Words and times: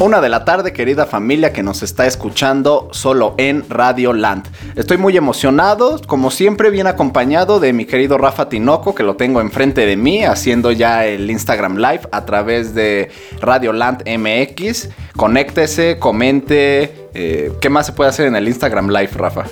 Una 0.00 0.20
de 0.20 0.28
la 0.28 0.44
tarde, 0.44 0.72
querida 0.72 1.06
familia 1.06 1.52
que 1.52 1.64
nos 1.64 1.82
está 1.82 2.06
escuchando 2.06 2.88
solo 2.92 3.34
en 3.36 3.68
Radio 3.68 4.12
Land. 4.12 4.46
Estoy 4.76 4.96
muy 4.96 5.16
emocionado, 5.16 6.00
como 6.06 6.30
siempre, 6.30 6.70
bien 6.70 6.86
acompañado 6.86 7.58
de 7.58 7.72
mi 7.72 7.84
querido 7.84 8.16
Rafa 8.16 8.48
Tinoco, 8.48 8.94
que 8.94 9.02
lo 9.02 9.16
tengo 9.16 9.40
enfrente 9.40 9.86
de 9.86 9.96
mí, 9.96 10.24
haciendo 10.24 10.70
ya 10.70 11.04
el 11.04 11.28
Instagram 11.28 11.78
Live 11.78 12.02
a 12.12 12.24
través 12.24 12.76
de 12.76 13.10
Radio 13.40 13.72
Land 13.72 14.04
MX. 14.08 14.88
Conéctese, 15.16 15.98
comente. 15.98 17.08
Eh, 17.14 17.50
¿Qué 17.60 17.68
más 17.68 17.86
se 17.86 17.92
puede 17.92 18.10
hacer 18.10 18.28
en 18.28 18.36
el 18.36 18.46
Instagram 18.46 18.90
Live, 18.90 19.10
Rafa? 19.16 19.46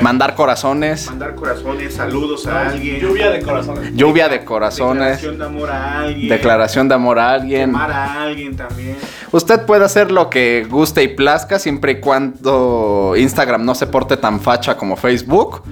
Mandar 0.00 0.34
corazones. 0.34 1.06
Mandar 1.06 1.34
corazones, 1.34 1.94
saludos 1.94 2.46
a 2.46 2.68
alguien. 2.68 3.00
Lluvia 3.00 3.30
de 3.30 3.42
corazones. 3.42 3.94
Lluvia 3.94 4.28
de 4.28 4.44
corazones. 4.44 5.22
Declaración 5.22 5.38
de 5.38 5.44
amor 5.44 5.70
a 5.70 6.00
alguien. 6.00 6.28
Declaración 6.28 6.88
de 6.88 6.94
amor 6.94 7.18
a 7.18 7.30
alguien. 7.32 7.70
Amar 7.70 7.90
a 7.90 8.22
alguien 8.22 8.56
también. 8.56 8.96
Usted 9.32 9.64
puede 9.66 9.84
hacer 9.84 10.10
lo 10.10 10.30
que 10.30 10.66
guste 10.68 11.02
y 11.02 11.08
plazca 11.08 11.58
siempre 11.58 11.92
y 11.92 12.00
cuando 12.00 13.14
Instagram 13.16 13.64
no 13.64 13.74
se 13.74 13.86
porte 13.86 14.16
tan 14.16 14.40
facha 14.40 14.76
como 14.76 14.96
Facebook. 14.96 15.62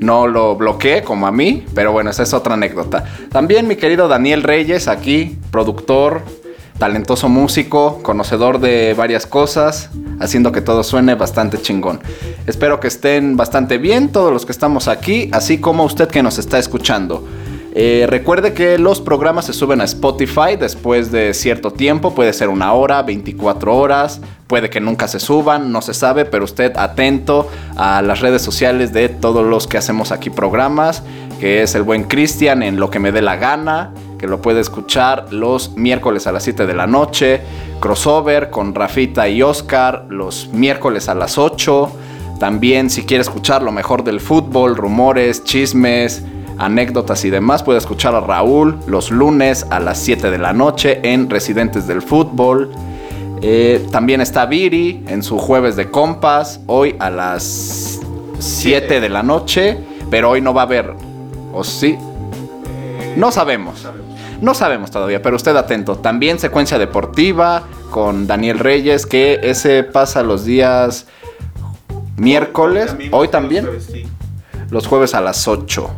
No 0.00 0.28
lo 0.28 0.54
bloquee 0.54 1.02
como 1.02 1.26
a 1.26 1.32
mí, 1.32 1.66
pero 1.74 1.90
bueno, 1.90 2.10
esa 2.10 2.22
es 2.22 2.32
otra 2.32 2.54
anécdota. 2.54 3.04
También 3.32 3.66
mi 3.66 3.74
querido 3.74 4.06
Daniel 4.06 4.44
Reyes, 4.44 4.86
aquí, 4.86 5.38
productor, 5.50 6.22
talentoso 6.78 7.28
músico, 7.28 8.00
conocedor 8.02 8.60
de 8.60 8.94
varias 8.94 9.26
cosas, 9.26 9.90
haciendo 10.20 10.52
que 10.52 10.60
todo 10.60 10.82
suene 10.84 11.14
bastante 11.14 11.60
chingón. 11.60 12.00
Espero 12.46 12.80
que 12.80 12.88
estén 12.88 13.36
bastante 13.36 13.78
bien 13.78 14.10
todos 14.10 14.32
los 14.32 14.46
que 14.46 14.52
estamos 14.52 14.88
aquí, 14.88 15.28
así 15.32 15.58
como 15.58 15.84
usted 15.84 16.08
que 16.08 16.22
nos 16.22 16.38
está 16.38 16.58
escuchando. 16.58 17.26
Eh, 17.74 18.06
recuerde 18.08 18.54
que 18.54 18.78
los 18.78 19.00
programas 19.00 19.44
se 19.44 19.52
suben 19.52 19.80
a 19.80 19.84
Spotify 19.84 20.56
después 20.58 21.12
de 21.12 21.34
cierto 21.34 21.70
tiempo, 21.70 22.14
puede 22.14 22.32
ser 22.32 22.48
una 22.48 22.72
hora, 22.72 23.02
24 23.02 23.76
horas, 23.76 24.20
puede 24.46 24.70
que 24.70 24.80
nunca 24.80 25.06
se 25.06 25.20
suban, 25.20 25.70
no 25.70 25.82
se 25.82 25.94
sabe, 25.94 26.24
pero 26.24 26.44
usted 26.44 26.76
atento 26.76 27.48
a 27.76 28.02
las 28.02 28.20
redes 28.20 28.42
sociales 28.42 28.92
de 28.92 29.08
todos 29.08 29.46
los 29.46 29.66
que 29.66 29.78
hacemos 29.78 30.10
aquí 30.10 30.30
programas, 30.30 31.02
que 31.38 31.62
es 31.62 31.74
el 31.74 31.82
buen 31.82 32.04
Cristian 32.04 32.62
en 32.62 32.80
lo 32.80 32.90
que 32.90 32.98
me 32.98 33.12
dé 33.12 33.22
la 33.22 33.36
gana, 33.36 33.92
que 34.18 34.26
lo 34.26 34.42
puede 34.42 34.60
escuchar 34.60 35.32
los 35.32 35.76
miércoles 35.76 36.26
a 36.26 36.32
las 36.32 36.42
7 36.42 36.66
de 36.66 36.74
la 36.74 36.86
noche, 36.86 37.40
crossover 37.80 38.50
con 38.50 38.74
Rafita 38.74 39.28
y 39.28 39.42
Oscar 39.42 40.06
los 40.08 40.48
miércoles 40.48 41.08
a 41.08 41.14
las 41.14 41.38
8. 41.38 41.90
También 42.40 42.90
si 42.90 43.04
quiere 43.04 43.22
escuchar 43.22 43.62
lo 43.62 43.72
mejor 43.72 44.04
del 44.04 44.20
fútbol, 44.20 44.76
rumores, 44.76 45.44
chismes, 45.44 46.24
anécdotas 46.58 47.24
y 47.24 47.30
demás, 47.30 47.62
puede 47.62 47.78
escuchar 47.78 48.14
a 48.14 48.20
Raúl 48.20 48.78
los 48.86 49.10
lunes 49.10 49.66
a 49.70 49.80
las 49.80 49.98
7 49.98 50.30
de 50.30 50.38
la 50.38 50.52
noche 50.52 51.00
en 51.02 51.30
Residentes 51.30 51.86
del 51.86 52.02
Fútbol. 52.02 52.70
Eh, 53.40 53.86
también 53.92 54.20
está 54.20 54.46
Viri 54.46 55.04
en 55.06 55.22
su 55.22 55.38
jueves 55.38 55.76
de 55.76 55.90
compas, 55.90 56.60
hoy 56.66 56.96
a 56.98 57.10
las 57.10 58.00
7 58.40 59.00
de 59.00 59.08
la 59.08 59.22
noche, 59.22 59.78
pero 60.10 60.30
hoy 60.30 60.40
no 60.40 60.52
va 60.52 60.62
a 60.62 60.64
haber, 60.64 60.94
¿o 61.52 61.62
sí? 61.62 61.96
No 63.16 63.32
sabemos. 63.32 63.86
No 64.40 64.54
sabemos 64.54 64.90
todavía, 64.90 65.20
pero 65.20 65.36
usted 65.36 65.56
atento. 65.56 65.96
También 65.96 66.38
secuencia 66.38 66.78
deportiva 66.78 67.64
con 67.90 68.26
Daniel 68.26 68.58
Reyes, 68.58 69.06
que 69.06 69.40
ese 69.42 69.82
pasa 69.82 70.22
los 70.22 70.44
días 70.44 71.06
miércoles. 72.16 72.94
Hoy 73.10 73.28
también. 73.28 73.66
Los 73.66 73.86
jueves, 73.86 74.04
sí. 74.04 74.08
Los 74.70 74.86
jueves 74.86 75.14
a 75.14 75.20
las 75.20 75.48
8. 75.48 75.90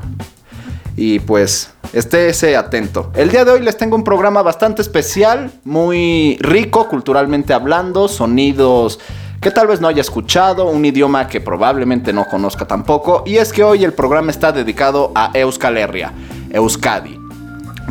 Y 0.97 1.19
pues, 1.20 1.72
estése 1.92 2.56
atento. 2.56 3.10
El 3.15 3.31
día 3.31 3.44
de 3.44 3.53
hoy 3.53 3.60
les 3.60 3.76
tengo 3.76 3.97
un 3.97 4.04
programa 4.04 4.42
bastante 4.42 4.82
especial, 4.82 5.50
muy 5.65 6.38
rico 6.41 6.88
culturalmente 6.88 7.53
hablando, 7.53 8.09
sonidos 8.09 9.00
que 9.41 9.50
tal 9.50 9.66
vez 9.66 9.81
no 9.81 9.88
haya 9.88 10.03
escuchado, 10.03 10.66
un 10.66 10.84
idioma 10.84 11.26
que 11.26 11.41
probablemente 11.41 12.12
no 12.12 12.26
conozca 12.26 12.66
tampoco. 12.66 13.22
Y 13.26 13.38
es 13.38 13.53
que 13.53 13.65
hoy 13.65 13.84
el 13.84 13.94
programa 13.94 14.31
está 14.31 14.53
dedicado 14.53 15.12
a 15.15 15.31
Euskal 15.32 15.78
Herria, 15.78 16.12
Euskadi. 16.50 17.19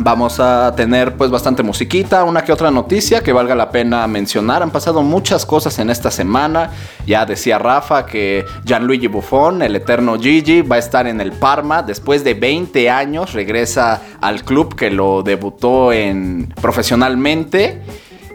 Vamos 0.02 0.40
a 0.40 0.74
tener 0.74 1.14
pues 1.14 1.30
bastante 1.30 1.62
musiquita, 1.62 2.24
una 2.24 2.42
que 2.42 2.52
otra 2.52 2.70
noticia 2.70 3.22
que 3.22 3.34
valga 3.34 3.54
la 3.54 3.70
pena 3.70 4.06
mencionar. 4.06 4.62
Han 4.62 4.70
pasado 4.70 5.02
muchas 5.02 5.44
cosas 5.44 5.78
en 5.78 5.90
esta 5.90 6.10
semana. 6.10 6.70
Ya 7.06 7.26
decía 7.26 7.58
Rafa 7.58 8.06
que 8.06 8.46
Gianluigi 8.64 9.08
Buffon, 9.08 9.60
el 9.60 9.76
eterno 9.76 10.18
Gigi, 10.18 10.62
va 10.62 10.76
a 10.76 10.78
estar 10.78 11.06
en 11.06 11.20
el 11.20 11.32
Parma 11.32 11.82
después 11.82 12.24
de 12.24 12.32
20 12.32 12.88
años. 12.88 13.34
Regresa 13.34 14.00
al 14.22 14.42
club 14.42 14.74
que 14.74 14.90
lo 14.90 15.22
debutó 15.22 15.92
en 15.92 16.54
profesionalmente. 16.58 17.82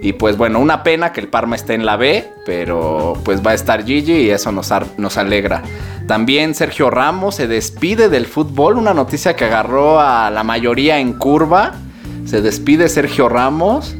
Y 0.04 0.14
pues 0.14 0.38
bueno, 0.38 0.60
una 0.60 0.84
pena 0.84 1.12
que 1.12 1.20
el 1.20 1.30
Parma 1.30 1.56
esté 1.56 1.74
en 1.74 1.84
la 1.84 1.98
B, 1.98 2.32
pero 2.46 3.18
pues 3.26 3.44
va 3.44 3.52
a 3.52 3.54
estar 3.56 3.84
Gigi 3.84 4.14
y 4.14 4.30
eso 4.30 4.52
nos, 4.52 4.72
nos 4.98 5.18
alegra. 5.18 5.64
También 6.08 6.54
Sergio 6.54 6.92
Ramos 6.92 7.36
se 7.36 7.48
despide 7.48 8.10
del 8.10 8.28
fútbol, 8.28 8.78
una 8.78 8.94
noticia 8.94 9.36
que 9.36 9.46
agarró 9.46 10.00
a 10.00 10.30
la 10.30 10.44
mayoría 10.44 11.00
en 11.00 11.14
curva. 11.14 11.74
Se 12.26 12.42
despide 12.42 12.90
Sergio 12.90 13.28
Ramos 13.28 13.96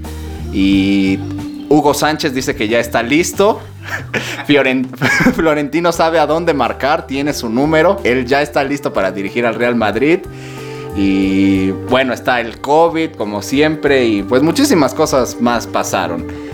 y 0.54 1.20
Hugo 1.68 1.96
Sánchez 1.96 2.34
dice 2.34 2.56
que 2.56 2.68
ya 2.68 2.80
está 2.80 3.02
listo. 3.02 3.60
Florentino 5.36 5.92
sabe 5.92 6.20
a 6.20 6.28
dónde 6.28 6.54
marcar, 6.54 7.08
tiene 7.08 7.34
su 7.34 7.50
número, 7.50 8.00
él 8.04 8.26
ya 8.26 8.42
está 8.42 8.64
listo 8.64 8.94
para 8.94 9.12
dirigir 9.12 9.46
al 9.46 9.56
Real 9.56 9.76
Madrid. 9.76 10.20
Y 10.96 11.72
bueno, 11.90 12.14
está 12.14 12.40
el 12.40 12.62
COVID 12.62 13.12
como 13.12 13.42
siempre 13.42 14.06
y 14.06 14.24
pues 14.24 14.44
muchísimas 14.44 14.94
cosas 14.94 15.42
más 15.42 15.68
pasaron. 15.68 16.45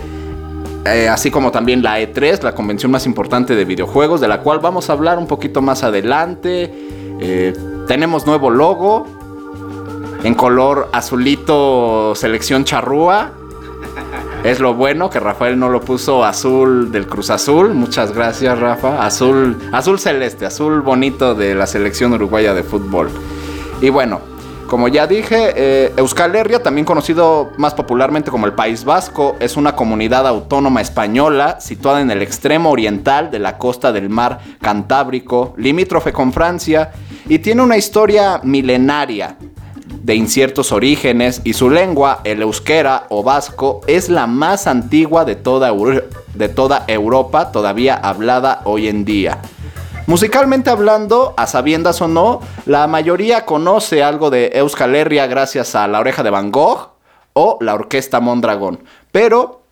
Eh, 0.84 1.08
así 1.08 1.30
como 1.30 1.52
también 1.52 1.82
la 1.82 2.00
E3, 2.00 2.42
la 2.42 2.54
convención 2.54 2.90
más 2.90 3.06
importante 3.06 3.54
de 3.54 3.64
videojuegos, 3.64 4.20
de 4.20 4.28
la 4.28 4.40
cual 4.40 4.58
vamos 4.58 4.90
a 4.90 4.94
hablar 4.94 5.18
un 5.18 5.28
poquito 5.28 5.62
más 5.62 5.84
adelante. 5.84 6.72
Eh, 7.20 7.52
tenemos 7.86 8.26
nuevo 8.26 8.50
logo 8.50 9.06
en 10.24 10.34
color 10.34 10.88
azulito 10.92 12.14
selección 12.14 12.64
charrúa. 12.64 13.32
Es 14.42 14.58
lo 14.58 14.74
bueno 14.74 15.08
que 15.08 15.20
Rafael 15.20 15.56
no 15.56 15.68
lo 15.68 15.80
puso 15.80 16.24
azul 16.24 16.90
del 16.90 17.06
Cruz 17.06 17.30
Azul. 17.30 17.74
Muchas 17.74 18.12
gracias, 18.12 18.58
Rafa. 18.58 19.06
Azul, 19.06 19.56
azul 19.70 20.00
celeste, 20.00 20.44
azul 20.46 20.80
bonito 20.80 21.36
de 21.36 21.54
la 21.54 21.68
selección 21.68 22.12
uruguaya 22.12 22.52
de 22.52 22.64
fútbol. 22.64 23.08
Y 23.80 23.90
bueno, 23.90 24.20
como 24.72 24.88
ya 24.88 25.06
dije, 25.06 25.52
eh, 25.54 25.92
Euskal 25.98 26.34
Herria, 26.34 26.62
también 26.62 26.86
conocido 26.86 27.50
más 27.58 27.74
popularmente 27.74 28.30
como 28.30 28.46
el 28.46 28.54
País 28.54 28.86
Vasco, 28.86 29.36
es 29.38 29.58
una 29.58 29.76
comunidad 29.76 30.26
autónoma 30.26 30.80
española 30.80 31.60
situada 31.60 32.00
en 32.00 32.10
el 32.10 32.22
extremo 32.22 32.70
oriental 32.70 33.30
de 33.30 33.38
la 33.38 33.58
costa 33.58 33.92
del 33.92 34.08
mar 34.08 34.40
Cantábrico, 34.62 35.52
limítrofe 35.58 36.14
con 36.14 36.32
Francia, 36.32 36.90
y 37.28 37.40
tiene 37.40 37.60
una 37.60 37.76
historia 37.76 38.40
milenaria 38.44 39.36
de 40.02 40.14
inciertos 40.14 40.72
orígenes 40.72 41.42
y 41.44 41.52
su 41.52 41.68
lengua, 41.68 42.22
el 42.24 42.40
euskera 42.40 43.04
o 43.10 43.22
vasco, 43.22 43.82
es 43.86 44.08
la 44.08 44.26
más 44.26 44.66
antigua 44.66 45.26
de 45.26 45.36
toda, 45.36 45.70
de 46.34 46.48
toda 46.48 46.84
Europa 46.88 47.52
todavía 47.52 47.94
hablada 47.94 48.62
hoy 48.64 48.88
en 48.88 49.04
día. 49.04 49.38
Musicalmente 50.06 50.68
hablando, 50.68 51.32
a 51.36 51.46
sabiendas 51.46 52.02
o 52.02 52.08
no, 52.08 52.40
la 52.66 52.86
mayoría 52.86 53.46
conoce 53.46 54.02
algo 54.02 54.30
de 54.30 54.50
Euskal 54.54 54.94
Herria 54.96 55.26
gracias 55.26 55.74
a 55.74 55.86
La 55.86 56.00
Oreja 56.00 56.22
de 56.22 56.30
Van 56.30 56.50
Gogh 56.50 56.90
o 57.34 57.56
la 57.60 57.74
Orquesta 57.74 58.18
Mondragón. 58.18 58.82
Pero, 59.12 59.62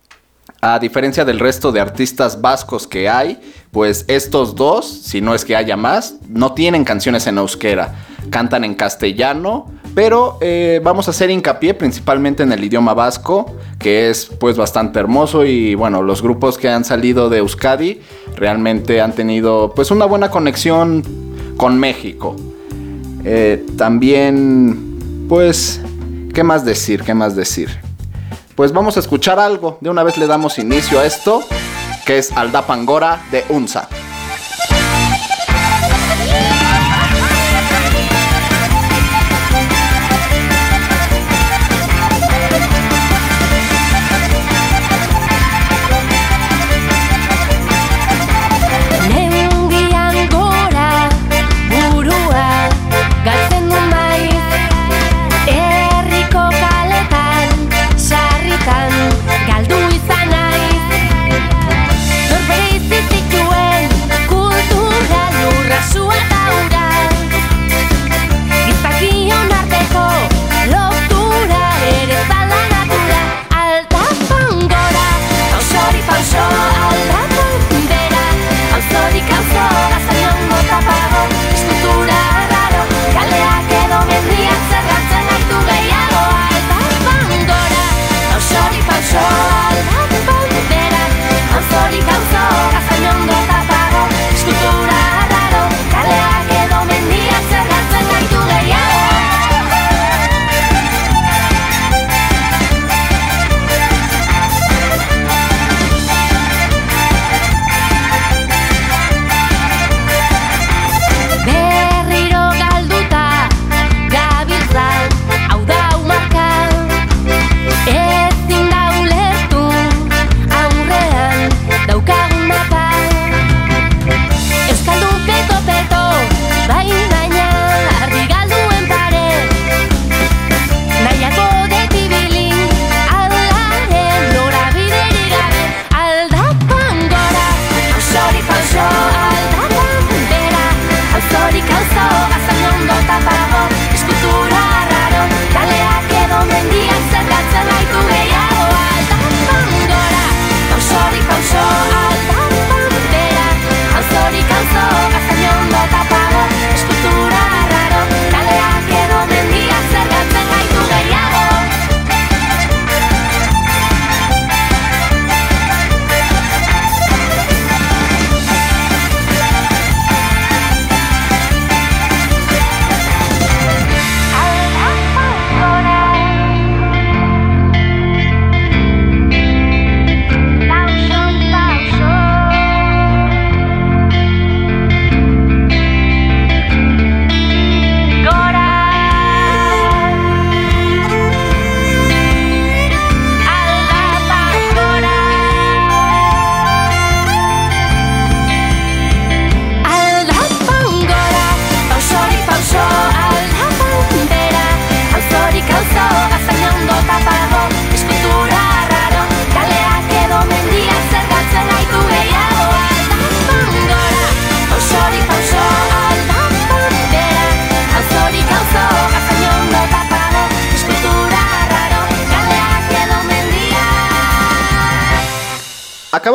a 0.61 0.79
diferencia 0.79 1.25
del 1.25 1.39
resto 1.39 1.71
de 1.71 1.81
artistas 1.81 2.39
vascos 2.39 2.87
que 2.87 3.09
hay, 3.09 3.41
pues 3.71 4.05
estos 4.07 4.55
dos, 4.55 4.87
si 4.87 5.19
no 5.19 5.35
es 5.35 5.43
que 5.43 5.55
haya 5.55 5.75
más, 5.75 6.15
no 6.27 6.53
tienen 6.53 6.85
canciones 6.85 7.27
en 7.27 7.37
euskera. 7.37 7.93
Cantan 8.29 8.63
en 8.63 8.75
castellano, 8.75 9.69
pero 9.93 10.37
eh, 10.41 10.79
vamos 10.83 11.07
a 11.07 11.11
hacer 11.11 11.29
hincapié 11.29 11.73
principalmente 11.73 12.43
en 12.43 12.51
el 12.51 12.63
idioma 12.63 12.93
vasco, 12.93 13.55
que 13.77 14.09
es 14.09 14.25
pues 14.25 14.57
bastante 14.57 14.99
hermoso 14.99 15.45
y 15.45 15.75
bueno, 15.75 16.01
los 16.01 16.21
grupos 16.21 16.57
que 16.57 16.69
han 16.69 16.85
salido 16.85 17.29
de 17.29 17.39
Euskadi 17.39 18.01
realmente 18.35 19.01
han 19.01 19.13
tenido 19.13 19.73
pues 19.75 19.91
una 19.91 20.05
buena 20.05 20.29
conexión 20.29 21.03
con 21.57 21.77
México. 21.77 22.35
Eh, 23.23 23.65
también, 23.77 25.25
pues, 25.29 25.81
¿qué 26.33 26.43
más 26.43 26.65
decir? 26.65 27.03
¿Qué 27.03 27.13
más 27.13 27.35
decir? 27.35 27.69
Pues 28.55 28.71
vamos 28.73 28.97
a 28.97 28.99
escuchar 28.99 29.39
algo. 29.39 29.77
De 29.81 29.89
una 29.89 30.03
vez 30.03 30.17
le 30.17 30.27
damos 30.27 30.57
inicio 30.57 30.99
a 30.99 31.05
esto, 31.05 31.43
que 32.05 32.17
es 32.17 32.31
Aldapangora 32.31 33.21
de 33.31 33.43
Unza. 33.49 33.87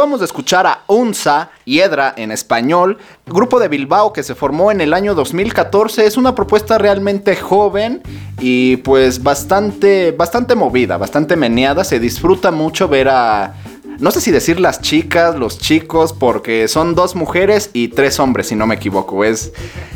Acabamos 0.06 0.20
de 0.20 0.26
escuchar 0.26 0.69
a 0.69 0.85
Unza 0.87 1.50
y 1.64 1.81
Edra 1.81 2.14
en 2.17 2.31
español, 2.31 2.99
grupo 3.26 3.58
de 3.58 3.67
Bilbao 3.67 4.12
que 4.12 4.23
se 4.23 4.37
formó 4.37 4.70
en 4.70 4.81
el 4.81 4.94
año 4.94 5.17
2014. 5.17 6.06
Es 6.06 6.17
una 6.17 6.32
propuesta 6.32 6.79
realmente 6.79 7.35
joven 7.35 8.03
y 8.38 8.76
pues 8.76 9.20
bastante, 9.20 10.12
bastante 10.12 10.55
movida, 10.55 10.97
bastante 10.97 11.35
meneada. 11.35 11.82
Se 11.82 11.99
disfruta 11.99 12.53
mucho 12.53 12.87
ver 12.87 13.08
a, 13.08 13.55
no 13.98 14.10
sé 14.10 14.20
si 14.20 14.31
decir 14.31 14.60
las 14.60 14.81
chicas, 14.81 15.37
los 15.37 15.58
chicos, 15.58 16.12
porque 16.12 16.69
son 16.69 16.94
dos 16.94 17.14
mujeres 17.14 17.70
y 17.72 17.88
tres 17.88 18.20
hombres, 18.20 18.48
si 18.48 18.56
no 18.56 18.66
me 18.66 18.75
equivoco. 18.75 19.25
Es, 19.25 19.52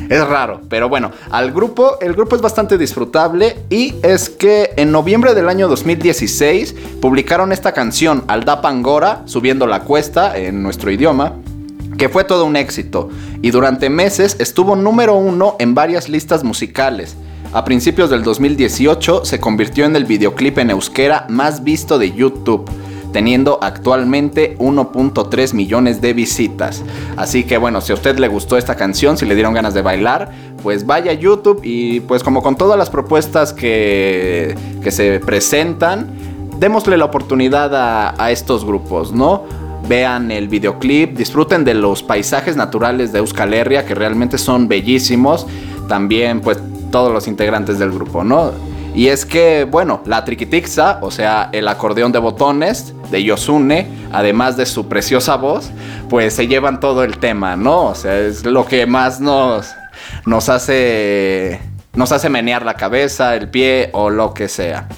es 0.08 0.26
raro, 0.26 0.60
pero 0.68 0.88
bueno, 0.88 1.10
al 1.30 1.52
grupo, 1.52 1.98
el 2.00 2.14
grupo 2.14 2.36
es 2.36 2.42
bastante 2.42 2.78
disfrutable 2.78 3.58
y 3.68 3.94
es 4.02 4.30
que 4.30 4.72
en 4.76 4.90
noviembre 4.92 5.34
del 5.34 5.48
año 5.48 5.68
2016 5.68 6.74
publicaron 7.00 7.52
esta 7.52 7.72
canción, 7.72 8.24
Alda 8.28 8.60
Pangora, 8.62 9.22
subiendo 9.26 9.66
la 9.66 9.80
cuesta 9.80 10.36
en 10.36 10.62
nuestro 10.62 10.90
idioma 10.90 11.34
que 11.98 12.08
fue 12.08 12.24
todo 12.24 12.46
un 12.46 12.56
éxito 12.56 13.10
y 13.42 13.50
durante 13.50 13.90
meses 13.90 14.36
estuvo 14.38 14.74
número 14.74 15.16
uno 15.16 15.56
en 15.58 15.74
varias 15.74 16.08
listas 16.08 16.44
musicales. 16.44 17.14
A 17.52 17.64
principios 17.64 18.08
del 18.08 18.22
2018 18.22 19.24
se 19.24 19.40
convirtió 19.40 19.84
en 19.84 19.94
el 19.96 20.06
videoclip 20.06 20.56
en 20.58 20.70
euskera 20.70 21.26
más 21.28 21.62
visto 21.62 21.98
de 21.98 22.12
YouTube, 22.12 22.70
teniendo 23.12 23.58
actualmente 23.62 24.56
1.3 24.58 25.54
millones 25.54 26.00
de 26.00 26.12
visitas. 26.12 26.82
Así 27.16 27.44
que 27.44 27.58
bueno, 27.58 27.80
si 27.80 27.92
a 27.92 27.94
usted 27.94 28.18
le 28.18 28.28
gustó 28.28 28.56
esta 28.56 28.76
canción, 28.76 29.16
si 29.16 29.26
le 29.26 29.34
dieron 29.34 29.54
ganas 29.54 29.74
de 29.74 29.82
bailar, 29.82 30.30
pues 30.62 30.86
vaya 30.86 31.12
a 31.12 31.14
YouTube 31.14 31.60
y 31.64 32.00
pues 32.00 32.22
como 32.22 32.42
con 32.42 32.56
todas 32.56 32.78
las 32.78 32.90
propuestas 32.90 33.52
que, 33.52 34.54
que 34.82 34.90
se 34.90 35.20
presentan, 35.20 36.08
démosle 36.58 36.96
la 36.96 37.06
oportunidad 37.06 37.74
a, 37.74 38.22
a 38.22 38.30
estos 38.30 38.64
grupos, 38.64 39.12
¿no? 39.12 39.44
Vean 39.88 40.30
el 40.30 40.48
videoclip, 40.48 41.16
disfruten 41.16 41.64
de 41.64 41.74
los 41.74 42.02
paisajes 42.02 42.54
naturales 42.54 43.12
de 43.12 43.18
Euskal 43.18 43.54
Herria 43.54 43.86
que 43.86 43.94
realmente 43.94 44.38
son 44.38 44.68
bellísimos. 44.68 45.46
También 45.88 46.40
pues 46.40 46.58
todos 46.90 47.12
los 47.12 47.26
integrantes 47.26 47.78
del 47.78 47.90
grupo, 47.90 48.22
¿no? 48.22 48.52
Y 48.94 49.08
es 49.08 49.24
que, 49.24 49.64
bueno, 49.64 50.02
la 50.04 50.24
triquitixa, 50.24 50.98
o 51.00 51.10
sea, 51.10 51.48
el 51.52 51.68
acordeón 51.68 52.12
de 52.12 52.18
botones 52.18 52.92
de 53.10 53.22
Yosune, 53.22 53.86
además 54.12 54.56
de 54.56 54.66
su 54.66 54.88
preciosa 54.88 55.36
voz, 55.36 55.70
pues 56.08 56.34
se 56.34 56.48
llevan 56.48 56.80
todo 56.80 57.04
el 57.04 57.18
tema, 57.18 57.56
¿no? 57.56 57.86
O 57.86 57.94
sea, 57.94 58.18
es 58.18 58.44
lo 58.44 58.66
que 58.66 58.86
más 58.86 59.20
nos, 59.20 59.74
nos 60.26 60.48
hace 60.48 61.60
nos 61.92 62.12
hace 62.12 62.28
menear 62.28 62.64
la 62.64 62.74
cabeza, 62.74 63.34
el 63.34 63.48
pie 63.48 63.90
o 63.92 64.10
lo 64.10 64.32
que 64.32 64.48
sea. 64.48 64.88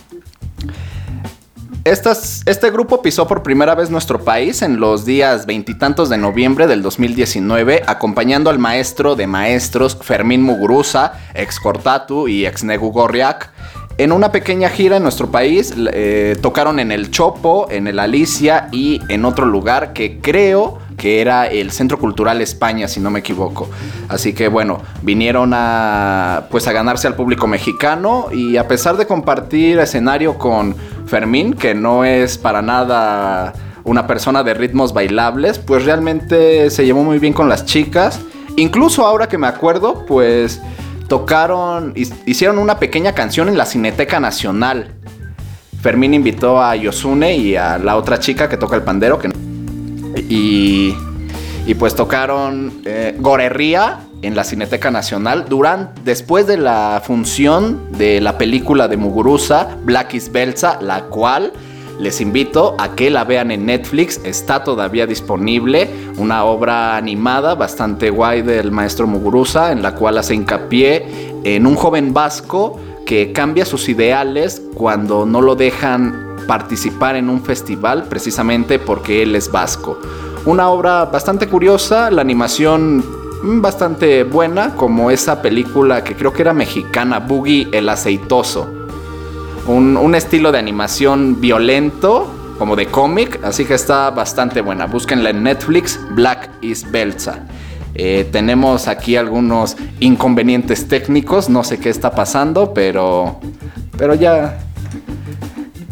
Este 1.85 2.71
grupo 2.71 3.03
pisó 3.03 3.27
por 3.27 3.43
primera 3.43 3.75
vez 3.75 3.91
nuestro 3.91 4.23
país 4.23 4.63
en 4.63 4.79
los 4.79 5.05
días 5.05 5.47
veintitantos 5.47 6.09
de 6.09 6.17
noviembre 6.17 6.69
del 6.69 6.81
2019, 6.81 7.83
acompañando 7.87 8.51
al 8.51 8.61
maestro 8.61 9.17
de 9.17 9.27
maestros 9.27 9.99
Fermín 10.01 10.43
Muguruza, 10.43 11.15
ex 11.35 11.59
Cortatu 11.59 12.29
y 12.29 12.47
ex 12.47 12.63
Negu 12.63 12.93
Gorriak. 12.93 13.51
En 13.99 14.11
una 14.11 14.33
pequeña 14.33 14.71
gira 14.71 14.97
en 14.97 15.03
nuestro 15.03 15.31
país, 15.31 15.75
eh, 15.77 16.37
tocaron 16.41 16.79
en 16.79 16.93
el 16.93 17.11
Chopo, 17.11 17.67
en 17.71 17.87
el 17.87 17.99
Alicia 17.99 18.69
y 18.73 19.01
en 19.09 19.25
otro 19.25 19.45
lugar 19.45 19.93
que 19.93 20.19
creo 20.19 20.79
que 20.97 21.21
era 21.21 21.47
el 21.47 21.71
Centro 21.73 21.99
Cultural 21.99 22.41
España, 22.41 22.89
si 22.89 23.01
no 23.01 23.11
me 23.11 23.19
equivoco. 23.19 23.69
Así 24.09 24.33
que 24.33 24.49
bueno, 24.49 24.81
vinieron 25.03 25.53
a 25.55 26.47
pues 26.51 26.67
a 26.69 26.73
ganarse 26.73 27.07
al 27.07 27.17
público 27.17 27.47
mexicano 27.47 28.29
y 28.33 28.57
a 28.57 28.67
pesar 28.67 28.97
de 28.97 29.07
compartir 29.07 29.79
escenario 29.79 30.39
con 30.39 30.75
Fermín, 31.07 31.53
que 31.53 31.75
no 31.75 32.05
es 32.05 32.39
para 32.39 32.63
nada 32.63 33.53
una 33.85 34.07
persona 34.07 34.43
de 34.43 34.55
ritmos 34.55 34.95
bailables, 34.95 35.59
pues 35.59 35.85
realmente 35.85 36.71
se 36.71 36.87
llevó 36.87 37.03
muy 37.03 37.19
bien 37.19 37.33
con 37.33 37.49
las 37.49 37.67
chicas. 37.67 38.21
Incluso 38.57 39.07
ahora 39.07 39.29
que 39.29 39.39
me 39.39 39.47
acuerdo, 39.47 40.05
pues 40.07 40.61
tocaron, 41.09 41.93
hi- 41.97 42.13
hicieron 42.27 42.59
una 42.59 42.79
pequeña 42.79 43.13
canción 43.13 43.49
en 43.49 43.57
la 43.59 43.67
Cineteca 43.67 44.21
Nacional. 44.21 44.95
Fermín 45.81 46.15
invitó 46.15 46.63
a 46.63 46.77
Yosune 46.77 47.37
y 47.37 47.57
a 47.57 47.79
la 47.79 47.97
otra 47.97 48.19
chica 48.21 48.49
que 48.49 48.57
toca 48.57 48.77
el 48.77 48.83
pandero. 48.83 49.19
Que... 49.19 49.31
Y, 50.29 50.95
y 51.67 51.75
pues 51.75 51.95
tocaron 51.95 52.83
eh, 52.85 53.17
Gorerría 53.19 54.01
en 54.23 54.37
la 54.37 54.45
Cineteca 54.45 54.91
Nacional 54.93 55.47
durante, 55.49 56.01
después 56.05 56.47
de 56.47 56.57
la 56.57 57.03
función 57.05 57.91
de 57.99 58.21
la 58.21 58.39
película 58.39 58.87
de 58.87 58.97
Muguruza, 58.97 59.77
Black 59.85 60.15
is 60.15 60.31
Belza, 60.31 60.79
la 60.81 61.03
cual 61.05 61.53
les 61.99 62.21
invito 62.21 62.75
a 62.79 62.95
que 62.95 63.11
la 63.11 63.25
vean 63.25 63.51
en 63.51 63.67
Netflix, 63.67 64.21
está 64.25 64.65
todavía 64.65 65.07
disponible, 65.07 65.89
una 66.17 66.45
obra 66.45 66.97
animada 66.97 67.55
bastante 67.55 68.11
guay 68.11 68.43
del 68.43 68.71
maestro 68.71 69.07
Muguruza, 69.07 69.73
en 69.73 69.83
la 69.83 69.95
cual 69.95 70.19
hace 70.19 70.35
hincapié 70.35 71.33
en 71.45 71.67
un 71.67 71.75
joven 71.75 72.13
vasco 72.13 72.79
que 73.07 73.33
cambia 73.33 73.65
sus 73.65 73.89
ideales 73.89 74.63
cuando 74.75 75.27
no 75.27 75.41
lo 75.43 75.55
dejan 75.55 76.37
participar 76.47 77.17
en 77.17 77.29
un 77.29 77.43
festival 77.43 78.05
precisamente 78.05 78.79
porque 78.79 79.23
él 79.23 79.35
es 79.37 79.51
vasco. 79.51 79.99
Una 80.45 80.71
obra 80.71 81.05
bastante 81.05 81.49
curiosa, 81.49 82.11
la 82.11 82.21
animación 82.21 82.99
mm, 83.43 83.61
bastante 83.61 84.25
buena, 84.25 84.75
como 84.75 85.11
esa 85.11 85.41
película 85.41 86.03
que 86.03 86.17
creo 86.17 86.33
que 86.33 86.43
era 86.43 86.53
mexicana, 86.53 87.21
Boogie 87.21 87.69
el 87.73 87.89
aceitoso. 87.89 88.82
Un, 89.67 89.97
un 89.97 90.15
estilo 90.15 90.53
de 90.53 90.59
animación 90.59 91.41
violento, 91.41 92.33
como 92.59 92.77
de 92.77 92.87
cómic, 92.87 93.41
así 93.43 93.65
que 93.65 93.75
está 93.75 94.11
bastante 94.11 94.61
buena. 94.61 94.87
Búsquenla 94.87 95.31
en 95.31 95.43
Netflix, 95.43 95.99
Black 96.11 96.51
is 96.61 96.91
Belza. 96.91 97.47
Eh, 97.95 98.29
tenemos 98.33 98.89
aquí 98.89 99.17
algunos 99.17 99.77
inconvenientes 100.01 100.89
técnicos, 100.89 101.51
no 101.51 101.63
sé 101.63 101.79
qué 101.79 101.91
está 101.91 102.13
pasando, 102.13 102.73
pero, 102.73 103.39
pero 103.99 104.15
ya, 104.15 104.59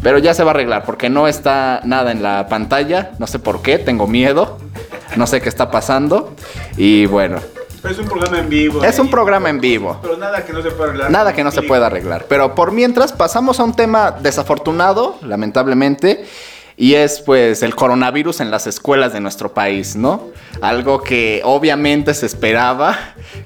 pero 0.01 0.17
ya 0.17 0.33
se 0.33 0.43
va 0.43 0.51
a 0.51 0.53
arreglar 0.55 0.83
porque 0.83 1.09
no 1.09 1.27
está 1.27 1.81
nada 1.83 2.11
en 2.11 2.23
la 2.23 2.47
pantalla, 2.47 3.11
no 3.19 3.27
sé 3.27 3.37
por 3.37 3.61
qué, 3.61 3.77
tengo 3.77 4.07
miedo, 4.07 4.57
no 5.15 5.27
sé 5.27 5.41
qué 5.41 5.49
está 5.49 5.69
pasando 5.69 6.33
y 6.75 7.05
bueno, 7.05 7.37
Pero 7.81 7.93
es 7.93 7.99
un 7.99 8.07
programa 8.07 8.39
en 8.39 8.49
vivo. 8.49 8.83
es 8.83 8.99
un 8.99 9.09
programa 9.09 9.49
en 9.49 9.59
vivo. 9.59 9.97
Pero 10.01 10.17
nada 10.17 10.45
que 10.45 10.53
no 10.53 10.61
se 10.61 10.71
pueda 10.71 10.89
arreglar. 10.89 11.11
Nada 11.11 11.33
que 11.33 11.43
no 11.43 11.51
se 11.51 11.61
pueda 11.63 11.87
arreglar. 11.87 12.25
Pero 12.29 12.53
por 12.53 12.71
mientras 12.71 13.11
pasamos 13.11 13.59
a 13.59 13.63
un 13.63 13.73
tema 13.73 14.11
desafortunado, 14.11 15.17
lamentablemente, 15.21 16.25
y 16.77 16.95
es 16.95 17.21
pues 17.21 17.63
el 17.63 17.75
coronavirus 17.75 18.39
en 18.39 18.49
las 18.49 18.65
escuelas 18.67 19.13
de 19.13 19.19
nuestro 19.19 19.53
país, 19.53 19.95
¿no? 19.95 20.29
Algo 20.61 21.01
que 21.01 21.41
obviamente 21.43 22.13
se 22.13 22.25
esperaba, 22.25 22.97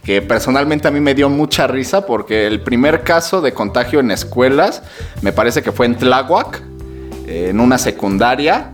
que 0.04 0.22
personalmente 0.22 0.88
a 0.88 0.92
mí 0.92 1.00
me 1.00 1.14
dio 1.14 1.30
mucha 1.30 1.68
risa 1.68 2.06
porque 2.06 2.48
el 2.48 2.62
primer 2.62 3.04
caso 3.04 3.42
de 3.42 3.54
contagio 3.54 4.00
en 4.00 4.12
escuelas 4.12 4.84
me 5.22 5.34
parece 5.34 5.62
que 5.64 5.72
fue 5.72 5.86
en 5.86 5.98
Tláhuac, 5.98 6.62
en 7.28 7.60
una 7.60 7.78
secundaria. 7.78 8.72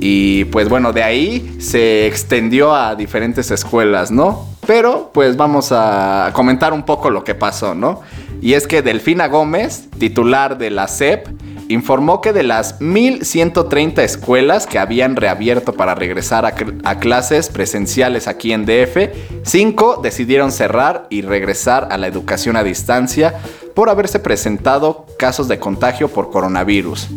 Y 0.00 0.44
pues 0.46 0.68
bueno, 0.68 0.92
de 0.92 1.02
ahí 1.02 1.56
se 1.60 2.06
extendió 2.06 2.74
a 2.74 2.94
diferentes 2.94 3.50
escuelas, 3.50 4.10
¿no? 4.10 4.46
Pero 4.66 5.10
pues 5.12 5.36
vamos 5.36 5.72
a 5.72 6.30
comentar 6.34 6.72
un 6.72 6.84
poco 6.84 7.10
lo 7.10 7.24
que 7.24 7.34
pasó, 7.34 7.74
¿no? 7.74 8.02
Y 8.40 8.52
es 8.54 8.66
que 8.66 8.82
Delfina 8.82 9.26
Gómez, 9.26 9.88
titular 9.98 10.58
de 10.58 10.70
la 10.70 10.86
SEP, 10.86 11.26
informó 11.68 12.20
que 12.20 12.32
de 12.32 12.42
las 12.42 12.78
1.130 12.80 14.00
escuelas 14.00 14.66
que 14.66 14.78
habían 14.78 15.16
reabierto 15.16 15.74
para 15.74 15.94
regresar 15.94 16.46
a, 16.46 16.54
a 16.84 16.98
clases 16.98 17.48
presenciales 17.48 18.28
aquí 18.28 18.52
en 18.52 18.64
DF, 18.64 19.10
5 19.42 20.00
decidieron 20.02 20.52
cerrar 20.52 21.06
y 21.10 21.22
regresar 21.22 21.88
a 21.90 21.98
la 21.98 22.06
educación 22.06 22.56
a 22.56 22.62
distancia 22.62 23.34
por 23.74 23.90
haberse 23.90 24.18
presentado 24.18 25.06
casos 25.18 25.48
de 25.48 25.58
contagio 25.58 26.08
por 26.08 26.30
coronavirus. 26.30 27.08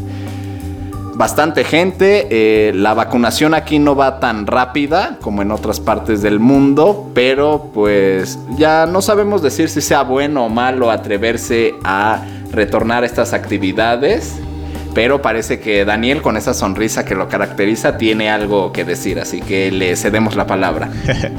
bastante 1.16 1.64
gente. 1.64 2.28
eh, 2.30 2.72
la 2.74 2.94
vacunación 2.94 3.54
aquí 3.54 3.80
no 3.80 3.96
va 3.96 4.20
tan 4.20 4.48
rápida 4.48 5.18
como 5.22 5.42
en 5.42 5.52
otras 5.52 5.80
partes 5.80 6.22
del 6.22 6.40
mundo, 6.40 7.10
pero 7.14 7.72
pues 7.74 8.38
ya 8.58 8.86
no 8.86 9.02
sabemos 9.02 9.42
decir 9.42 9.70
si 9.70 9.82
sea 9.82 10.04
bueno 10.04 10.46
o 10.46 10.50
malo 10.50 10.92
atreverse 10.92 11.74
a 11.84 12.24
retornar 12.52 13.04
a 13.04 13.06
estas 13.06 13.34
actividades. 13.34 14.40
Pero 14.94 15.22
parece 15.22 15.60
que 15.60 15.84
Daniel, 15.84 16.22
con 16.22 16.38
esa 16.38 16.54
sonrisa 16.54 17.04
que 17.04 17.16
lo 17.16 17.28
caracteriza, 17.28 17.98
tiene 17.98 18.30
algo 18.30 18.72
que 18.72 18.86
decir, 18.86 19.20
así 19.20 19.42
que 19.42 19.70
le 19.70 19.96
cedemos 19.96 20.36
la 20.36 20.48
palabra. 20.48 20.90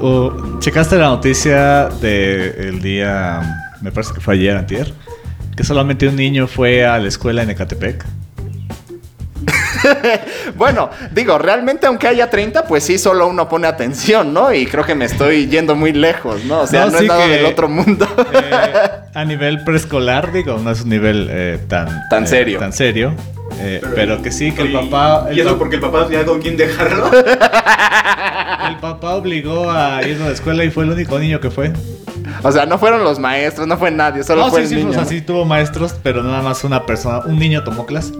Uh, 0.00 0.58
¿Checaste 0.58 0.98
la 0.98 1.06
noticia 1.06 1.88
del 1.88 2.82
día, 2.82 3.40
me 3.80 3.90
parece 3.90 4.12
que 4.12 4.20
fue 4.20 4.34
ayer, 4.34 4.54
antier? 4.54 4.92
Que 5.56 5.64
solamente 5.64 6.08
un 6.08 6.16
niño 6.16 6.46
fue 6.46 6.84
a 6.84 6.98
la 6.98 7.08
escuela 7.08 7.42
en 7.42 7.50
Ecatepec. 7.50 8.04
Bueno, 10.56 10.90
digo, 11.12 11.38
realmente 11.38 11.86
aunque 11.86 12.08
haya 12.08 12.30
30, 12.30 12.64
pues 12.66 12.84
sí, 12.84 12.98
solo 12.98 13.26
uno 13.26 13.48
pone 13.48 13.66
atención, 13.66 14.32
¿no? 14.32 14.52
Y 14.52 14.66
creo 14.66 14.84
que 14.84 14.94
me 14.94 15.04
estoy 15.04 15.46
yendo 15.48 15.74
muy 15.74 15.92
lejos, 15.92 16.44
¿no? 16.44 16.60
O 16.60 16.66
sea, 16.66 16.86
No, 16.86 16.92
no, 16.92 16.98
sí 16.98 17.04
es 17.04 17.08
nada 17.08 17.24
que- 17.26 17.30
del 17.32 17.46
otro 17.46 17.68
mundo. 17.68 18.06
Eh, 18.32 18.88
a 19.14 19.24
nivel 19.24 19.62
preescolar, 19.64 20.32
digo, 20.32 20.58
no 20.58 20.70
es 20.70 20.82
un 20.82 20.88
nivel 20.90 21.28
eh, 21.30 21.58
tan, 21.68 21.88
Tan 22.08 22.24
eh, 22.24 22.26
serio. 22.26 22.58
tan 22.58 22.72
serio. 22.72 23.14
eh, 23.60 23.80
pero, 23.94 24.20
que 24.22 24.32
sí, 24.32 24.52
que 24.52 24.62
el 24.62 24.70
Y- 24.70 24.72
papá. 24.74 25.26
Y 25.30 25.34
El, 25.34 25.40
eso 25.40 25.52
pa- 25.52 25.58
porque 25.58 25.76
el 25.76 25.80
papá 25.82 25.98
no 26.00 26.06
tenía 26.06 26.24
con 26.24 26.40
quién 26.40 26.56
dejarlo. 26.56 27.10
el 28.68 28.76
papá 28.80 29.14
obligó 29.14 29.70
a 29.70 30.02
ir 30.06 30.20
a 30.20 30.26
la 30.26 30.30
escuela 30.32 30.64
y 30.64 30.70
fue 30.70 30.84
el 30.84 30.90
único 30.90 31.18
niño 31.18 31.40
que 31.40 31.50
fue. 31.50 31.72
O 32.42 32.50
sea, 32.50 32.66
no 32.66 32.78
fueron 32.78 33.04
los 33.04 33.18
maestros, 33.18 33.66
no 33.66 33.76
fue 33.76 33.90
nadie, 33.90 34.24
solo 34.24 34.42
no, 34.46 34.50
fue 34.50 34.60
sí, 34.60 34.64
el 34.64 34.68
sí, 34.68 34.74
niño. 34.76 34.90
o 34.90 34.92
sea, 34.94 35.02
¿no? 35.02 35.08
sí 35.08 35.20
tuvo 35.20 35.44
maestros, 35.44 35.94
pero 36.02 36.22
nada 36.22 36.42
más 36.42 36.64
una 36.64 36.84
persona, 36.86 37.20
un 37.26 37.38
niño 37.38 37.62
tomó 37.64 37.86
clase. 37.86 38.12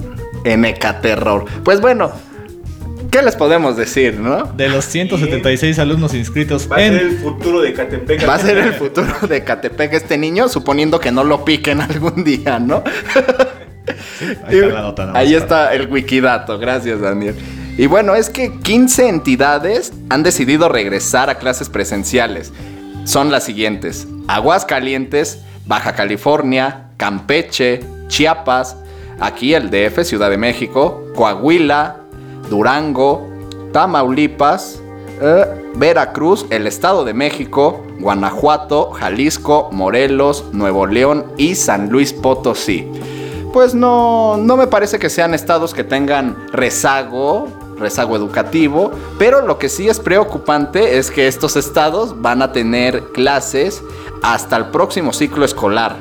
En 0.45 0.65
Ecaterror. 0.65 1.47
Pues 1.65 1.81
bueno, 1.81 2.13
¿qué 3.11 3.23
les 3.23 3.37
podemos 3.37 3.77
decir, 3.77 4.19
no? 4.19 4.45
De 4.57 4.69
los 4.69 4.85
176 4.85 5.79
alumnos 5.79 6.15
inscritos 6.15 6.71
Va 6.71 6.77
a 6.77 6.79
ser 6.81 6.93
en 6.93 6.99
el 6.99 7.19
futuro 7.19 7.61
de 7.61 7.73
Catepec. 7.73 8.29
Va 8.29 8.35
a 8.35 8.39
ser 8.39 8.59
el 8.59 8.75
futuro 8.75 9.27
de 9.29 9.45
Catepec 9.45 9.93
este 9.95 10.19
niño, 10.19 10.49
suponiendo 10.49 11.01
que 11.01 11.13
no 11.13 11.25
lo 11.25 11.45
piquen 11.45 11.81
algún 11.81 12.25
día, 12.25 12.59
¿no? 12.59 12.83
Ahí 14.47 14.59
está 14.59 14.75
la 14.75 14.83
nota, 14.83 15.07
más 15.07 15.17
Ahí 15.17 15.35
está 15.35 15.75
el 15.75 15.89
wikidato, 15.91 16.59
gracias 16.59 17.01
Daniel. 17.01 17.35
Y 17.77 17.87
bueno, 17.87 18.15
es 18.15 18.31
que 18.31 18.53
15 18.61 19.09
entidades 19.09 19.93
han 20.09 20.23
decidido 20.23 20.69
regresar 20.69 21.29
a 21.29 21.37
clases 21.37 21.69
presenciales. 21.69 22.53
Son 23.05 23.31
las 23.33 23.45
siguientes: 23.45 24.07
Aguascalientes, 24.29 25.41
Baja 25.67 25.95
California, 25.95 26.91
Campeche, 26.97 27.81
Chiapas, 28.09 28.77
aquí 29.21 29.55
el 29.55 29.71
DF, 29.71 30.05
Ciudad 30.05 30.31
de 30.31 30.39
México, 30.39 31.05
Coahuila, 31.15 31.97
Durango, 32.51 33.29
Tamaulipas, 33.73 34.81
eh, 35.21 35.71
Veracruz, 35.77 36.47
el 36.51 36.67
Estado 36.67 37.05
de 37.05 37.15
México, 37.15 37.83
Guanajuato, 37.99 38.91
Jalisco, 38.93 39.69
Morelos, 39.73 40.45
Nuevo 40.53 40.87
León 40.87 41.27
y 41.37 41.55
San 41.55 41.91
Luis 41.91 42.13
Potosí. 42.13 42.89
Pues 43.53 43.75
no, 43.75 44.37
no 44.37 44.57
me 44.57 44.67
parece 44.67 44.99
que 44.99 45.09
sean 45.09 45.33
estados 45.33 45.75
que 45.75 45.85
tengan 45.85 46.37
rezago, 46.53 47.49
rezago 47.79 48.17
educativo, 48.17 48.91
pero 49.19 49.47
lo 49.47 49.59
que 49.59 49.69
sí 49.69 49.89
es 49.89 50.01
preocupante 50.01 50.99
es 50.99 51.11
que 51.11 51.29
estos 51.29 51.57
estados 51.57 52.21
van 52.21 52.43
a 52.43 52.53
tener 52.53 53.13
clases 53.13 53.83
hasta 54.23 54.57
el 54.57 54.67
próximo 54.67 55.13
ciclo 55.13 55.45
escolar. 55.45 55.97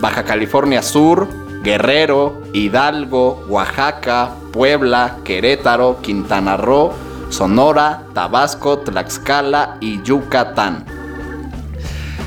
Baja 0.00 0.24
California 0.24 0.82
Sur, 0.82 1.28
Guerrero, 1.62 2.42
Hidalgo, 2.52 3.44
Oaxaca, 3.48 4.30
Puebla, 4.52 5.16
Querétaro, 5.24 5.98
Quintana 6.00 6.56
Roo, 6.56 6.92
Sonora, 7.28 8.02
Tabasco, 8.14 8.78
Tlaxcala 8.78 9.76
y 9.80 10.02
Yucatán. 10.02 10.84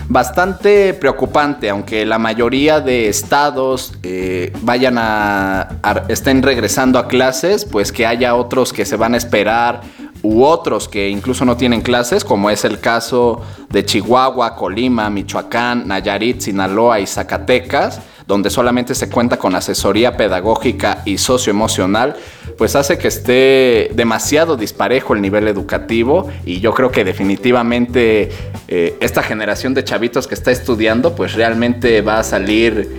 Bastante 0.09 0.93
preocupante, 0.93 1.69
aunque 1.69 2.05
la 2.05 2.19
mayoría 2.19 2.79
de 2.81 3.07
estados 3.07 3.93
eh, 4.03 4.51
vayan 4.61 4.97
a, 4.97 5.61
a- 5.81 6.03
estén 6.09 6.43
regresando 6.43 6.99
a 6.99 7.07
clases, 7.07 7.65
pues 7.65 7.91
que 7.91 8.05
haya 8.05 8.35
otros 8.35 8.73
que 8.73 8.85
se 8.85 8.95
van 8.95 9.13
a 9.15 9.17
esperar 9.17 9.81
u 10.21 10.43
otros 10.43 10.87
que 10.87 11.09
incluso 11.09 11.45
no 11.45 11.57
tienen 11.57 11.81
clases, 11.81 12.23
como 12.23 12.49
es 12.49 12.63
el 12.63 12.79
caso 12.79 13.41
de 13.69 13.83
Chihuahua, 13.83 14.55
Colima, 14.55 15.09
Michoacán, 15.09 15.87
Nayarit, 15.87 16.41
Sinaloa 16.41 16.99
y 16.99 17.07
Zacatecas, 17.07 17.99
donde 18.27 18.49
solamente 18.49 18.95
se 18.95 19.09
cuenta 19.09 19.37
con 19.37 19.55
asesoría 19.55 20.17
pedagógica 20.17 21.01
y 21.05 21.17
socioemocional, 21.17 22.15
pues 22.57 22.75
hace 22.75 22.97
que 22.97 23.07
esté 23.07 23.91
demasiado 23.95 24.55
disparejo 24.57 25.13
el 25.13 25.21
nivel 25.21 25.47
educativo 25.47 26.29
y 26.45 26.59
yo 26.59 26.73
creo 26.73 26.91
que 26.91 27.03
definitivamente 27.03 28.29
eh, 28.67 28.95
esta 28.99 29.23
generación 29.23 29.73
de 29.73 29.83
chavitos 29.83 30.27
que 30.27 30.35
está 30.35 30.51
estudiando, 30.51 31.15
pues 31.15 31.33
realmente 31.33 32.01
va 32.01 32.19
a 32.19 32.23
salir 32.23 32.89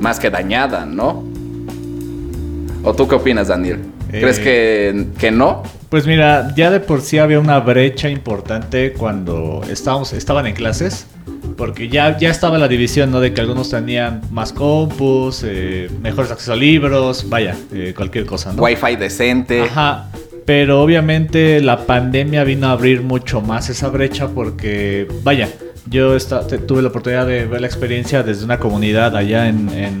más 0.00 0.20
que 0.20 0.30
dañada, 0.30 0.86
¿no? 0.86 1.24
¿O 2.84 2.94
tú 2.94 3.08
qué 3.08 3.16
opinas, 3.16 3.48
Daniel? 3.48 3.80
¿Crees 4.10 4.38
Eh, 4.38 4.42
que, 4.42 5.06
que 5.18 5.30
no? 5.30 5.62
Pues 5.88 6.06
mira, 6.06 6.52
ya 6.54 6.70
de 6.70 6.80
por 6.80 7.00
sí 7.00 7.18
había 7.18 7.40
una 7.40 7.60
brecha 7.60 8.08
importante 8.08 8.92
cuando 8.92 9.62
estábamos, 9.70 10.12
estaban 10.12 10.46
en 10.46 10.54
clases, 10.54 11.06
porque 11.58 11.88
ya, 11.88 12.16
ya 12.16 12.30
estaba 12.30 12.56
la 12.56 12.68
división, 12.68 13.10
¿no? 13.10 13.20
De 13.20 13.34
que 13.34 13.40
algunos 13.42 13.68
tenían 13.68 14.22
más 14.30 14.52
compus, 14.54 15.42
eh, 15.44 15.90
mejores 16.00 16.30
acceso 16.30 16.54
a 16.54 16.56
libros, 16.56 17.28
vaya, 17.28 17.54
eh, 17.74 17.92
cualquier 17.94 18.24
cosa, 18.24 18.52
¿no? 18.54 18.62
Wi-Fi 18.62 18.96
decente. 18.96 19.60
Ajá. 19.62 20.08
Pero 20.46 20.80
obviamente 20.80 21.60
la 21.60 21.84
pandemia 21.84 22.44
vino 22.44 22.68
a 22.68 22.70
abrir 22.72 23.02
mucho 23.02 23.42
más 23.42 23.68
esa 23.68 23.88
brecha 23.88 24.28
porque, 24.28 25.06
vaya, 25.22 25.48
yo 25.90 26.16
te- 26.16 26.58
tuve 26.58 26.80
la 26.80 26.88
oportunidad 26.88 27.26
de 27.26 27.44
ver 27.44 27.60
la 27.60 27.66
experiencia 27.66 28.22
desde 28.22 28.44
una 28.46 28.58
comunidad 28.58 29.14
allá 29.16 29.48
en, 29.48 29.68
en 29.70 29.98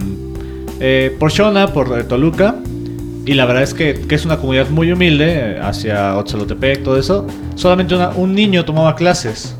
eh, 0.80 1.14
por 1.18 1.30
Shona, 1.32 1.66
por 1.74 1.98
eh, 1.98 2.04
Toluca. 2.04 2.54
Y 3.26 3.34
la 3.34 3.44
verdad 3.44 3.62
es 3.62 3.74
que, 3.74 3.92
que 4.08 4.14
es 4.14 4.24
una 4.24 4.38
comunidad 4.38 4.70
muy 4.70 4.90
humilde, 4.90 5.58
hacia 5.60 6.16
Otzalotepec, 6.16 6.82
todo 6.82 6.98
eso. 6.98 7.26
Solamente 7.56 7.94
una- 7.94 8.10
un 8.10 8.34
niño 8.34 8.64
tomaba 8.64 8.94
clases. 8.96 9.54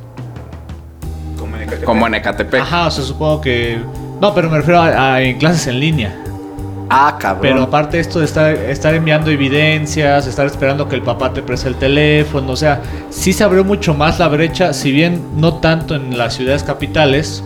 Como 1.69 1.77
en 1.77 1.77
Ecatepec. 1.77 1.85
Como 1.85 2.07
en 2.07 2.15
Ecatepec. 2.15 2.61
Ajá, 2.61 2.87
o 2.87 2.91
sea, 2.91 3.05
supongo 3.05 3.41
que... 3.41 3.79
No, 4.21 4.35
pero 4.35 4.51
me 4.51 4.59
refiero 4.59 4.81
a, 4.81 5.15
a 5.15 5.23
en 5.23 5.39
clases 5.39 5.67
en 5.67 5.79
línea. 5.81 6.15
Ah, 6.91 7.17
cabrón. 7.21 7.43
Pero 7.43 7.63
aparte 7.65 8.01
esto 8.01 8.19
de 8.19 8.25
estar, 8.25 8.51
estar 8.55 8.95
enviando 8.95 9.31
evidencias, 9.31 10.27
estar 10.27 10.47
esperando 10.47 10.89
que 10.89 10.97
el 10.97 11.03
papá 11.03 11.33
te 11.33 11.43
preste 11.43 11.69
el 11.69 11.75
teléfono, 11.75 12.53
o 12.53 12.57
sea, 12.57 12.81
sí 13.11 13.33
se 13.35 13.45
abrió 13.45 13.63
mucho 13.63 13.93
más 13.93 14.19
la 14.19 14.29
brecha, 14.29 14.73
si 14.73 14.91
bien 14.91 15.21
no 15.37 15.55
tanto 15.55 15.95
en 15.95 16.17
las 16.17 16.35
ciudades 16.35 16.63
capitales, 16.63 17.45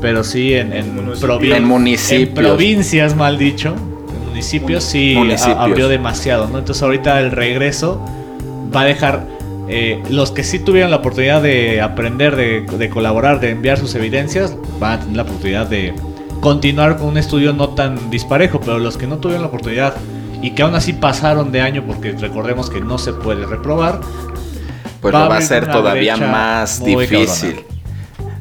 pero 0.00 0.24
sí 0.24 0.54
en, 0.54 0.72
en, 0.72 0.96
Municipios. 0.96 1.56
En 1.56 1.64
municipios. 1.64 2.28
en 2.28 2.34
provincias, 2.34 3.14
mal 3.14 3.38
dicho, 3.38 3.68
en 3.68 4.28
municipios 4.28 4.82
sí 4.82 5.14
Municipios. 5.16 5.56
abrió 5.56 5.88
demasiado, 5.88 6.48
¿no? 6.48 6.58
Entonces 6.58 6.82
ahorita 6.82 7.20
el 7.20 7.30
regreso 7.30 8.04
va 8.74 8.80
a 8.82 8.84
dejar... 8.86 9.39
eh, 9.70 10.02
los 10.10 10.32
que 10.32 10.42
sí 10.44 10.58
tuvieron 10.58 10.90
la 10.90 10.96
oportunidad 10.98 11.42
de 11.42 11.80
aprender, 11.80 12.36
de, 12.36 12.62
de 12.62 12.90
colaborar, 12.90 13.40
de 13.40 13.50
enviar 13.50 13.78
sus 13.78 13.94
evidencias, 13.94 14.56
van 14.78 14.92
a 14.92 15.00
tener 15.00 15.16
la 15.16 15.22
oportunidad 15.22 15.66
de 15.66 15.94
continuar 16.40 16.96
con 16.96 17.08
un 17.08 17.18
estudio 17.18 17.52
no 17.52 17.70
tan 17.70 18.10
disparejo, 18.10 18.60
pero 18.60 18.78
los 18.78 18.96
que 18.96 19.06
no 19.06 19.18
tuvieron 19.18 19.42
la 19.42 19.48
oportunidad 19.48 19.94
y 20.42 20.52
que 20.52 20.62
aún 20.62 20.74
así 20.74 20.92
pasaron 20.92 21.52
de 21.52 21.60
año, 21.60 21.84
porque 21.86 22.12
recordemos 22.12 22.70
que 22.70 22.80
no 22.80 22.98
se 22.98 23.12
puede 23.12 23.46
reprobar, 23.46 24.00
pues 25.00 25.14
va 25.14 25.20
lo 25.20 25.24
a 25.26 25.28
va 25.28 25.36
a 25.36 25.58
una 25.58 25.72
todavía 25.72 26.16
más 26.16 26.82
difícil. 26.82 27.64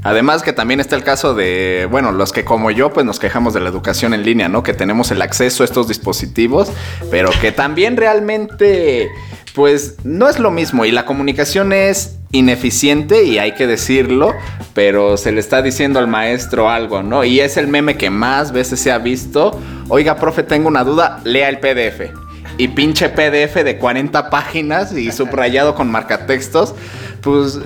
Además 0.02 0.44
que 0.44 0.54
también 0.54 0.80
está 0.80 0.96
el 0.96 1.04
caso 1.04 1.34
de, 1.34 1.86
bueno, 1.92 2.14
los 2.14 2.32
que 2.32 2.46
como 2.46 2.72
yo 2.72 2.94
pues 2.94 3.06
nos 3.06 3.20
quejamos 3.20 3.54
de 3.54 3.60
la 3.60 3.68
educación 3.68 4.14
en 4.14 4.24
línea, 4.24 4.48
¿no? 4.48 4.64
Que 4.64 4.74
tenemos 4.74 5.12
el 5.12 5.22
acceso 5.22 5.64
a 5.64 5.66
estos 5.66 5.90
dispositivos, 5.90 6.72
pero 7.12 7.30
que 7.42 7.52
también 7.52 7.98
realmente 7.98 9.10
pues 9.54 9.98
no 10.04 10.30
es 10.30 10.40
lo 10.40 10.52
mismo 10.52 10.86
y 10.86 10.92
la 10.92 11.06
comunicación 11.06 11.74
es 11.74 12.18
ineficiente 12.32 13.24
y 13.24 13.40
hay 13.40 13.54
que 13.54 13.68
decirlo, 13.68 14.34
pero 14.74 15.18
se 15.18 15.32
le 15.32 15.40
está 15.40 15.62
diciendo 15.62 16.00
al 16.00 16.08
maestro 16.08 16.70
algo, 16.70 17.02
¿no? 17.04 17.24
Y 17.24 17.40
es 17.40 17.58
el 17.58 17.68
meme 17.68 17.98
que 17.98 18.10
más 18.10 18.52
veces 18.52 18.80
se 18.80 18.92
ha 18.92 19.00
visto. 19.00 19.60
Oiga, 19.88 20.16
profe, 20.16 20.44
tengo 20.44 20.68
una 20.68 20.84
duda, 20.84 21.20
lea 21.24 21.50
el 21.50 21.60
PDF. 21.60 22.12
Y 22.58 22.68
pinche 22.70 23.10
PDF 23.10 23.64
de 23.64 23.78
40 23.78 24.30
páginas 24.30 24.92
y 24.94 25.12
subrayado 25.12 25.76
con 25.76 25.90
marcatextos, 25.90 26.76
pues 27.22 27.60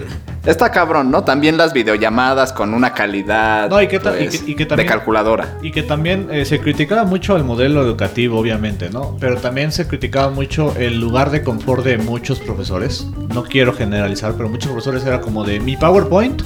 está 0.45 0.71
cabrón, 0.71 1.10
¿no? 1.12 1.23
También 1.23 1.58
las 1.58 1.73
videollamadas 1.73 2.51
con 2.53 2.73
una 2.73 2.93
calidad 2.93 3.69
No, 3.69 3.82
y 3.82 3.88
que 3.88 3.99
ta- 3.99 4.19
y 4.19 4.27
pues, 4.27 4.41
que- 4.41 4.51
y 4.51 4.56
que 4.56 4.65
también- 4.65 4.88
de 4.88 4.93
calculadora. 4.93 5.58
y 5.62 5.71
que 5.71 5.84
también 5.84 6.27
eh, 6.32 6.45
se 6.45 6.60
criticaba 6.60 7.03
mucho 7.06 7.36
el 7.38 7.43
modelo 7.43 7.82
educativo, 7.82 8.39
obviamente, 8.39 8.89
¿no? 8.89 9.15
Pero 9.19 9.38
también 9.38 9.71
se 9.71 9.88
criticaba 9.88 10.29
mucho 10.29 10.73
el 10.77 10.99
lugar 10.99 11.32
de 11.32 11.43
confort 11.43 11.84
de 11.86 11.97
muchos 11.97 12.39
profesores. 12.39 13.08
No 13.34 13.43
quiero 13.43 13.73
generalizar, 13.73 14.34
pero 14.36 14.49
muchos 14.49 14.67
profesores 14.71 15.06
era 15.06 15.21
como 15.21 15.43
de 15.45 15.60
mi 15.60 15.77
PowerPoint, 15.77 16.41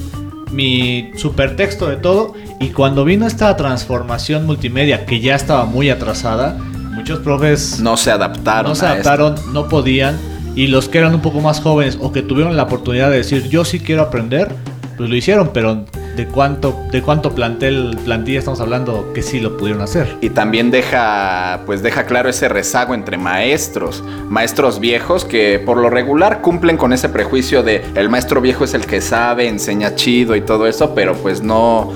mi 0.52 1.12
supertexto 1.16 1.88
de 1.88 1.98
todo, 1.98 2.34
y 2.60 2.70
cuando 2.70 3.04
vino 3.04 3.26
esta 3.28 3.56
transformación 3.58 4.46
multimedia 4.46 5.06
que 5.06 5.20
ya 5.20 5.36
estaba 5.36 5.66
muy 5.66 5.90
atrasada, 5.90 6.58
muchos 6.94 7.20
profes 7.20 7.80
No 7.80 7.98
se 7.98 8.12
adaptaron. 8.12 8.72
no 8.72 8.76
se 8.76 8.86
a 8.86 8.96
esto. 8.98 9.10
adaptaron, 9.10 9.54
no 9.54 9.68
podían. 9.68 10.18
Y 10.58 10.65
los 10.65 10.89
que 10.89 10.98
eran 10.98 11.13
un 11.13 11.22
poco 11.22 11.39
más 11.39 11.62
jóvenes 11.62 12.00
o 12.02 12.12
que 12.12 12.24
tuvieron 12.24 12.58
la 12.58 12.63
oportunidad 12.63 13.12
de 13.12 13.17
decir 13.17 13.48
yo 13.48 13.63
sí 13.63 13.80
quiero 13.80 14.02
aprender, 14.02 14.50
pues 14.98 15.08
lo 15.08 15.15
hicieron, 15.15 15.52
pero 15.54 15.86
¿de 16.15 16.26
cuánto, 16.26 16.76
de 16.91 17.04
cuánto 17.04 17.36
plantel, 17.36 17.96
plantilla 18.04 18.39
estamos 18.39 18.60
hablando 18.60 19.13
que 19.13 19.22
sí 19.22 19.39
lo 19.39 19.56
pudieron 19.56 19.84
hacer? 19.84 20.17
Y 20.20 20.32
también 20.32 20.72
deja, 20.72 21.62
pues 21.67 21.84
deja 21.84 22.08
claro 22.08 22.28
ese 22.30 22.50
rezago 22.50 22.96
entre 22.96 23.20
maestros, 23.20 24.04
maestros 24.30 24.80
viejos 24.80 25.26
que 25.26 25.62
por 25.63 25.78
lo 25.78 25.91
regular 25.91 26.41
cumplen 26.41 26.76
con 26.76 26.91
ese 26.91 27.08
prejuicio 27.08 27.62
de 27.62 27.86
el 27.93 28.10
maestro 28.10 28.41
viejo 28.41 28.63
es 28.63 28.74
el 28.74 28.88
que 28.88 29.00
sabe, 29.00 29.48
enseña 29.48 29.93
chido 29.93 30.36
y 30.36 30.41
todo 30.41 30.65
eso, 30.65 30.96
pero 30.96 31.13
pues 31.13 31.43
no, 31.43 31.93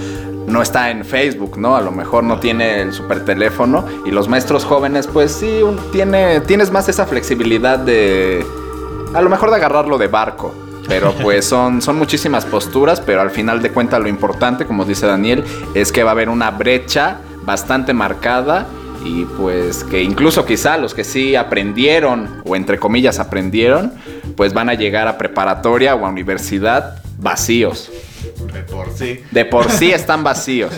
no 0.47 0.61
está 0.61 0.89
en 0.91 1.05
Facebook, 1.05 1.57
¿no? 1.57 1.75
A 1.75 1.81
lo 1.81 1.91
mejor 1.91 2.23
no 2.23 2.39
tiene 2.39 2.81
el 2.81 2.93
super 2.93 3.23
teléfono 3.25 3.85
y 4.05 4.11
los 4.11 4.27
maestros 4.27 4.65
jóvenes, 4.65 5.07
pues 5.07 5.31
sí, 5.31 5.61
un- 5.63 5.77
tiene, 5.91 6.41
tienes 6.41 6.71
más 6.71 6.89
esa 6.89 7.05
flexibilidad 7.05 7.79
de, 7.79 8.45
a 9.13 9.21
lo 9.21 9.29
mejor 9.29 9.49
de 9.49 9.55
agarrarlo 9.57 9.97
de 9.97 10.07
barco. 10.07 10.53
Pero 10.87 11.13
pues 11.21 11.45
son, 11.45 11.81
son 11.81 11.97
muchísimas 11.97 12.43
posturas, 12.45 12.99
pero 12.99 13.21
al 13.21 13.29
final 13.31 13.61
de 13.61 13.69
cuentas 13.71 14.01
lo 14.01 14.07
importante, 14.09 14.65
como 14.65 14.83
dice 14.83 15.05
Daniel, 15.05 15.43
es 15.73 15.91
que 15.91 16.03
va 16.03 16.09
a 16.09 16.13
haber 16.13 16.27
una 16.29 16.51
brecha 16.51 17.17
bastante 17.43 17.93
marcada 17.93 18.65
y 19.05 19.25
pues 19.25 19.83
que 19.83 20.03
incluso 20.03 20.45
quizá 20.45 20.77
los 20.77 20.93
que 20.93 21.03
sí 21.03 21.35
aprendieron 21.35 22.41
o 22.45 22.55
entre 22.55 22.77
comillas 22.77 23.19
aprendieron, 23.19 23.93
pues 24.35 24.53
van 24.53 24.69
a 24.69 24.73
llegar 24.75 25.07
a 25.07 25.17
preparatoria 25.17 25.95
o 25.95 26.05
a 26.05 26.09
universidad 26.09 27.01
vacíos. 27.17 27.89
Por 28.69 28.91
sí. 28.91 29.19
De 29.31 29.45
por 29.45 29.71
sí 29.71 29.91
están 29.91 30.23
vacíos. 30.23 30.73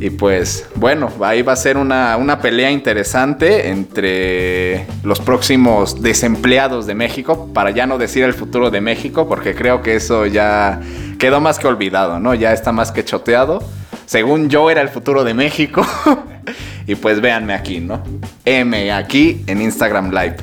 Y 0.00 0.08
pues 0.08 0.66
bueno, 0.76 1.10
ahí 1.20 1.42
va 1.42 1.52
a 1.52 1.56
ser 1.56 1.76
una, 1.76 2.16
una 2.16 2.40
pelea 2.40 2.70
interesante 2.70 3.68
entre 3.68 4.86
los 5.02 5.20
próximos 5.20 6.00
desempleados 6.00 6.86
de 6.86 6.94
México, 6.94 7.50
para 7.52 7.70
ya 7.70 7.86
no 7.86 7.98
decir 7.98 8.24
el 8.24 8.32
futuro 8.32 8.70
de 8.70 8.80
México, 8.80 9.28
porque 9.28 9.54
creo 9.54 9.82
que 9.82 9.96
eso 9.96 10.24
ya 10.24 10.80
quedó 11.18 11.42
más 11.42 11.58
que 11.58 11.66
olvidado, 11.66 12.18
¿no? 12.18 12.34
Ya 12.34 12.54
está 12.54 12.72
más 12.72 12.92
que 12.92 13.04
choteado. 13.04 13.62
Según 14.06 14.48
yo 14.48 14.70
era 14.70 14.80
el 14.80 14.88
futuro 14.88 15.22
de 15.22 15.34
México. 15.34 15.86
y 16.86 16.94
pues 16.94 17.20
véanme 17.20 17.52
aquí, 17.52 17.78
¿no? 17.78 18.02
M 18.46 18.90
aquí 18.90 19.44
en 19.46 19.60
Instagram 19.60 20.10
Live. 20.10 20.36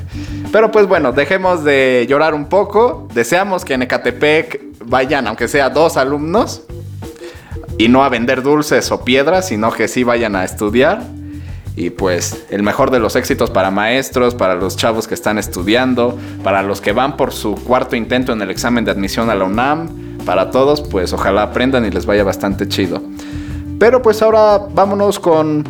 Pero 0.50 0.70
pues 0.70 0.86
bueno, 0.86 1.12
dejemos 1.12 1.62
de 1.62 2.06
llorar 2.08 2.34
un 2.34 2.46
poco. 2.46 3.08
Deseamos 3.12 3.64
que 3.64 3.74
en 3.74 3.82
Ecatepec 3.82 4.60
vayan, 4.84 5.26
aunque 5.26 5.46
sea 5.46 5.68
dos 5.68 5.96
alumnos, 5.96 6.62
y 7.76 7.88
no 7.88 8.02
a 8.02 8.08
vender 8.08 8.42
dulces 8.42 8.90
o 8.90 9.04
piedras, 9.04 9.48
sino 9.48 9.70
que 9.70 9.88
sí 9.88 10.04
vayan 10.04 10.36
a 10.36 10.44
estudiar. 10.44 11.02
Y 11.76 11.90
pues 11.90 12.46
el 12.50 12.64
mejor 12.64 12.90
de 12.90 12.98
los 12.98 13.14
éxitos 13.14 13.50
para 13.50 13.70
maestros, 13.70 14.34
para 14.34 14.56
los 14.56 14.76
chavos 14.76 15.06
que 15.06 15.14
están 15.14 15.38
estudiando, 15.38 16.18
para 16.42 16.62
los 16.62 16.80
que 16.80 16.92
van 16.92 17.16
por 17.16 17.32
su 17.32 17.54
cuarto 17.54 17.94
intento 17.94 18.32
en 18.32 18.42
el 18.42 18.50
examen 18.50 18.84
de 18.84 18.90
admisión 18.90 19.30
a 19.30 19.36
la 19.36 19.44
UNAM, 19.44 20.18
para 20.24 20.50
todos, 20.50 20.80
pues 20.80 21.12
ojalá 21.12 21.42
aprendan 21.42 21.86
y 21.86 21.90
les 21.90 22.04
vaya 22.04 22.24
bastante 22.24 22.66
chido. 22.66 23.00
Pero 23.78 24.02
pues 24.02 24.22
ahora 24.22 24.58
vámonos 24.74 25.20
con 25.20 25.62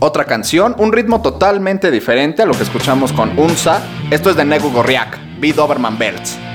otra 0.00 0.24
canción, 0.24 0.74
un 0.78 0.92
ritmo 0.92 1.22
totalmente 1.22 1.90
diferente 1.90 2.42
a 2.42 2.46
lo 2.46 2.54
que 2.54 2.62
escuchamos 2.62 3.12
con 3.12 3.38
Unsa. 3.38 3.82
Esto 4.10 4.30
es 4.30 4.36
de 4.36 4.44
Nego 4.44 4.70
Gorriak, 4.70 5.18
Be 5.40 5.52
Doberman 5.52 5.98
Belts. 5.98 6.47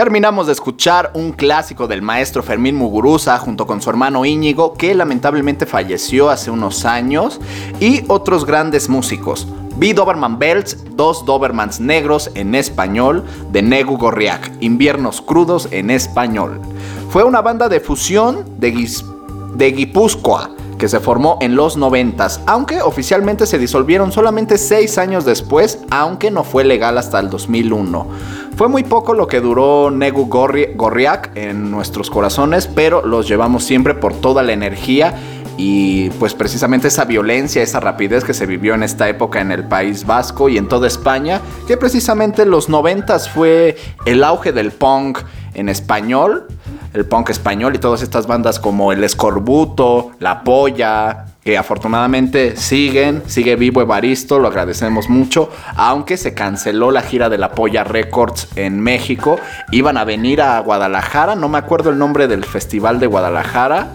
Terminamos 0.00 0.46
de 0.46 0.54
escuchar 0.54 1.10
un 1.12 1.32
clásico 1.32 1.86
del 1.86 2.00
maestro 2.00 2.42
Fermín 2.42 2.74
Muguruza 2.74 3.36
junto 3.36 3.66
con 3.66 3.82
su 3.82 3.90
hermano 3.90 4.24
Íñigo, 4.24 4.72
que 4.72 4.94
lamentablemente 4.94 5.66
falleció 5.66 6.30
hace 6.30 6.50
unos 6.50 6.86
años, 6.86 7.38
y 7.80 8.04
otros 8.08 8.46
grandes 8.46 8.88
músicos. 8.88 9.46
B. 9.76 9.92
Doberman 9.92 10.38
Belts, 10.38 10.78
dos 10.92 11.26
Dobermans 11.26 11.80
negros 11.80 12.30
en 12.34 12.54
español, 12.54 13.26
de 13.52 13.60
Negu 13.60 13.98
Gorriak, 13.98 14.50
Inviernos 14.60 15.20
crudos 15.20 15.68
en 15.70 15.90
español. 15.90 16.62
Fue 17.10 17.22
una 17.22 17.42
banda 17.42 17.68
de 17.68 17.80
fusión 17.80 18.46
de 18.58 19.70
Guipúzcoa 19.70 20.50
que 20.80 20.88
se 20.88 20.98
formó 20.98 21.36
en 21.42 21.54
los 21.54 21.76
90, 21.76 22.26
aunque 22.46 22.80
oficialmente 22.80 23.46
se 23.46 23.58
disolvieron 23.58 24.10
solamente 24.10 24.56
6 24.58 24.96
años 24.98 25.24
después, 25.26 25.78
aunque 25.90 26.30
no 26.30 26.42
fue 26.42 26.64
legal 26.64 26.96
hasta 26.98 27.20
el 27.20 27.28
2001. 27.28 28.08
Fue 28.56 28.66
muy 28.68 28.82
poco 28.82 29.12
lo 29.14 29.26
que 29.28 29.40
duró 29.40 29.90
Negu 29.90 30.28
Gorri- 30.28 30.74
Gorriak 30.74 31.36
en 31.36 31.70
nuestros 31.70 32.08
corazones, 32.10 32.66
pero 32.66 33.06
los 33.06 33.28
llevamos 33.28 33.62
siempre 33.62 33.94
por 33.94 34.14
toda 34.14 34.42
la 34.42 34.52
energía 34.52 35.14
y 35.58 36.08
pues 36.18 36.32
precisamente 36.32 36.88
esa 36.88 37.04
violencia, 37.04 37.62
esa 37.62 37.80
rapidez 37.80 38.24
que 38.24 38.32
se 38.32 38.46
vivió 38.46 38.72
en 38.72 38.82
esta 38.82 39.06
época 39.10 39.42
en 39.42 39.52
el 39.52 39.64
País 39.64 40.06
Vasco 40.06 40.48
y 40.48 40.56
en 40.56 40.68
toda 40.68 40.86
España, 40.86 41.42
que 41.68 41.76
precisamente 41.76 42.42
en 42.42 42.50
los 42.50 42.70
90 42.70 43.18
fue 43.18 43.76
el 44.06 44.24
auge 44.24 44.52
del 44.52 44.72
punk 44.72 45.18
en 45.54 45.68
español, 45.68 46.46
el 46.94 47.06
punk 47.06 47.30
español 47.30 47.74
y 47.74 47.78
todas 47.78 48.02
estas 48.02 48.26
bandas 48.26 48.58
como 48.58 48.92
El 48.92 49.02
Escorbuto, 49.04 50.12
La 50.18 50.42
Polla, 50.44 51.26
que 51.44 51.56
afortunadamente 51.56 52.56
siguen, 52.56 53.22
sigue 53.26 53.56
vivo 53.56 53.80
Evaristo, 53.80 54.38
lo 54.38 54.48
agradecemos 54.48 55.08
mucho, 55.08 55.50
aunque 55.76 56.16
se 56.16 56.34
canceló 56.34 56.90
la 56.90 57.02
gira 57.02 57.28
de 57.28 57.38
La 57.38 57.52
Polla 57.52 57.84
Records 57.84 58.48
en 58.56 58.80
México, 58.80 59.38
iban 59.70 59.96
a 59.96 60.04
venir 60.04 60.42
a 60.42 60.58
Guadalajara, 60.60 61.34
no 61.34 61.48
me 61.48 61.58
acuerdo 61.58 61.90
el 61.90 61.98
nombre 61.98 62.28
del 62.28 62.44
festival 62.44 63.00
de 63.00 63.06
Guadalajara, 63.06 63.88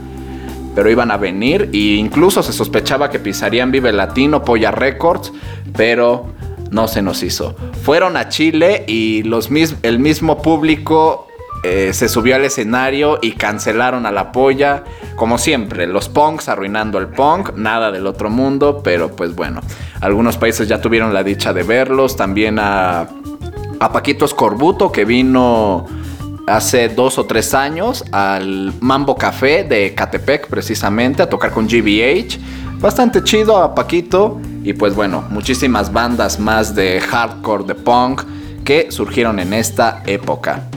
pero 0.74 0.90
iban 0.90 1.12
a 1.12 1.18
venir 1.18 1.70
e 1.72 1.78
incluso 1.96 2.44
se 2.44 2.52
sospechaba 2.52 3.10
que 3.10 3.20
pisarían 3.20 3.72
Vive 3.72 3.94
Latino, 3.94 4.44
Polla 4.44 4.72
Records, 4.72 5.32
pero 5.74 6.28
no 6.72 6.88
se 6.90 7.02
nos 7.02 7.24
hizo. 7.24 7.56
Fueron 7.84 8.18
a 8.18 8.28
Chile 8.28 8.84
y 8.88 9.24
los 9.24 9.52
mis- 9.52 9.76
el 9.84 10.00
mismo 10.00 10.42
público 10.42 11.28
eh, 11.68 11.94
se 11.94 12.08
subió 12.08 12.36
al 12.36 12.46
escenario 12.46 13.18
y 13.24 13.32
cancelaron 13.32 14.06
a 14.06 14.12
la 14.12 14.32
polla. 14.32 14.84
Como 15.16 15.40
siempre, 15.40 15.88
los 15.88 16.10
punks 16.10 16.48
arruinando 16.48 17.00
el 17.00 17.08
punk, 17.08 17.54
nada 17.56 17.92
del 17.92 18.06
otro 18.06 18.30
mundo, 18.30 18.82
pero 18.84 19.16
pues 19.16 19.34
bueno, 19.34 19.62
algunos 20.00 20.38
países 20.38 20.68
ya 20.68 20.80
tuvieron 20.80 21.12
la 21.12 21.24
dicha 21.24 21.54
de 21.54 21.64
verlos. 21.64 22.16
También 22.16 22.60
a, 22.60 23.08
a 23.80 23.92
Paquito 23.92 24.26
Escorbuto 24.26 24.92
que 24.92 25.06
vino 25.06 25.88
hace 26.46 26.90
dos 26.90 27.18
o 27.18 27.26
tres 27.26 27.56
años 27.56 28.06
al 28.12 28.72
Mambo 28.80 29.16
Café 29.16 29.64
de 29.64 29.96
Catepec 29.96 30.48
precisamente 30.48 31.24
a 31.24 31.30
tocar 31.30 31.50
con 31.50 31.68
GBH. 31.68 32.38
Bastante 32.80 33.24
chido 33.24 33.58
a 33.58 33.74
Paquito 33.74 34.40
y 34.64 34.74
pues 34.74 34.94
bueno, 34.94 35.24
muchísimas 35.32 35.92
bandas 35.92 36.40
más 36.40 36.76
de 36.76 37.02
hardcore, 37.02 37.64
de 37.64 37.74
punk 37.74 38.22
que 38.64 38.92
surgieron 38.92 39.40
en 39.40 39.54
esta 39.54 40.04
época. 40.06 40.70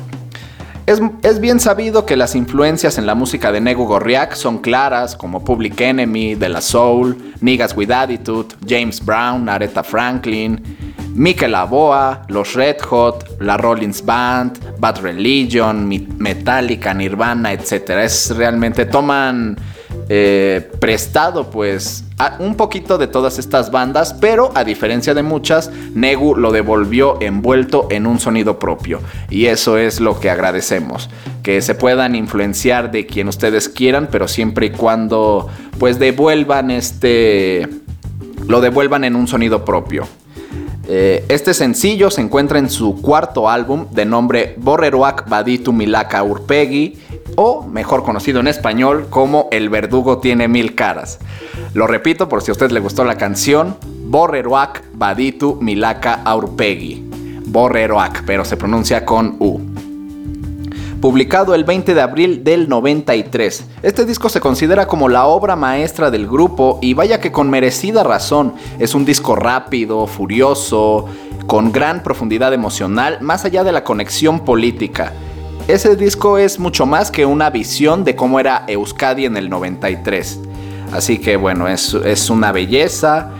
Es, 0.88 1.38
bien 1.38 1.60
sabido 1.60 2.06
que 2.06 2.16
las 2.16 2.34
influencias 2.34 2.96
en 2.96 3.04
la 3.04 3.14
música 3.14 3.52
de 3.52 3.60
Nego 3.60 3.84
Gorriak 3.84 4.32
son 4.32 4.56
claras, 4.56 5.16
como 5.16 5.44
Public 5.44 5.78
Enemy, 5.78 6.34
De 6.34 6.48
La 6.48 6.62
Soul, 6.62 7.34
Niggas 7.42 7.76
With 7.76 7.90
Attitude, 7.90 8.56
James 8.66 9.04
Brown, 9.04 9.50
Aretha 9.50 9.84
Franklin, 9.84 10.62
Mikel 11.12 11.54
Aboa, 11.56 12.22
Los 12.28 12.54
Red 12.54 12.80
Hot, 12.88 13.38
la 13.38 13.58
Rollins 13.58 14.02
Band, 14.02 14.78
Bad 14.78 15.02
Religion, 15.02 15.86
Metallica, 16.16 16.94
Nirvana, 16.94 17.52
etc. 17.52 17.90
Es 18.04 18.34
realmente 18.34 18.86
toman 18.86 19.58
eh, 20.08 20.70
prestado 20.80 21.50
pues 21.50 22.04
a- 22.18 22.36
un 22.38 22.54
poquito 22.56 22.96
de 22.98 23.06
todas 23.06 23.38
estas 23.38 23.70
bandas, 23.70 24.14
pero 24.14 24.50
a 24.54 24.64
diferencia 24.64 25.14
de 25.14 25.22
muchas, 25.22 25.70
Negu 25.94 26.34
lo 26.36 26.50
devolvió 26.52 27.20
envuelto 27.20 27.88
en 27.90 28.06
un 28.06 28.18
sonido 28.18 28.58
propio. 28.58 29.00
Y 29.30 29.46
eso 29.46 29.76
es 29.78 30.00
lo 30.00 30.18
que 30.20 30.30
agradecemos. 30.30 31.10
Que 31.42 31.60
se 31.62 31.74
puedan 31.74 32.14
influenciar 32.14 32.90
de 32.90 33.06
quien 33.06 33.28
ustedes 33.28 33.68
quieran, 33.68 34.08
pero 34.10 34.28
siempre 34.28 34.66
y 34.66 34.70
cuando 34.70 35.48
pues 35.78 35.98
devuelvan 35.98 36.70
este... 36.70 37.68
lo 38.46 38.60
devuelvan 38.60 39.04
en 39.04 39.14
un 39.16 39.26
sonido 39.28 39.64
propio. 39.64 40.06
Eh, 40.90 41.26
este 41.28 41.52
sencillo 41.52 42.10
se 42.10 42.22
encuentra 42.22 42.58
en 42.58 42.70
su 42.70 43.02
cuarto 43.02 43.50
álbum 43.50 43.88
de 43.90 44.06
nombre 44.06 44.54
Borreruak 44.56 45.28
Baditu 45.28 45.70
Milaka 45.74 46.22
Urpegi 46.22 46.98
o 47.36 47.66
mejor 47.66 48.02
conocido 48.02 48.40
en 48.40 48.48
español 48.48 49.06
como 49.10 49.48
El 49.52 49.68
verdugo 49.68 50.16
tiene 50.16 50.48
mil 50.48 50.74
caras. 50.74 51.18
Lo 51.74 51.86
repito 51.86 52.30
por 52.30 52.40
si 52.40 52.50
a 52.50 52.52
usted 52.52 52.70
le 52.70 52.80
gustó 52.80 53.04
la 53.04 53.18
canción, 53.18 53.76
Borreroak 54.06 54.82
Baditu 54.94 55.58
Milaka 55.60 56.22
Aurpegui. 56.24 57.04
Borreroak, 57.44 58.24
pero 58.24 58.46
se 58.46 58.56
pronuncia 58.56 59.04
con 59.04 59.36
U 59.40 59.60
publicado 61.00 61.54
el 61.54 61.64
20 61.64 61.94
de 61.94 62.00
abril 62.00 62.44
del 62.44 62.68
93. 62.68 63.64
Este 63.82 64.04
disco 64.04 64.28
se 64.28 64.40
considera 64.40 64.86
como 64.86 65.08
la 65.08 65.26
obra 65.26 65.54
maestra 65.54 66.10
del 66.10 66.26
grupo 66.26 66.78
y 66.82 66.94
vaya 66.94 67.20
que 67.20 67.30
con 67.30 67.48
merecida 67.50 68.02
razón. 68.02 68.54
Es 68.78 68.94
un 68.94 69.04
disco 69.04 69.36
rápido, 69.36 70.06
furioso, 70.06 71.06
con 71.46 71.70
gran 71.70 72.02
profundidad 72.02 72.52
emocional, 72.52 73.18
más 73.20 73.44
allá 73.44 73.62
de 73.64 73.72
la 73.72 73.84
conexión 73.84 74.40
política. 74.40 75.12
Ese 75.68 75.96
disco 75.96 76.38
es 76.38 76.58
mucho 76.58 76.86
más 76.86 77.10
que 77.10 77.26
una 77.26 77.50
visión 77.50 78.02
de 78.02 78.16
cómo 78.16 78.40
era 78.40 78.64
Euskadi 78.66 79.26
en 79.26 79.36
el 79.36 79.50
93. 79.50 80.40
Así 80.92 81.18
que 81.18 81.36
bueno, 81.36 81.68
es, 81.68 81.94
es 81.94 82.30
una 82.30 82.52
belleza. 82.52 83.30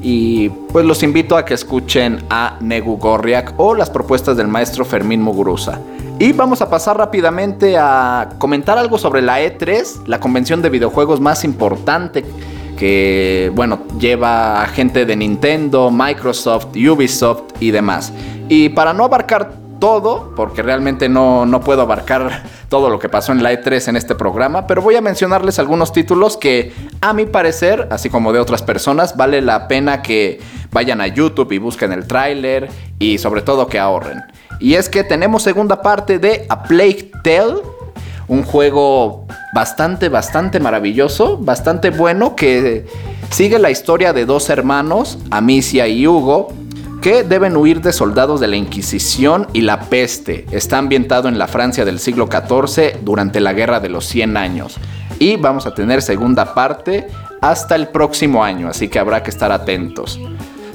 Y 0.00 0.50
pues 0.50 0.84
los 0.84 1.02
invito 1.02 1.36
a 1.36 1.44
que 1.44 1.54
escuchen 1.54 2.24
a 2.30 2.56
Negu 2.60 2.98
Gorriak 2.98 3.54
o 3.56 3.74
las 3.74 3.90
propuestas 3.90 4.36
del 4.36 4.46
maestro 4.46 4.84
Fermín 4.84 5.20
Muguruza. 5.20 5.80
Y 6.20 6.32
vamos 6.32 6.60
a 6.62 6.68
pasar 6.68 6.98
rápidamente 6.98 7.76
a 7.78 8.30
comentar 8.38 8.76
algo 8.76 8.98
sobre 8.98 9.22
la 9.22 9.40
E3, 9.40 10.06
la 10.06 10.18
convención 10.18 10.60
de 10.62 10.68
videojuegos 10.68 11.20
más 11.20 11.44
importante 11.44 12.24
que, 12.76 13.52
bueno, 13.54 13.84
lleva 14.00 14.62
a 14.62 14.66
gente 14.66 15.06
de 15.06 15.14
Nintendo, 15.14 15.92
Microsoft, 15.92 16.74
Ubisoft 16.74 17.42
y 17.60 17.70
demás. 17.70 18.12
Y 18.48 18.70
para 18.70 18.92
no 18.92 19.04
abarcar 19.04 19.52
todo, 19.78 20.32
porque 20.34 20.60
realmente 20.60 21.08
no, 21.08 21.46
no 21.46 21.60
puedo 21.60 21.82
abarcar 21.82 22.42
todo 22.68 22.90
lo 22.90 22.98
que 22.98 23.08
pasó 23.08 23.30
en 23.30 23.44
la 23.44 23.52
E3 23.52 23.86
en 23.86 23.96
este 23.96 24.16
programa, 24.16 24.66
pero 24.66 24.82
voy 24.82 24.96
a 24.96 25.00
mencionarles 25.00 25.60
algunos 25.60 25.92
títulos 25.92 26.36
que 26.36 26.72
a 27.00 27.12
mi 27.12 27.26
parecer, 27.26 27.86
así 27.92 28.10
como 28.10 28.32
de 28.32 28.40
otras 28.40 28.62
personas, 28.62 29.16
vale 29.16 29.40
la 29.40 29.68
pena 29.68 30.02
que 30.02 30.40
vayan 30.72 31.00
a 31.00 31.06
YouTube 31.06 31.52
y 31.52 31.58
busquen 31.58 31.92
el 31.92 32.08
tráiler 32.08 32.68
y 32.98 33.18
sobre 33.18 33.42
todo 33.42 33.68
que 33.68 33.78
ahorren. 33.78 34.24
Y 34.60 34.74
es 34.74 34.88
que 34.88 35.04
tenemos 35.04 35.42
segunda 35.42 35.82
parte 35.82 36.18
de 36.18 36.46
A 36.48 36.62
Plague 36.62 37.10
Tale, 37.22 37.62
un 38.26 38.42
juego 38.42 39.26
bastante, 39.54 40.08
bastante 40.08 40.60
maravilloso, 40.60 41.38
bastante 41.38 41.90
bueno, 41.90 42.36
que 42.36 42.86
sigue 43.30 43.58
la 43.58 43.70
historia 43.70 44.12
de 44.12 44.26
dos 44.26 44.50
hermanos, 44.50 45.18
Amicia 45.30 45.86
y 45.88 46.06
Hugo, 46.06 46.48
que 47.00 47.22
deben 47.22 47.56
huir 47.56 47.80
de 47.80 47.92
soldados 47.92 48.40
de 48.40 48.48
la 48.48 48.56
Inquisición 48.56 49.46
y 49.52 49.60
la 49.60 49.80
peste. 49.82 50.46
Está 50.50 50.78
ambientado 50.78 51.28
en 51.28 51.38
la 51.38 51.46
Francia 51.46 51.84
del 51.84 52.00
siglo 52.00 52.28
XIV 52.30 53.00
durante 53.02 53.40
la 53.40 53.52
Guerra 53.52 53.80
de 53.80 53.88
los 53.88 54.06
100 54.06 54.36
años. 54.36 54.76
Y 55.18 55.36
vamos 55.36 55.66
a 55.66 55.74
tener 55.74 56.02
segunda 56.02 56.54
parte 56.54 57.06
hasta 57.40 57.76
el 57.76 57.88
próximo 57.88 58.42
año, 58.42 58.68
así 58.68 58.88
que 58.88 58.98
habrá 58.98 59.22
que 59.22 59.30
estar 59.30 59.52
atentos. 59.52 60.18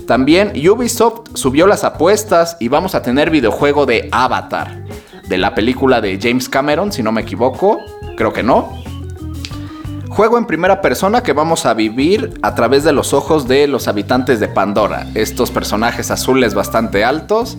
También 0.08 0.52
Ubisoft 0.70 1.30
subió 1.34 1.66
las 1.66 1.84
apuestas 1.84 2.58
y 2.60 2.68
vamos 2.68 2.94
a 2.94 3.02
tener 3.02 3.30
videojuego 3.30 3.86
de 3.86 4.10
Avatar, 4.12 4.84
de 5.28 5.38
la 5.38 5.56
película 5.56 6.02
de 6.02 6.20
James 6.22 6.50
Cameron, 6.50 6.92
si 6.92 7.02
no 7.02 7.12
me 7.12 7.22
equivoco, 7.22 7.80
creo 8.18 8.34
que 8.34 8.44
no. 8.44 8.84
Juego 10.10 10.38
en 10.38 10.46
primera 10.46 10.82
persona 10.82 11.24
que 11.24 11.34
vamos 11.34 11.66
a 11.66 11.74
vivir 11.74 12.34
a 12.44 12.54
través 12.54 12.84
de 12.84 12.92
los 12.92 13.14
ojos 13.14 13.48
de 13.48 13.68
los 13.68 13.88
habitantes 13.88 14.40
de 14.40 14.48
Pandora, 14.48 15.08
estos 15.16 15.50
personajes 15.52 16.12
azules 16.12 16.54
bastante 16.54 17.04
altos. 17.04 17.58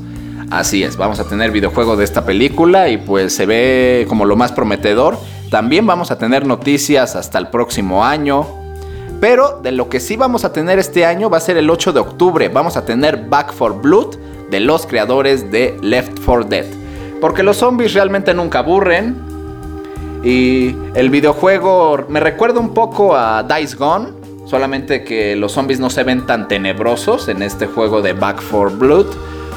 Así 0.51 0.85
es, 0.85 0.97
vamos 0.97 1.19
a 1.21 1.25
tener 1.25 1.51
videojuego 1.51 1.97
de 1.97 2.05
esta 2.05 2.25
película 2.25 2.91
y 2.91 2.99
pues 2.99 3.35
se 3.35 3.47
ve 3.47 4.05
como 4.09 4.27
lo 4.27 4.37
más 4.37 4.53
prometedor. 4.53 5.19
También 5.51 5.87
vamos 5.87 6.11
a 6.11 6.19
tener 6.19 6.47
noticias 6.47 7.17
hasta 7.17 7.39
el 7.39 7.49
próximo 7.49 8.05
año, 8.05 8.47
pero 9.25 9.59
de 9.63 9.73
lo 9.73 9.89
que 9.89 10.01
sí 10.01 10.19
vamos 10.19 10.45
a 10.45 10.53
tener 10.53 10.79
este 10.79 11.07
año 11.07 11.31
va 11.31 11.39
a 11.39 11.41
ser 11.41 11.57
el 11.57 11.71
8 11.71 11.95
de 11.95 12.01
octubre. 12.01 12.51
Vamos 12.51 12.77
a 12.77 12.85
tener 12.85 13.25
Back 13.27 13.55
for 13.55 13.81
Blood 13.81 14.17
de 14.51 14.61
los 14.61 14.85
creadores 14.85 15.51
de 15.51 15.79
Left 15.81 16.19
4 16.27 16.45
Dead. 16.45 16.67
Porque 17.23 17.43
los 17.43 17.57
zombies 17.57 17.95
realmente 17.95 18.35
nunca 18.35 18.59
aburren. 18.59 19.17
Y 20.23 20.77
el 20.95 21.09
videojuego 21.09 22.05
me 22.07 22.21
recuerda 22.21 22.61
un 22.61 22.75
poco 22.75 23.17
a 23.17 23.43
Dice 23.45 23.77
Gone. 23.77 24.11
Solamente 24.45 25.05
que 25.05 25.37
los 25.37 25.53
zombies 25.53 25.81
no 25.81 25.89
se 25.89 26.03
ven 26.03 26.27
tan 26.27 26.47
tenebrosos 26.47 27.29
en 27.29 27.41
este 27.41 27.67
juego 27.67 28.03
de 28.03 28.13
Back 28.13 28.43
for 28.43 28.77
Blood. 28.77 29.07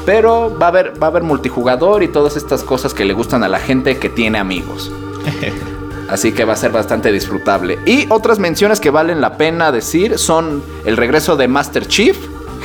Pero 0.06 0.56
va 0.58 0.64
a 0.64 0.68
haber, 0.70 0.94
va 0.94 1.08
a 1.08 1.10
haber 1.10 1.24
multijugador 1.24 2.02
y 2.02 2.08
todas 2.08 2.38
estas 2.38 2.62
cosas 2.62 2.94
que 2.94 3.04
le 3.04 3.12
gustan 3.12 3.44
a 3.44 3.50
la 3.50 3.58
gente 3.58 3.98
que 3.98 4.08
tiene 4.08 4.38
amigos. 4.38 4.90
Así 6.08 6.32
que 6.32 6.44
va 6.44 6.54
a 6.54 6.56
ser 6.56 6.72
bastante 6.72 7.12
disfrutable. 7.12 7.78
Y 7.84 8.06
otras 8.10 8.38
menciones 8.38 8.80
que 8.80 8.90
valen 8.90 9.20
la 9.20 9.36
pena 9.36 9.70
decir 9.70 10.18
son 10.18 10.62
el 10.86 10.96
regreso 10.96 11.36
de 11.36 11.48
Master 11.48 11.86
Chief, 11.86 12.16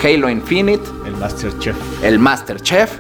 Halo 0.01 0.29
Infinite, 0.29 0.83
El 1.05 1.15
Master 1.17 1.57
Chef. 1.59 1.75
el 2.03 2.19
Master 2.19 2.61
Chef. 2.61 2.91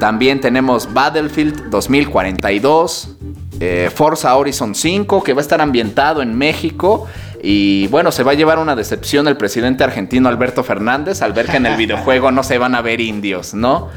También 0.00 0.40
tenemos 0.40 0.92
Battlefield 0.92 1.70
2042, 1.70 3.16
eh, 3.60 3.90
Forza 3.94 4.34
Horizon 4.36 4.74
5, 4.74 5.22
que 5.22 5.32
va 5.32 5.40
a 5.40 5.42
estar 5.42 5.60
ambientado 5.60 6.22
en 6.22 6.36
México. 6.36 7.06
Y 7.42 7.88
bueno, 7.88 8.10
se 8.10 8.22
va 8.22 8.32
a 8.32 8.34
llevar 8.34 8.58
una 8.58 8.74
decepción 8.74 9.28
el 9.28 9.36
presidente 9.36 9.84
argentino 9.84 10.28
Alberto 10.28 10.64
Fernández 10.64 11.22
al 11.22 11.32
ver 11.32 11.46
que 11.46 11.58
en 11.58 11.66
el 11.66 11.76
videojuego 11.76 12.30
no 12.30 12.42
se 12.42 12.56
van 12.56 12.74
a 12.74 12.82
ver 12.82 13.00
indios, 13.00 13.52
¿no? 13.52 13.90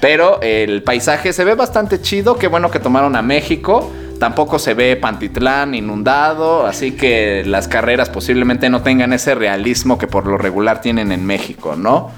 Pero 0.00 0.40
el 0.40 0.82
paisaje 0.82 1.32
se 1.32 1.44
ve 1.44 1.54
bastante 1.54 2.00
chido, 2.00 2.38
qué 2.38 2.46
bueno 2.48 2.70
que 2.70 2.78
tomaron 2.78 3.14
a 3.16 3.22
México. 3.22 3.92
Tampoco 4.18 4.58
se 4.58 4.74
ve 4.74 4.96
Pantitlán 4.96 5.74
inundado, 5.74 6.66
así 6.66 6.92
que 6.92 7.42
las 7.44 7.68
carreras 7.68 8.08
posiblemente 8.08 8.70
no 8.70 8.82
tengan 8.82 9.12
ese 9.12 9.34
realismo 9.34 9.98
que 9.98 10.06
por 10.06 10.26
lo 10.26 10.38
regular 10.38 10.80
tienen 10.80 11.12
en 11.12 11.26
México, 11.26 11.76
¿no? 11.76 12.10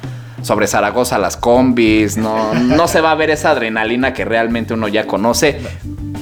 Sobre 0.43 0.69
Zaragoza 0.69 1.19
las 1.19 1.37
combis, 1.37 2.17
no, 2.17 2.55
no 2.55 2.87
se 2.87 3.01
va 3.01 3.11
a 3.11 3.15
ver 3.17 3.31
esa 3.31 3.51
adrenalina 3.51 4.13
que 4.13 4.25
realmente 4.25 4.75
uno 4.75 4.87
ya 4.87 5.07
conoce. 5.07 5.61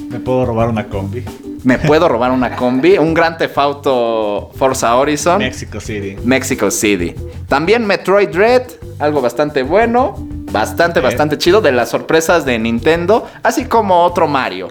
¿Me 0.09 0.21
puedo 0.21 0.47
robar 0.47 0.71
una 0.71 0.87
combi? 0.87 1.25
Me 1.65 1.79
puedo 1.79 2.09
robar 2.09 2.31
una 2.31 2.57
combi, 2.57 2.97
un 2.97 3.13
gran 3.13 3.37
tefauto 3.37 4.51
Forza 4.55 4.97
Horizon. 4.97 5.39
Mexico 5.39 5.81
City. 5.81 6.17
Mexico 6.25 6.71
City. 6.71 7.15
También 7.49 7.87
Metroid 7.87 8.29
Dread, 8.29 8.63
algo 8.99 9.21
bastante 9.21 9.63
bueno, 9.63 10.15
bastante, 10.51 11.01
bastante 11.01 11.39
chido 11.39 11.61
de 11.61 11.73
las 11.73 11.91
sorpresas 11.91 12.45
de 12.45 12.59
Nintendo, 12.59 13.27
así 13.43 13.65
como 13.67 14.05
otro 14.05 14.29
Mario. 14.29 14.69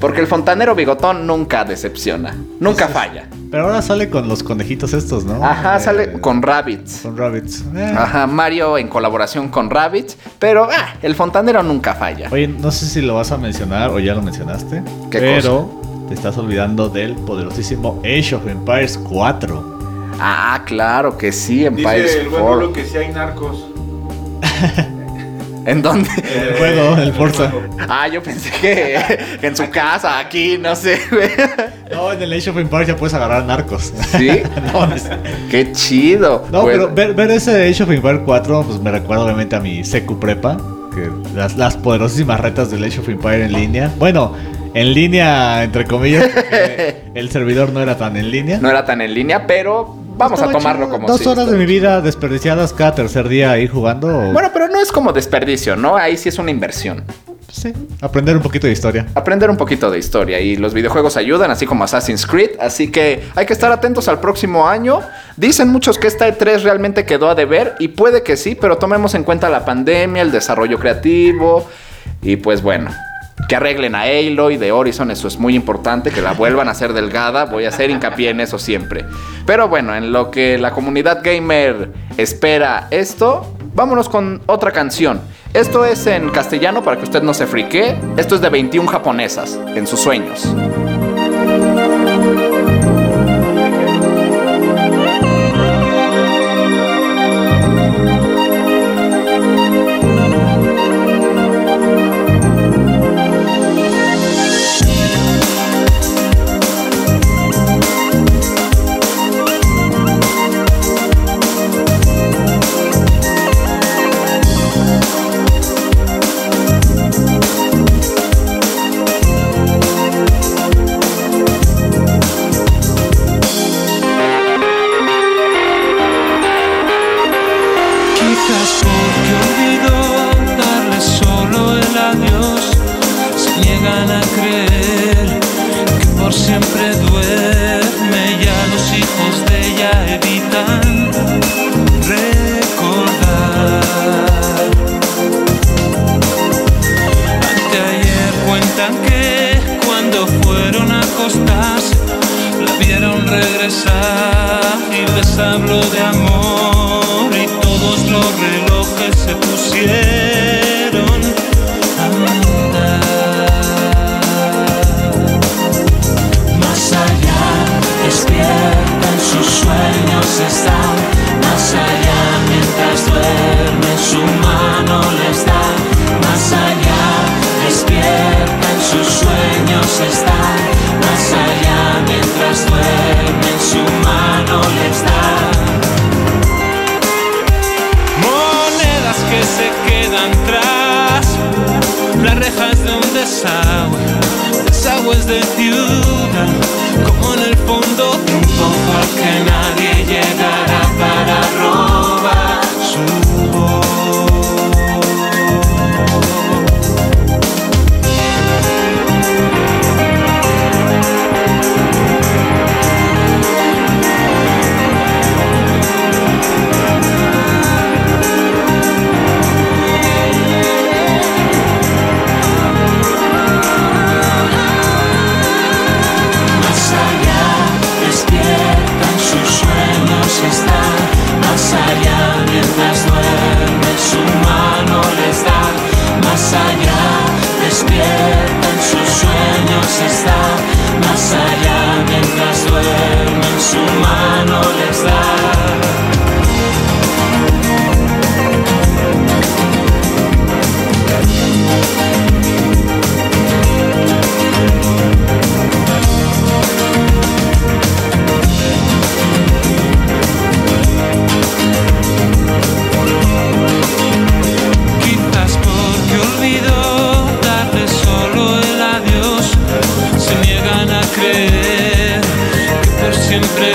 Porque 0.00 0.20
el 0.20 0.28
fontanero 0.28 0.76
bigotón 0.76 1.26
nunca 1.26 1.64
decepciona, 1.64 2.36
nunca 2.60 2.86
falla. 2.86 3.26
Pero 3.50 3.64
ahora 3.64 3.82
sale 3.82 4.08
con 4.08 4.28
los 4.28 4.44
conejitos 4.44 4.92
estos, 4.92 5.24
¿no? 5.24 5.42
Ajá, 5.44 5.76
Eh, 5.76 5.80
sale 5.80 6.20
con 6.20 6.40
Rabbits. 6.40 7.00
Con 7.02 7.16
rabbits. 7.16 7.64
Eh. 7.74 7.94
Ajá, 7.96 8.26
Mario 8.28 8.78
en 8.78 8.86
colaboración 8.88 9.48
con 9.48 9.70
Rabbits, 9.70 10.16
pero 10.38 10.68
ah, 10.70 10.94
el 11.02 11.16
fontanero 11.16 11.62
nunca 11.64 11.94
falla. 11.94 12.28
Oye, 12.30 12.46
no 12.46 12.70
sé 12.70 12.86
si 12.86 13.00
lo 13.00 13.16
vas 13.16 13.32
a 13.32 13.38
mencionar 13.38 13.90
o 13.90 13.98
ya 13.98 14.14
lo 14.14 14.22
mencionaste. 14.22 14.82
¿Qué 15.10 15.18
pero 15.18 15.80
te 16.08 16.14
estás 16.14 16.38
olvidando 16.38 16.88
del 16.88 17.14
poderosísimo 17.16 18.00
Age 18.04 18.36
of 18.36 18.46
Empires 18.46 18.98
4. 18.98 19.78
Ah, 20.20 20.62
claro 20.64 21.18
que 21.18 21.32
sí, 21.32 21.66
Empires 21.66 22.04
Dice 22.04 22.20
el 22.20 22.28
buen 22.28 22.42
4. 22.42 22.60
Lolo 22.60 22.72
que 22.72 22.84
sí 22.84 22.96
hay 22.96 23.08
narcos. 23.08 23.66
¿En 25.68 25.82
dónde? 25.82 26.08
El 26.34 26.54
juego, 26.58 26.96
el 26.96 27.12
Forza. 27.12 27.52
Ah, 27.88 28.08
yo 28.08 28.22
pensé 28.22 28.50
que, 28.60 28.96
en 29.46 29.54
su 29.56 29.68
casa, 29.70 30.18
aquí, 30.18 30.56
no 30.58 30.74
sé. 30.74 30.98
No, 31.92 32.12
en 32.12 32.22
el 32.22 32.32
Age 32.32 32.50
of 32.50 32.56
Empires 32.56 32.88
ya 32.88 32.96
puedes 32.96 33.12
agarrar 33.14 33.44
narcos. 33.44 33.92
¿Sí? 34.16 34.30
no, 34.72 34.86
no 34.86 34.94
Qué 35.50 35.72
chido. 35.72 36.46
no, 36.50 36.62
Pues- 36.62 36.76
pero 36.78 36.94
ver, 36.94 37.14
ver 37.14 37.30
ese 37.32 37.68
Age 37.68 37.82
of 37.82 37.90
Empires 37.90 38.20
4 38.24 38.64
pues 38.66 38.80
me 38.80 38.90
recuerda 38.90 39.24
obviamente 39.24 39.56
a 39.56 39.60
mi 39.60 39.84
secu 39.84 40.18
prepa. 40.18 40.56
Que 40.94 41.10
las, 41.34 41.56
las 41.56 41.76
poderosísimas 41.76 42.40
retas 42.40 42.70
del 42.70 42.82
Age 42.84 43.00
of 43.00 43.08
Empires 43.08 43.46
en 43.46 43.52
línea. 43.52 43.90
Bueno, 43.98 44.32
en 44.74 44.94
línea, 44.94 45.62
entre 45.64 45.84
comillas, 45.84 46.26
porque 46.28 47.02
el 47.14 47.30
servidor 47.30 47.72
no 47.72 47.80
era 47.82 47.96
tan 47.98 48.16
en 48.16 48.30
línea. 48.30 48.58
No 48.60 48.70
era 48.70 48.84
tan 48.86 49.00
en 49.02 49.12
línea, 49.14 49.46
pero 49.46 49.96
vamos 50.18 50.42
a 50.42 50.50
tomarlo 50.50 50.86
chido. 50.86 50.96
como 50.96 51.06
Dos 51.08 51.20
sí, 51.20 51.28
horas 51.28 51.46
de 51.46 51.52
mi 51.56 51.64
chido. 51.66 51.68
vida 51.80 52.00
desperdiciadas 52.00 52.72
cada 52.72 52.94
tercer 52.94 53.28
día 53.28 53.52
ahí 53.52 53.66
jugando. 53.68 54.08
Bueno, 54.32 54.50
pero 54.52 54.68
no 54.68 54.80
es 54.80 54.92
como 54.92 55.12
desperdicio, 55.12 55.76
¿no? 55.76 55.96
Ahí 55.96 56.16
sí 56.16 56.28
es 56.28 56.38
una 56.38 56.50
inversión. 56.50 57.04
sí, 57.50 57.72
aprender 58.02 58.36
un 58.36 58.42
poquito 58.42 58.66
de 58.66 58.72
historia. 58.74 59.06
Aprender 59.14 59.48
un 59.48 59.56
poquito 59.56 59.90
de 59.90 59.98
historia 59.98 60.38
y 60.40 60.56
los 60.56 60.74
videojuegos 60.74 61.16
ayudan, 61.16 61.50
así 61.50 61.64
como 61.66 61.84
Assassin's 61.84 62.26
Creed. 62.26 62.50
Así 62.60 62.90
que 62.90 63.24
hay 63.34 63.46
que 63.46 63.52
estar 63.54 63.72
atentos 63.72 64.06
al 64.08 64.20
próximo 64.20 64.68
año. 64.68 65.00
Dicen 65.36 65.68
muchos 65.68 65.98
que 65.98 66.06
esta 66.08 66.28
E3 66.28 66.62
realmente 66.62 67.04
quedó 67.06 67.30
a 67.30 67.34
deber 67.34 67.74
y 67.78 67.88
puede 67.88 68.22
que 68.22 68.36
sí, 68.36 68.54
pero 68.54 68.76
tomemos 68.76 69.14
en 69.14 69.24
cuenta 69.24 69.48
la 69.48 69.64
pandemia, 69.64 70.22
el 70.22 70.30
desarrollo 70.32 70.78
creativo 70.78 71.66
y 72.22 72.36
pues 72.36 72.60
bueno 72.62 72.90
que 73.46 73.56
arreglen 73.56 73.94
a 73.94 74.02
Aloy 74.02 74.56
de 74.56 74.72
Horizon, 74.72 75.10
eso 75.10 75.28
es 75.28 75.38
muy 75.38 75.54
importante, 75.54 76.10
que 76.10 76.20
la 76.22 76.32
vuelvan 76.32 76.68
a 76.68 76.72
hacer 76.72 76.92
delgada, 76.92 77.44
voy 77.44 77.64
a 77.64 77.68
hacer 77.68 77.90
hincapié 77.90 78.30
en 78.30 78.40
eso 78.40 78.58
siempre. 78.58 79.04
Pero 79.46 79.68
bueno, 79.68 79.94
en 79.94 80.12
lo 80.12 80.30
que 80.30 80.58
la 80.58 80.72
comunidad 80.72 81.20
gamer 81.22 81.92
espera 82.16 82.88
esto, 82.90 83.54
vámonos 83.74 84.08
con 84.08 84.42
otra 84.46 84.72
canción. 84.72 85.20
Esto 85.54 85.84
es 85.84 86.06
en 86.06 86.30
castellano 86.30 86.82
para 86.82 86.98
que 86.98 87.04
usted 87.04 87.22
no 87.22 87.32
se 87.32 87.46
frique. 87.46 87.96
Esto 88.16 88.34
es 88.34 88.40
de 88.40 88.48
21 88.50 88.88
japonesas 88.88 89.58
en 89.74 89.86
sus 89.86 90.00
sueños. 90.00 90.46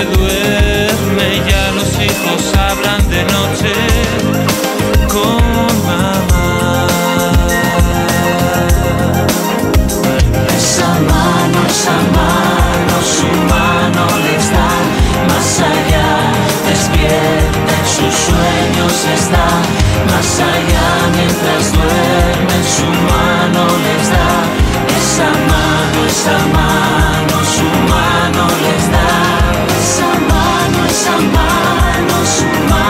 duerme, 0.04 1.42
ya 1.48 1.70
los 1.72 1.90
hijos 2.00 2.42
hablan 2.56 3.08
de 3.10 3.24
noche 3.24 3.72
con 5.08 5.42
mamá. 5.86 6.86
Esa 10.56 10.88
mano, 11.10 11.58
esa 11.68 11.96
mano, 12.18 12.94
su 13.16 13.28
mano 13.52 14.02
les 14.26 14.50
da. 14.56 14.70
Más 15.28 15.60
allá, 15.72 16.08
despierta 16.68 17.72
en 17.80 17.86
sus 17.96 18.14
sueños 18.26 18.94
está 19.18 19.46
más 20.10 20.40
allá 20.40 20.86
mientras 21.16 21.72
duermen 21.72 22.64
su 22.76 22.88
mano 23.12 23.62
les 23.84 24.10
da. 24.14 24.30
Esa 24.98 25.28
mano, 25.50 25.98
esa 26.08 26.38
mano, 26.58 27.36
su 27.54 27.66
mano 27.90 28.13
esa 30.94 31.18
mano. 31.18 32.83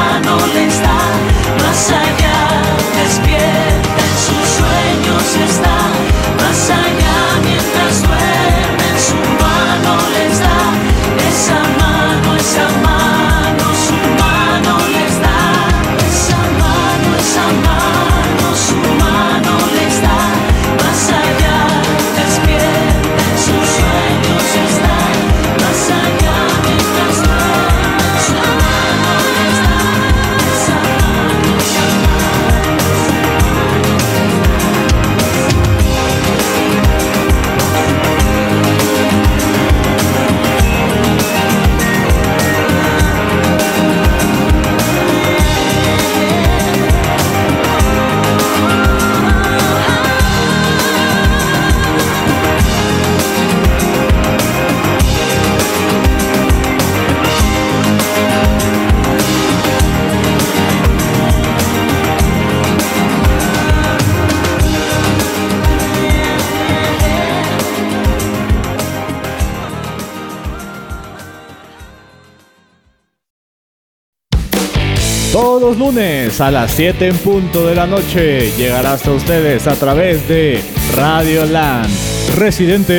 Lunes 75.79 76.41
a 76.41 76.51
las 76.51 76.71
7 76.73 77.09
en 77.09 77.17
punto 77.19 77.67
de 77.67 77.75
la 77.75 77.87
noche 77.87 78.53
llegará 78.57 78.93
hasta 78.93 79.11
ustedes 79.11 79.67
a 79.67 79.75
través 79.75 80.29
de 80.29 80.63
Radio 80.95 81.45
Land, 81.47 81.91
residentes 82.37 82.95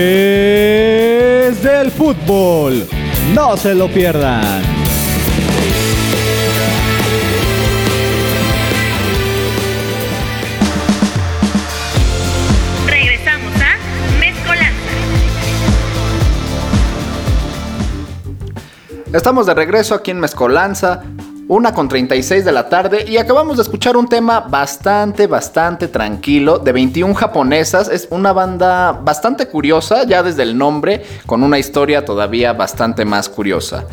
del 1.64 1.90
fútbol. 1.92 2.86
No 3.34 3.56
se 3.56 3.74
lo 3.76 3.88
pierdan. 3.88 4.62
Regresamos 12.88 13.54
a 13.62 13.78
Mezcolanza. 14.20 14.76
Estamos 19.14 19.46
de 19.46 19.54
regreso 19.54 19.96
aquí 19.96 20.12
en 20.12 20.20
Mezcolanza, 20.20 21.04
una 21.48 21.74
con 21.74 21.88
36 21.88 22.44
de 22.44 22.52
la 22.52 22.70
tarde 22.70 23.06
y 23.08 23.18
acabamos 23.18 23.58
de 23.58 23.64
escuchar 23.64 23.98
un 23.98 24.08
tema 24.08 24.40
bastante, 24.40 25.28
bastante 25.28 25.88
tranquilo 25.88 26.58
de 26.58 26.72
21 26.72 27.14
japonesas. 27.14 27.88
Es 27.90 28.08
una 28.10 28.34
banda 28.34 28.92
bastante 28.92 29.48
curiosa, 29.48 30.06
ya 30.06 30.24
desde 30.24 30.44
el 30.44 30.58
nombre, 30.58 31.04
con 31.26 31.44
una 31.44 31.60
historia 31.60 32.04
todavía 32.04 32.54
bastante 32.54 33.06
más 33.06 33.30
curiosa. 33.30 33.86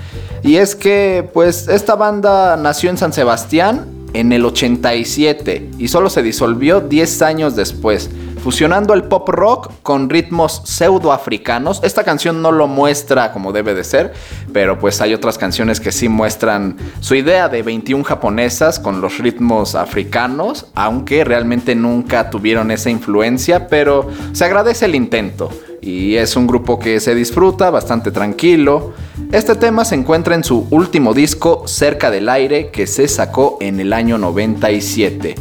Y 0.43 0.57
es 0.57 0.75
que, 0.75 1.29
pues, 1.33 1.69
esta 1.69 1.95
banda 1.95 2.57
nació 2.57 2.91
en 2.91 2.97
San 2.97 3.13
Sebastián 3.13 4.02
en 4.13 4.33
el 4.33 4.45
87 4.45 5.71
y 5.79 5.89
solo 5.89 6.11
se 6.11 6.23
disolvió 6.23 6.81
10 6.81 7.23
años 7.23 7.57
después 7.57 8.11
fusionando 8.43 8.93
el 8.93 9.05
pop 9.05 9.29
rock 9.29 9.71
con 9.83 10.11
ritmos 10.11 10.63
pseudoafricanos. 10.65 11.81
Esta 11.85 12.03
canción 12.03 12.43
no 12.43 12.51
lo 12.51 12.67
muestra 12.67 13.33
como 13.33 13.53
debe 13.53 13.73
de 13.73 13.85
ser, 13.85 14.13
pero 14.53 14.79
pues 14.79 15.01
hay 15.01 15.15
otras 15.15 15.39
canciones 15.39 15.79
que 15.79 15.93
sí 15.93 16.09
muestran 16.09 16.77
su 17.01 17.15
idea 17.15 17.49
de 17.49 17.63
21 17.63 18.03
japonesas 18.03 18.81
con 18.81 19.01
los 19.01 19.19
ritmos 19.19 19.77
africanos, 19.77 20.67
aunque 20.75 21.25
realmente 21.25 21.77
nunca 21.77 22.31
tuvieron 22.31 22.73
esa 22.73 22.91
influencia, 22.91 23.69
pero 23.69 24.09
se 24.33 24.45
agradece 24.45 24.87
el 24.87 24.97
intento. 24.97 25.51
Y 25.83 26.15
es 26.15 26.37
un 26.37 26.47
grupo 26.47 26.79
que 26.79 27.01
se 27.01 27.13
disfruta, 27.13 27.69
bastante 27.69 28.13
tranquilo. 28.13 28.93
Este 29.33 29.57
tema 29.57 29.85
se 29.85 29.97
encuentra 29.97 30.37
en 30.37 30.45
su 30.45 30.69
último 30.71 31.13
disco, 31.13 31.65
Cerca 31.67 32.13
del 32.13 32.29
Aire, 32.29 32.71
que 32.71 32.87
se 32.87 33.09
sacó 33.09 33.59
en 33.61 33.81
el 33.81 33.93
año 33.93 34.17
97. 34.17 35.35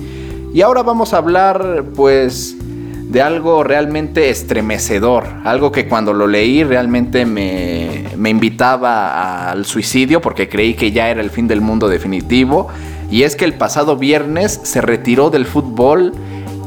Y 0.52 0.62
ahora 0.62 0.82
vamos 0.82 1.14
a 1.14 1.18
hablar, 1.18 1.86
pues, 1.96 2.56
de 2.58 3.22
algo 3.22 3.64
realmente 3.64 4.32
estremecedor, 4.32 5.26
algo 5.44 5.72
que 5.72 5.88
cuando 5.88 6.12
lo 6.12 6.26
leí 6.26 6.64
realmente 6.64 7.24
me, 7.28 8.06
me, 8.18 8.32
invitaba 8.32 9.52
al 9.52 9.66
suicidio 9.66 10.22
porque 10.22 10.50
creí 10.50 10.74
que 10.74 10.92
ya 10.92 11.10
era 11.10 11.22
el 11.22 11.30
fin 11.30 11.48
del 11.48 11.62
mundo 11.62 11.88
definitivo. 11.88 12.70
Y 13.12 13.24
es 13.24 13.36
que 13.36 13.46
el 13.46 13.54
pasado 13.54 13.96
viernes 13.96 14.60
se 14.64 14.82
retiró 14.82 15.30
del 15.30 15.46
fútbol 15.46 16.14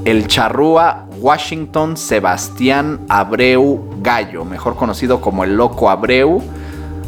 el 0.05 0.27
charrúa 0.27 1.04
Washington 1.29 1.97
Sebastián 1.97 3.01
Abreu 3.09 3.83
Gallo, 4.03 4.45
mejor 4.45 4.77
conocido 4.77 5.23
como 5.23 5.43
el 5.43 5.57
Loco 5.57 5.89
Abreu 5.89 6.43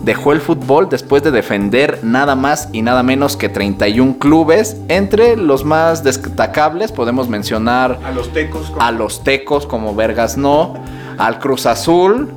dejó 0.04 0.32
el 0.32 0.40
fútbol 0.40 0.88
después 0.88 1.22
de 1.22 1.30
defender 1.30 2.00
nada 2.02 2.34
más 2.34 2.70
y 2.72 2.80
nada 2.80 3.02
menos 3.02 3.36
que 3.36 3.50
31 3.50 4.16
clubes. 4.18 4.78
Entre 4.88 5.36
los 5.36 5.64
más 5.66 6.02
destacables 6.02 6.92
podemos 6.92 7.28
mencionar 7.28 7.98
A 8.06 8.10
los 8.12 8.32
tecos. 8.32 8.70
como- 8.70 8.80
a 8.82 8.90
los 8.90 9.22
Tecos 9.22 9.66
como 9.66 9.94
Vergas 9.94 10.38
No, 10.38 10.72
al 11.18 11.38
Cruz 11.38 11.66
Azul, 11.66 12.32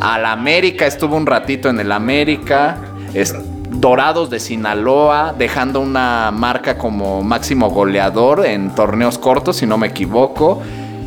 al 0.00 0.26
América, 0.26 0.86
estuvo 0.86 1.16
un 1.16 1.26
ratito 1.26 1.68
en 1.70 1.80
el 1.80 1.90
América, 1.90 2.76
es- 3.14 3.34
Dorados 3.80 4.28
de 4.28 4.40
Sinaloa, 4.40 5.34
dejando 5.38 5.80
una 5.80 6.30
marca 6.32 6.76
como 6.76 7.22
máximo 7.22 7.70
goleador 7.70 8.44
en 8.44 8.74
torneos 8.74 9.18
cortos, 9.18 9.56
si 9.56 9.66
no 9.66 9.78
me 9.78 9.86
equivoco. 9.86 10.60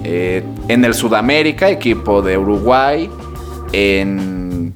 Eh, 0.03 0.43
en 0.67 0.85
el 0.85 0.93
Sudamérica, 0.93 1.69
equipo 1.69 2.21
de 2.21 2.37
Uruguay. 2.37 3.09
En 3.73 4.73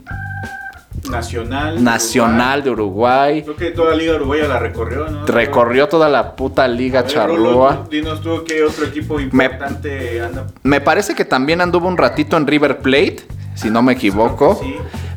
Nacional. 1.09 1.83
Nacional 1.83 2.63
de 2.63 2.69
Uruguay. 2.71 3.43
Creo 3.43 3.55
que 3.55 3.71
toda 3.71 3.91
la 3.91 3.97
Liga 3.97 4.15
Uruguaya 4.15 4.47
la 4.47 4.59
recorrió, 4.59 5.07
¿no? 5.09 5.25
Recorrió 5.25 5.87
toda 5.87 6.09
la 6.09 6.35
puta 6.35 6.67
liga 6.67 7.03
ver. 7.03 7.27
Rolo, 7.27 7.87
Dinos 7.89 8.21
tú 8.21 8.43
qué 8.45 8.63
otro 8.63 8.85
equipo 8.85 9.19
importante 9.19 10.21
anda. 10.21 10.47
Me 10.63 10.81
parece 10.81 11.15
que 11.15 11.25
también 11.25 11.61
anduvo 11.61 11.87
un 11.87 11.97
ratito 11.97 12.37
en 12.37 12.47
River 12.47 12.79
Plate, 12.79 13.17
si 13.55 13.69
no 13.69 13.81
me 13.81 13.93
equivoco. 13.93 14.59
Sí. 14.61 14.75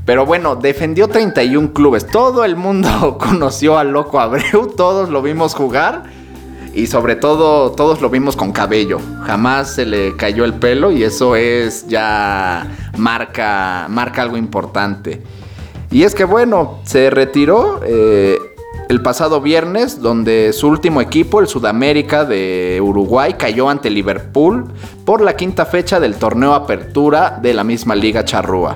Pero 0.09 0.25
bueno, 0.25 0.57
defendió 0.57 1.07
31 1.07 1.75
clubes. 1.75 2.07
Todo 2.07 2.43
el 2.47 2.57
mundo 2.57 3.19
conoció 3.21 3.77
al 3.77 3.91
loco 3.91 4.19
Abreu, 4.19 4.69
todos 4.77 5.11
lo 5.11 5.21
vimos 5.21 5.55
jugar. 5.55 6.05
Y 6.73 6.87
sobre 6.87 7.15
todo, 7.15 7.73
todos 7.73 8.01
lo 8.01 8.09
vimos 8.09 8.35
con 8.35 8.53
cabello. 8.53 9.01
Jamás 9.27 9.75
se 9.75 9.85
le 9.85 10.17
cayó 10.17 10.47
el 10.47 10.55
pelo 10.55 10.93
y 10.93 11.03
eso 11.03 11.37
es 11.37 11.87
ya 11.89 12.67
marca, 12.97 13.85
marca 13.91 14.23
algo 14.23 14.39
importante. 14.39 15.23
Y 15.91 16.05
es 16.05 16.15
que 16.15 16.25
bueno, 16.25 16.79
se 16.85 17.11
retiró 17.11 17.83
eh, 17.85 18.39
el 18.89 19.03
pasado 19.03 19.43
viernes, 19.43 20.01
donde 20.01 20.55
su 20.55 20.69
último 20.69 21.03
equipo, 21.03 21.41
el 21.41 21.49
Sudamérica 21.49 22.25
de 22.25 22.81
Uruguay, 22.83 23.35
cayó 23.39 23.69
ante 23.69 23.91
Liverpool 23.91 24.73
por 25.05 25.21
la 25.21 25.37
quinta 25.37 25.67
fecha 25.67 26.01
del 26.01 26.15
torneo 26.15 26.55
Apertura 26.55 27.39
de 27.43 27.53
la 27.53 27.63
misma 27.63 27.95
Liga 27.95 28.25
Charrúa. 28.25 28.75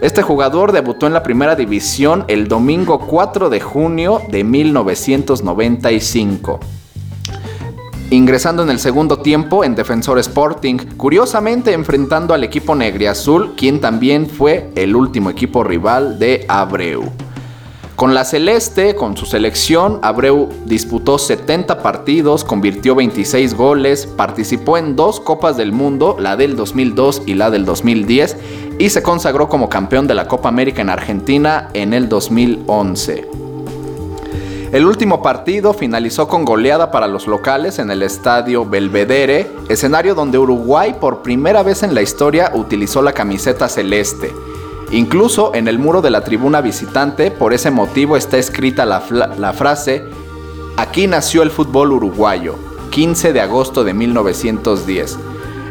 Este 0.00 0.22
jugador 0.22 0.72
debutó 0.72 1.08
en 1.08 1.12
la 1.12 1.24
primera 1.24 1.56
división 1.56 2.24
el 2.28 2.46
domingo 2.46 3.00
4 3.00 3.50
de 3.50 3.60
junio 3.60 4.22
de 4.30 4.44
1995 4.44 6.60
ingresando 8.10 8.62
en 8.62 8.70
el 8.70 8.78
segundo 8.78 9.18
tiempo 9.18 9.64
en 9.64 9.74
Defensor 9.74 10.18
Sporting, 10.18 10.78
curiosamente 10.96 11.74
enfrentando 11.74 12.32
al 12.32 12.42
equipo 12.42 12.74
negriazul, 12.74 13.54
quien 13.54 13.80
también 13.80 14.28
fue 14.28 14.70
el 14.76 14.96
último 14.96 15.28
equipo 15.28 15.62
rival 15.62 16.18
de 16.18 16.46
Abreu. 16.48 17.04
Con 17.98 18.14
la 18.14 18.24
Celeste, 18.24 18.94
con 18.94 19.16
su 19.16 19.26
selección, 19.26 19.98
Abreu 20.02 20.50
disputó 20.66 21.18
70 21.18 21.82
partidos, 21.82 22.44
convirtió 22.44 22.94
26 22.94 23.54
goles, 23.54 24.06
participó 24.06 24.78
en 24.78 24.94
dos 24.94 25.18
Copas 25.18 25.56
del 25.56 25.72
Mundo, 25.72 26.16
la 26.16 26.36
del 26.36 26.54
2002 26.54 27.22
y 27.26 27.34
la 27.34 27.50
del 27.50 27.64
2010, 27.64 28.36
y 28.78 28.90
se 28.90 29.02
consagró 29.02 29.48
como 29.48 29.68
campeón 29.68 30.06
de 30.06 30.14
la 30.14 30.28
Copa 30.28 30.48
América 30.48 30.80
en 30.80 30.90
Argentina 30.90 31.70
en 31.74 31.92
el 31.92 32.08
2011. 32.08 33.28
El 34.70 34.86
último 34.86 35.20
partido 35.20 35.74
finalizó 35.74 36.28
con 36.28 36.44
goleada 36.44 36.92
para 36.92 37.08
los 37.08 37.26
locales 37.26 37.80
en 37.80 37.90
el 37.90 38.04
estadio 38.04 38.64
Belvedere, 38.64 39.50
escenario 39.68 40.14
donde 40.14 40.38
Uruguay 40.38 40.94
por 41.00 41.22
primera 41.22 41.64
vez 41.64 41.82
en 41.82 41.96
la 41.96 42.02
historia 42.02 42.52
utilizó 42.54 43.02
la 43.02 43.12
camiseta 43.12 43.68
celeste. 43.68 44.30
Incluso 44.90 45.54
en 45.54 45.68
el 45.68 45.78
muro 45.78 46.00
de 46.00 46.10
la 46.10 46.22
tribuna 46.24 46.62
visitante, 46.62 47.30
por 47.30 47.52
ese 47.52 47.70
motivo 47.70 48.16
está 48.16 48.38
escrita 48.38 48.86
la, 48.86 49.52
frase, 49.52 50.04
Aquí 50.78 51.06
nació 51.06 51.42
el 51.42 51.50
fútbol 51.50 51.92
uruguayo, 51.92 52.54
15 52.90 53.32
de 53.32 53.40
agosto 53.40 53.84
de 53.84 53.92
1910. 53.92 55.18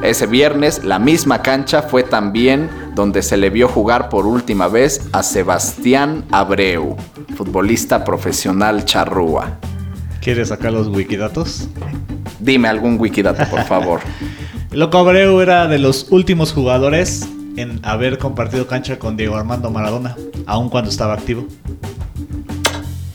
Ese 0.04 0.28
viernes, 0.28 0.84
la 0.84 1.00
misma 1.00 1.42
cancha 1.42 1.82
fue 1.82 2.04
también 2.04 2.70
donde 2.94 3.24
se 3.24 3.38
le 3.38 3.50
vio 3.50 3.68
jugar 3.68 4.10
por 4.10 4.28
última 4.28 4.68
vez 4.68 5.02
a 5.14 5.24
Sebastián 5.24 6.26
Abreu, 6.32 6.96
futbolista 7.36 8.04
profesional 8.04 8.86
charrúa. 8.86 9.58
¿Quieres 10.22 10.50
sacar 10.50 10.74
los 10.74 10.90
wikidatos? 10.90 11.70
Dime 12.40 12.68
algún 12.68 13.00
wikidato, 13.00 13.50
por 13.50 13.64
favor. 13.64 14.02
Loco 14.72 14.98
Abreu 14.98 15.40
era 15.42 15.68
de 15.68 15.80
los 15.80 16.08
últimos 16.12 16.54
jugadores 16.54 17.28
en 17.58 17.80
haber 17.84 18.18
compartido 18.18 18.66
cancha 18.68 18.98
con 19.00 19.18
Diego 19.18 19.36
Armando 19.36 19.70
Maradona, 19.70 20.16
aun 20.46 20.70
cuando 20.70 20.90
estaba 20.90 21.14
activo. 21.14 21.46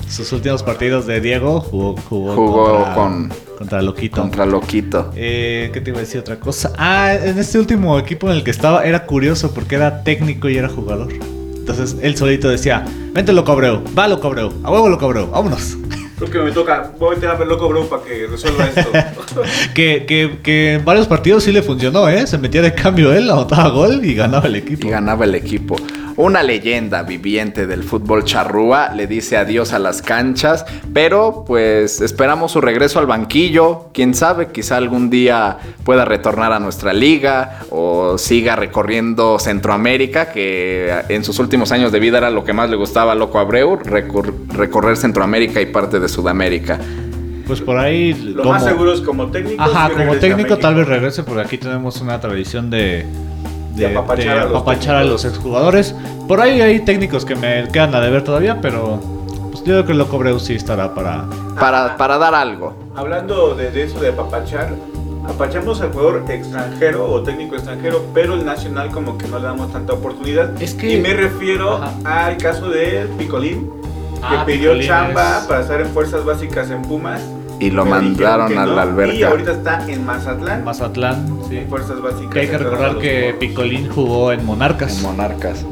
Sus 0.08 0.30
últimos 0.32 0.62
partidos 0.62 1.06
de 1.06 1.20
Diego 1.22 1.60
jugó, 1.60 1.96
jugó, 2.08 2.34
Jugó 2.34 2.74
contra, 2.74 2.94
con- 2.94 3.32
contra 3.56 3.80
Loquito. 3.82 4.20
Contra 4.20 4.44
Loquito. 4.44 5.10
Eh, 5.16 5.70
¿Qué 5.72 5.80
te 5.80 5.88
iba 5.90 5.98
a 5.98 6.02
decir 6.02 6.20
otra 6.20 6.38
cosa? 6.38 6.72
Ah, 6.76 7.14
en 7.14 7.38
este 7.38 7.58
último 7.58 7.98
equipo 7.98 8.28
en 8.30 8.36
el 8.36 8.44
que 8.44 8.50
estaba 8.50 8.84
era 8.84 9.06
curioso 9.06 9.54
porque 9.54 9.76
era 9.76 10.02
técnico 10.04 10.50
y 10.50 10.58
era 10.58 10.68
jugador. 10.68 11.08
Entonces 11.56 11.96
él 12.02 12.14
solito 12.16 12.48
decía, 12.50 12.84
vente 13.14 13.32
Loco 13.32 13.52
Abreu, 13.52 13.82
va 13.96 14.06
Loco 14.06 14.26
Abreu, 14.26 14.52
a 14.64 14.70
huevo 14.70 14.88
Loco 14.90 15.06
Abreu, 15.06 15.30
vámonos. 15.30 15.78
Creo 16.28 16.44
que 16.44 16.50
me 16.50 16.52
toca. 16.52 16.92
Voy 16.98 17.16
a 17.24 17.34
ver 17.34 17.48
loco, 17.48 17.68
bro, 17.68 17.88
para 17.88 18.04
que 18.04 18.28
resuelva 18.28 18.66
esto. 18.66 18.90
que, 19.74 20.04
que, 20.06 20.38
que 20.42 20.74
en 20.74 20.84
varios 20.84 21.08
partidos 21.08 21.42
sí 21.42 21.50
le 21.50 21.62
funcionó, 21.62 22.08
¿eh? 22.08 22.26
Se 22.26 22.38
metía 22.38 22.62
de 22.62 22.72
cambio 22.74 23.12
él, 23.12 23.28
anotaba 23.28 23.68
gol 23.70 24.04
y 24.04 24.14
ganaba 24.14 24.46
el 24.46 24.56
equipo. 24.56 24.86
Y 24.86 24.90
ganaba 24.90 25.24
el 25.24 25.34
equipo. 25.34 25.76
Una 26.16 26.42
leyenda 26.42 27.02
viviente 27.02 27.66
del 27.66 27.82
fútbol 27.84 28.24
charrúa, 28.24 28.92
le 28.94 29.06
dice 29.06 29.36
adiós 29.36 29.72
a 29.72 29.78
las 29.78 30.02
canchas, 30.02 30.64
pero 30.92 31.44
pues 31.46 32.00
esperamos 32.00 32.52
su 32.52 32.60
regreso 32.60 32.98
al 32.98 33.06
banquillo, 33.06 33.88
quién 33.94 34.14
sabe, 34.14 34.48
quizá 34.48 34.76
algún 34.76 35.08
día 35.10 35.58
pueda 35.84 36.04
retornar 36.04 36.52
a 36.52 36.60
nuestra 36.60 36.92
liga 36.92 37.60
o 37.70 38.18
siga 38.18 38.56
recorriendo 38.56 39.38
Centroamérica, 39.38 40.30
que 40.32 40.92
en 41.08 41.24
sus 41.24 41.38
últimos 41.38 41.72
años 41.72 41.92
de 41.92 42.00
vida 42.00 42.18
era 42.18 42.30
lo 42.30 42.44
que 42.44 42.52
más 42.52 42.68
le 42.70 42.76
gustaba 42.76 43.12
a 43.12 43.14
Loco 43.14 43.38
Abreu, 43.38 43.78
recor- 43.78 44.34
recorrer 44.48 44.96
Centroamérica 44.96 45.60
y 45.60 45.66
parte 45.66 45.98
de 46.00 46.08
Sudamérica. 46.08 46.78
Pues 47.46 47.60
por 47.60 47.76
ahí. 47.76 48.14
Lo 48.14 48.42
como- 48.42 48.54
más 48.54 48.64
seguro 48.64 48.92
es 48.92 49.00
como 49.00 49.26
técnico. 49.30 49.60
Ajá, 49.62 49.90
como 49.90 50.14
técnico 50.16 50.58
tal 50.58 50.74
vez 50.76 50.86
regrese, 50.86 51.22
porque 51.24 51.40
aquí 51.42 51.58
tenemos 51.58 52.00
una 52.00 52.20
tradición 52.20 52.70
de. 52.70 53.04
De 53.74 53.86
apapachar 53.86 54.38
a 54.38 54.44
los 54.44 54.50
apapachar 54.56 54.96
a 54.96 55.04
los 55.04 55.24
exjugadores. 55.24 55.94
Por 56.28 56.40
ahí 56.40 56.60
hay 56.60 56.80
técnicos 56.80 57.24
que 57.24 57.34
me 57.34 57.68
quedan 57.68 57.94
a 57.94 58.00
deber 58.00 58.22
todavía, 58.24 58.60
pero 58.60 58.98
pues 59.50 59.58
yo 59.60 59.64
creo 59.64 59.86
que 59.86 59.92
el 59.92 59.98
Loco 59.98 60.18
Breu 60.18 60.38
sí 60.38 60.54
estará 60.54 60.94
para. 60.94 61.24
Para, 61.58 61.96
para 61.96 62.18
dar 62.18 62.34
algo. 62.34 62.74
Hablando 62.94 63.54
de, 63.54 63.70
de 63.70 63.84
eso 63.84 63.98
de 64.00 64.10
apapachar, 64.10 64.70
apachamos 65.28 65.80
al 65.80 65.92
jugador 65.92 66.24
extranjero 66.28 67.10
o 67.10 67.22
técnico 67.22 67.54
extranjero, 67.54 68.04
pero 68.12 68.34
el 68.34 68.44
nacional 68.44 68.90
como 68.90 69.16
que 69.18 69.26
no 69.28 69.38
le 69.38 69.44
damos 69.44 69.72
tanta 69.72 69.92
oportunidad. 69.94 70.60
Es 70.62 70.74
que- 70.74 70.94
Y 70.94 71.00
me 71.00 71.14
refiero 71.14 71.76
Ajá. 71.76 72.26
al 72.26 72.36
caso 72.38 72.68
de 72.68 73.06
Picolín, 73.18 73.70
que 74.14 74.20
Ah, 74.22 74.44
pidió 74.46 74.70
Picolín 74.72 74.86
chamba 74.88 75.38
es- 75.38 75.44
para 75.46 75.60
estar 75.62 75.80
en 75.80 75.88
fuerzas 75.88 76.24
básicas 76.24 76.70
en 76.70 76.82
Pumas. 76.82 77.20
Y 77.62 77.70
lo 77.70 77.86
mandaron 77.86 78.58
a 78.58 78.66
la 78.66 78.74
no, 78.74 78.80
alberca. 78.80 79.14
Y 79.14 79.22
ahorita 79.22 79.52
está 79.52 79.88
en 79.88 80.04
Mazatlán, 80.04 80.64
Mazatlán, 80.64 81.38
sí. 81.48 81.58
en 81.58 81.68
fuerzas 81.68 82.00
básicas. 82.02 82.32
Que 82.32 82.40
hay 82.40 82.48
que 82.48 82.58
recordar 82.58 82.98
que. 82.98 83.36
Picolín 83.38 83.88
jugó 83.88 84.32
en 84.32 84.44
Monarcas. 84.44 84.96
En 84.96 85.02
Monarcas. 85.02 85.64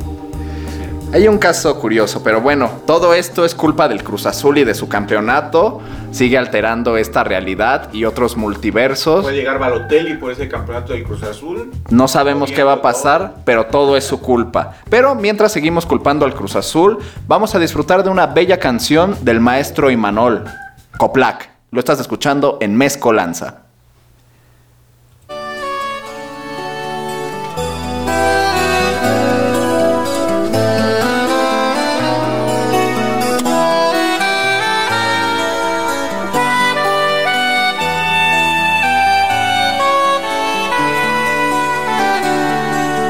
Hay 1.13 1.27
un 1.27 1.39
caso 1.39 1.77
curioso, 1.81 2.23
pero 2.23 2.41
bueno, 2.41 2.71
todo 2.87 3.13
esto 3.15 3.45
es 3.45 3.57
culpa 3.57 3.89
del 3.89 4.05
Cruz 4.05 4.27
Azul 4.27 4.59
y 4.59 4.65
de 4.65 4.75
su 4.75 4.89
campeonato. 4.89 5.81
Sigue 6.13 6.39
alterando 6.39 6.97
esta 6.97 7.25
realidad 7.25 7.93
y 7.93 8.05
otros 8.05 8.37
multiversos. 8.37 9.25
Puede 9.25 9.39
llegar 9.39 9.59
Balotelli 9.59 10.15
por 10.15 10.31
ese 10.31 10.49
campeonato 10.49 10.93
del 10.93 11.03
Cruz 11.03 11.25
Azul. 11.25 11.73
No 11.89 12.07
sabemos 12.07 12.53
qué 12.53 12.63
va 12.63 12.75
a 12.75 12.83
pasar, 12.83 13.39
pero 13.45 13.67
todo 13.67 13.97
es 13.97 14.05
su 14.05 14.21
culpa. 14.21 14.75
Pero 14.89 15.17
mientras 15.17 15.51
seguimos 15.51 15.85
culpando 15.85 16.25
al 16.25 16.35
Cruz 16.35 16.55
Azul, 16.55 16.99
vamos 17.27 17.57
a 17.57 17.59
disfrutar 17.59 18.05
de 18.05 18.11
una 18.11 18.29
bella 18.29 18.61
canción 18.61 19.17
del 19.23 19.41
maestro 19.41 19.91
Imanol, 19.91 20.45
Coplac. 20.97 21.60
Lo 21.73 21.79
estás 21.79 22.01
escuchando 22.01 22.59
en 22.61 22.75
Mezcolanza. 22.75 23.63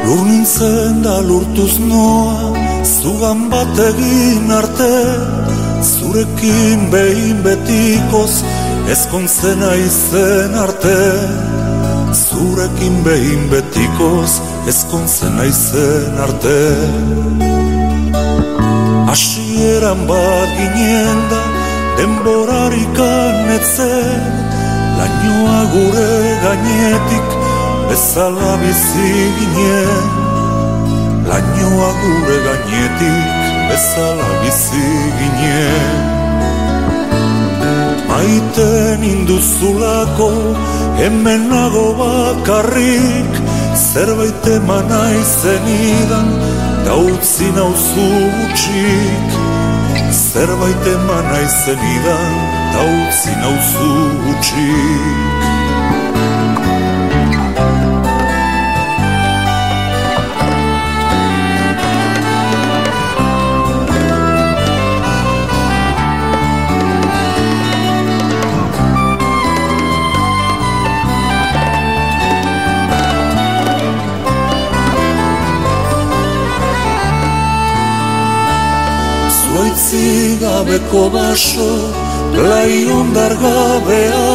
Lur 0.04 0.26
nintzen 0.26 1.02
da 1.02 1.20
lurtuz 1.22 1.78
noa, 1.78 2.52
zugan 2.84 3.48
bat 3.48 3.78
egin 3.88 4.52
zurekin 5.82 6.90
behin 6.92 7.42
betikoz, 7.44 8.42
ezkontzena 8.92 9.74
izen 9.74 10.54
arte. 10.54 10.98
Zurekin 12.12 13.04
behin 13.04 13.48
betikoz, 13.52 14.40
ezkontzena 14.68 15.44
izen 15.44 16.18
arte. 16.26 16.58
Hasieran 19.08 20.06
bat 20.10 20.50
ginen 20.58 21.20
da, 21.30 21.42
denborarik 21.98 23.00
anetzen, 23.06 24.22
lainoa 24.98 25.60
gure 25.74 26.12
gainetik, 26.44 27.28
bezala 27.88 28.52
bizi 28.62 29.12
ginen. 29.38 30.04
Lainoa 31.30 31.90
gure 32.02 32.38
gainetik, 32.46 33.49
bezala 33.70 34.28
bizi 34.42 34.88
ginen 35.18 35.98
Maiten 38.08 39.02
induzulako 39.12 40.30
hemen 41.00 41.42
nago 41.52 41.86
bakarrik 42.00 43.32
Zerbait 43.90 44.46
eman 44.56 44.90
aizen 45.04 45.70
idan 45.76 46.28
dautzi 46.86 47.48
nauzu 47.58 48.08
utxik 48.44 49.38
Zerbait 50.24 50.90
eman 50.96 51.32
aizen 51.38 51.86
idan 51.94 52.34
dautzi 52.74 53.32
nauzu 53.44 53.90
utxik 54.34 55.49
gabeko 80.40 81.10
baso, 81.12 81.68
blai 82.32 82.88
ondar 82.88 83.34
gabea, 83.42 84.28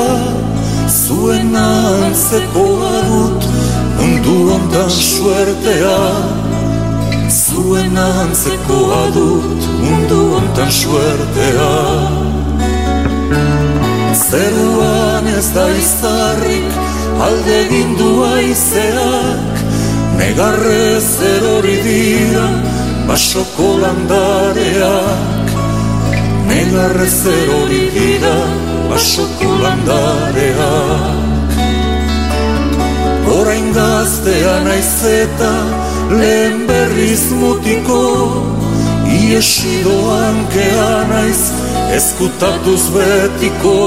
zuen 0.88 1.56
antzekoa 1.56 2.98
dut, 3.10 3.48
mundu 3.98 4.36
ondan 4.56 4.90
suertea. 4.90 5.98
Zuen 7.36 7.98
antzekoa 7.98 9.04
dut, 9.16 9.66
mundu 9.82 10.22
ondan 10.40 10.72
suertea. 10.72 11.72
Zeruan 14.30 15.28
ez 15.38 15.48
da 15.56 15.66
izarrik, 15.82 16.82
alde 17.28 17.62
gindu 17.72 18.12
aizeak, 18.30 19.64
negarrez 20.20 21.08
erori 21.36 21.80
dira, 21.88 22.46
basoko 23.10 23.74
landareak. 23.82 25.35
Negarrez 26.76 27.24
erori 27.26 27.86
dira, 27.96 28.36
basoko 28.90 29.52
landareak. 29.64 31.54
Orain 33.32 33.70
gaztea 33.72 34.58
naiz 34.66 34.98
eta 35.08 35.54
lehen 36.20 36.68
berriz 36.68 37.32
mutiko 37.40 38.02
Iesi 39.08 39.78
doankea 39.88 40.92
naiz 41.14 41.42
ezkutatuz 41.96 42.84
betiko 42.98 43.80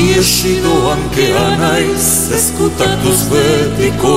Iesi 0.00 0.56
doankea 0.64 1.46
naiz 1.60 2.10
ezkutatuz 2.40 3.20
betiko 3.34 4.16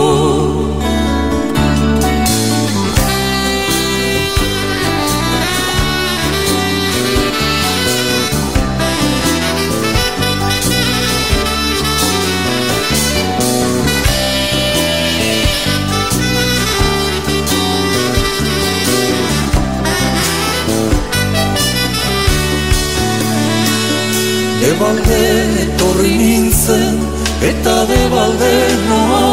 Debalde 24.62 25.22
etorri 25.57 26.12
nintzen 26.20 26.99
eta 27.47 27.74
debalde 27.89 28.51
noa. 28.86 29.30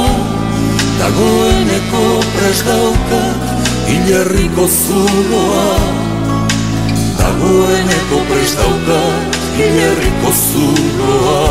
Dagoeneko 0.96 2.04
pres 2.32 2.62
hilerriko 3.90 4.64
zuloa. 4.68 5.66
Dagoeneko 7.18 8.22
pres 8.30 8.56
daukat 8.62 9.36
hilerriko 9.58 10.32
zuloa. 10.32 11.44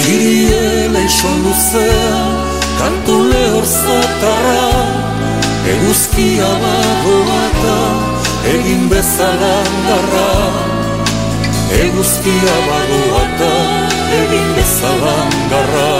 Kirie 0.00 0.88
leixon 0.96 1.38
luzea, 1.44 2.16
kantu 2.80 3.20
lehor 3.28 3.68
zatarra. 3.68 4.66
Eguzkia 5.76 6.50
bagoata, 6.64 7.78
egin 8.56 8.88
bezalan 8.88 9.72
garra 9.86 10.61
Eguzkia 11.80 12.56
bagoata, 12.68 13.52
egin 14.20 14.48
bezalan 14.56 15.30
garra 15.50 15.91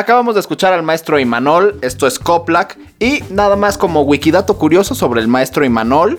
Acabamos 0.00 0.32
de 0.34 0.40
escuchar 0.40 0.72
al 0.72 0.82
maestro 0.82 1.18
Imanol, 1.18 1.78
esto 1.82 2.06
es 2.06 2.18
Coplac, 2.18 2.78
y 2.98 3.22
nada 3.28 3.54
más 3.56 3.76
como 3.76 4.00
wikidato 4.00 4.56
curioso 4.56 4.94
sobre 4.94 5.20
el 5.20 5.28
maestro 5.28 5.62
Imanol, 5.62 6.18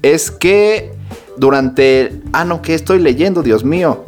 es 0.00 0.30
que 0.30 0.94
durante... 1.36 2.22
Ah, 2.32 2.46
no, 2.46 2.62
que 2.62 2.72
estoy 2.72 3.00
leyendo, 3.00 3.42
Dios 3.42 3.64
mío. 3.64 4.02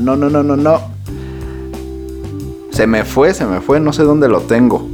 No, 0.00 0.16
no, 0.16 0.30
no, 0.30 0.42
no, 0.42 0.56
no. 0.56 0.80
Se 2.70 2.86
me 2.86 3.04
fue, 3.04 3.34
se 3.34 3.44
me 3.44 3.60
fue, 3.60 3.78
no 3.78 3.92
sé 3.92 4.02
dónde 4.02 4.26
lo 4.26 4.40
tengo. 4.40 4.88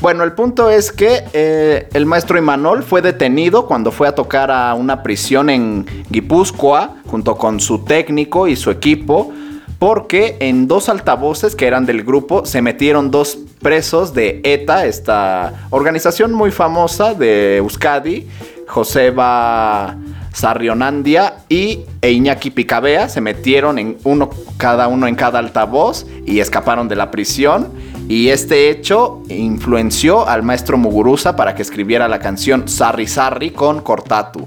Bueno, 0.00 0.24
el 0.24 0.32
punto 0.32 0.70
es 0.70 0.92
que 0.92 1.24
eh, 1.32 1.88
el 1.94 2.06
maestro 2.06 2.38
Imanol 2.38 2.82
fue 2.82 3.02
detenido 3.02 3.66
cuando 3.66 3.90
fue 3.90 4.08
a 4.08 4.14
tocar 4.14 4.50
a 4.50 4.74
una 4.74 5.02
prisión 5.02 5.50
en 5.50 5.86
Guipúzcoa 6.10 6.96
junto 7.06 7.36
con 7.36 7.60
su 7.60 7.84
técnico 7.84 8.48
y 8.48 8.56
su 8.56 8.70
equipo 8.70 9.32
porque 9.78 10.36
en 10.38 10.68
dos 10.68 10.88
altavoces 10.88 11.56
que 11.56 11.66
eran 11.66 11.86
del 11.86 12.04
grupo 12.04 12.46
se 12.46 12.62
metieron 12.62 13.10
dos 13.10 13.36
presos 13.60 14.14
de 14.14 14.40
ETA, 14.44 14.86
esta 14.86 15.66
organización 15.70 16.32
muy 16.32 16.52
famosa 16.52 17.14
de 17.14 17.56
Euskadi, 17.56 18.28
Joseba 18.68 19.96
Sarrionandia 20.32 21.38
y 21.48 21.80
e 22.00 22.12
Iñaki 22.12 22.50
Picabea 22.50 23.08
se 23.08 23.20
metieron 23.20 23.78
en 23.78 23.98
uno 24.04 24.30
cada 24.56 24.88
uno 24.88 25.06
en 25.06 25.14
cada 25.14 25.38
altavoz 25.38 26.06
y 26.26 26.40
escaparon 26.40 26.88
de 26.88 26.96
la 26.96 27.10
prisión 27.10 27.72
y 28.12 28.28
este 28.28 28.68
hecho 28.68 29.22
influenció 29.30 30.28
al 30.28 30.42
maestro 30.42 30.76
Muguruza 30.76 31.34
para 31.34 31.54
que 31.54 31.62
escribiera 31.62 32.08
la 32.08 32.18
canción 32.18 32.68
Sarri 32.68 33.06
Sarri 33.06 33.52
con 33.52 33.80
Cortatu. 33.80 34.46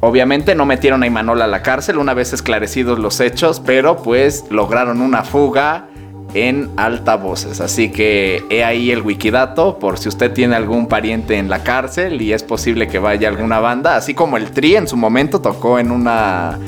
Obviamente 0.00 0.54
no 0.54 0.66
metieron 0.66 1.02
a 1.02 1.06
Imanol 1.06 1.40
a 1.40 1.46
la 1.46 1.62
cárcel 1.62 1.96
una 1.96 2.12
vez 2.12 2.34
esclarecidos 2.34 2.98
los 2.98 3.20
hechos, 3.20 3.60
pero 3.64 4.02
pues 4.02 4.44
lograron 4.50 5.00
una 5.00 5.22
fuga 5.22 5.88
en 6.34 6.68
altavoces. 6.76 7.62
Así 7.62 7.90
que 7.90 8.44
he 8.50 8.62
ahí 8.62 8.90
el 8.90 9.00
wikidato 9.00 9.78
por 9.78 9.96
si 9.98 10.10
usted 10.10 10.30
tiene 10.34 10.54
algún 10.54 10.86
pariente 10.86 11.38
en 11.38 11.48
la 11.48 11.62
cárcel 11.62 12.20
y 12.20 12.34
es 12.34 12.42
posible 12.42 12.88
que 12.88 12.98
vaya 12.98 13.30
alguna 13.30 13.58
banda, 13.58 13.96
así 13.96 14.12
como 14.12 14.36
el 14.36 14.50
Tri 14.50 14.76
en 14.76 14.86
su 14.86 14.98
momento 14.98 15.40
tocó 15.40 15.78
en 15.78 15.90
una 15.90 16.58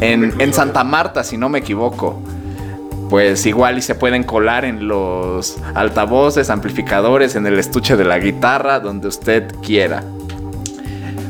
en 0.00 0.52
Santa 0.52 0.82
Marta, 0.82 1.22
si 1.22 1.36
no 1.36 1.48
me 1.48 1.60
equivoco. 1.60 2.20
Pues 3.10 3.46
igual 3.46 3.78
y 3.78 3.82
se 3.82 3.94
pueden 3.94 4.24
colar 4.24 4.64
en 4.64 4.88
los 4.88 5.58
altavoces, 5.74 6.50
amplificadores, 6.50 7.36
en 7.36 7.46
el 7.46 7.58
estuche 7.58 7.96
de 7.96 8.04
la 8.04 8.18
guitarra, 8.18 8.80
donde 8.80 9.08
usted 9.08 9.54
quiera. 9.62 10.02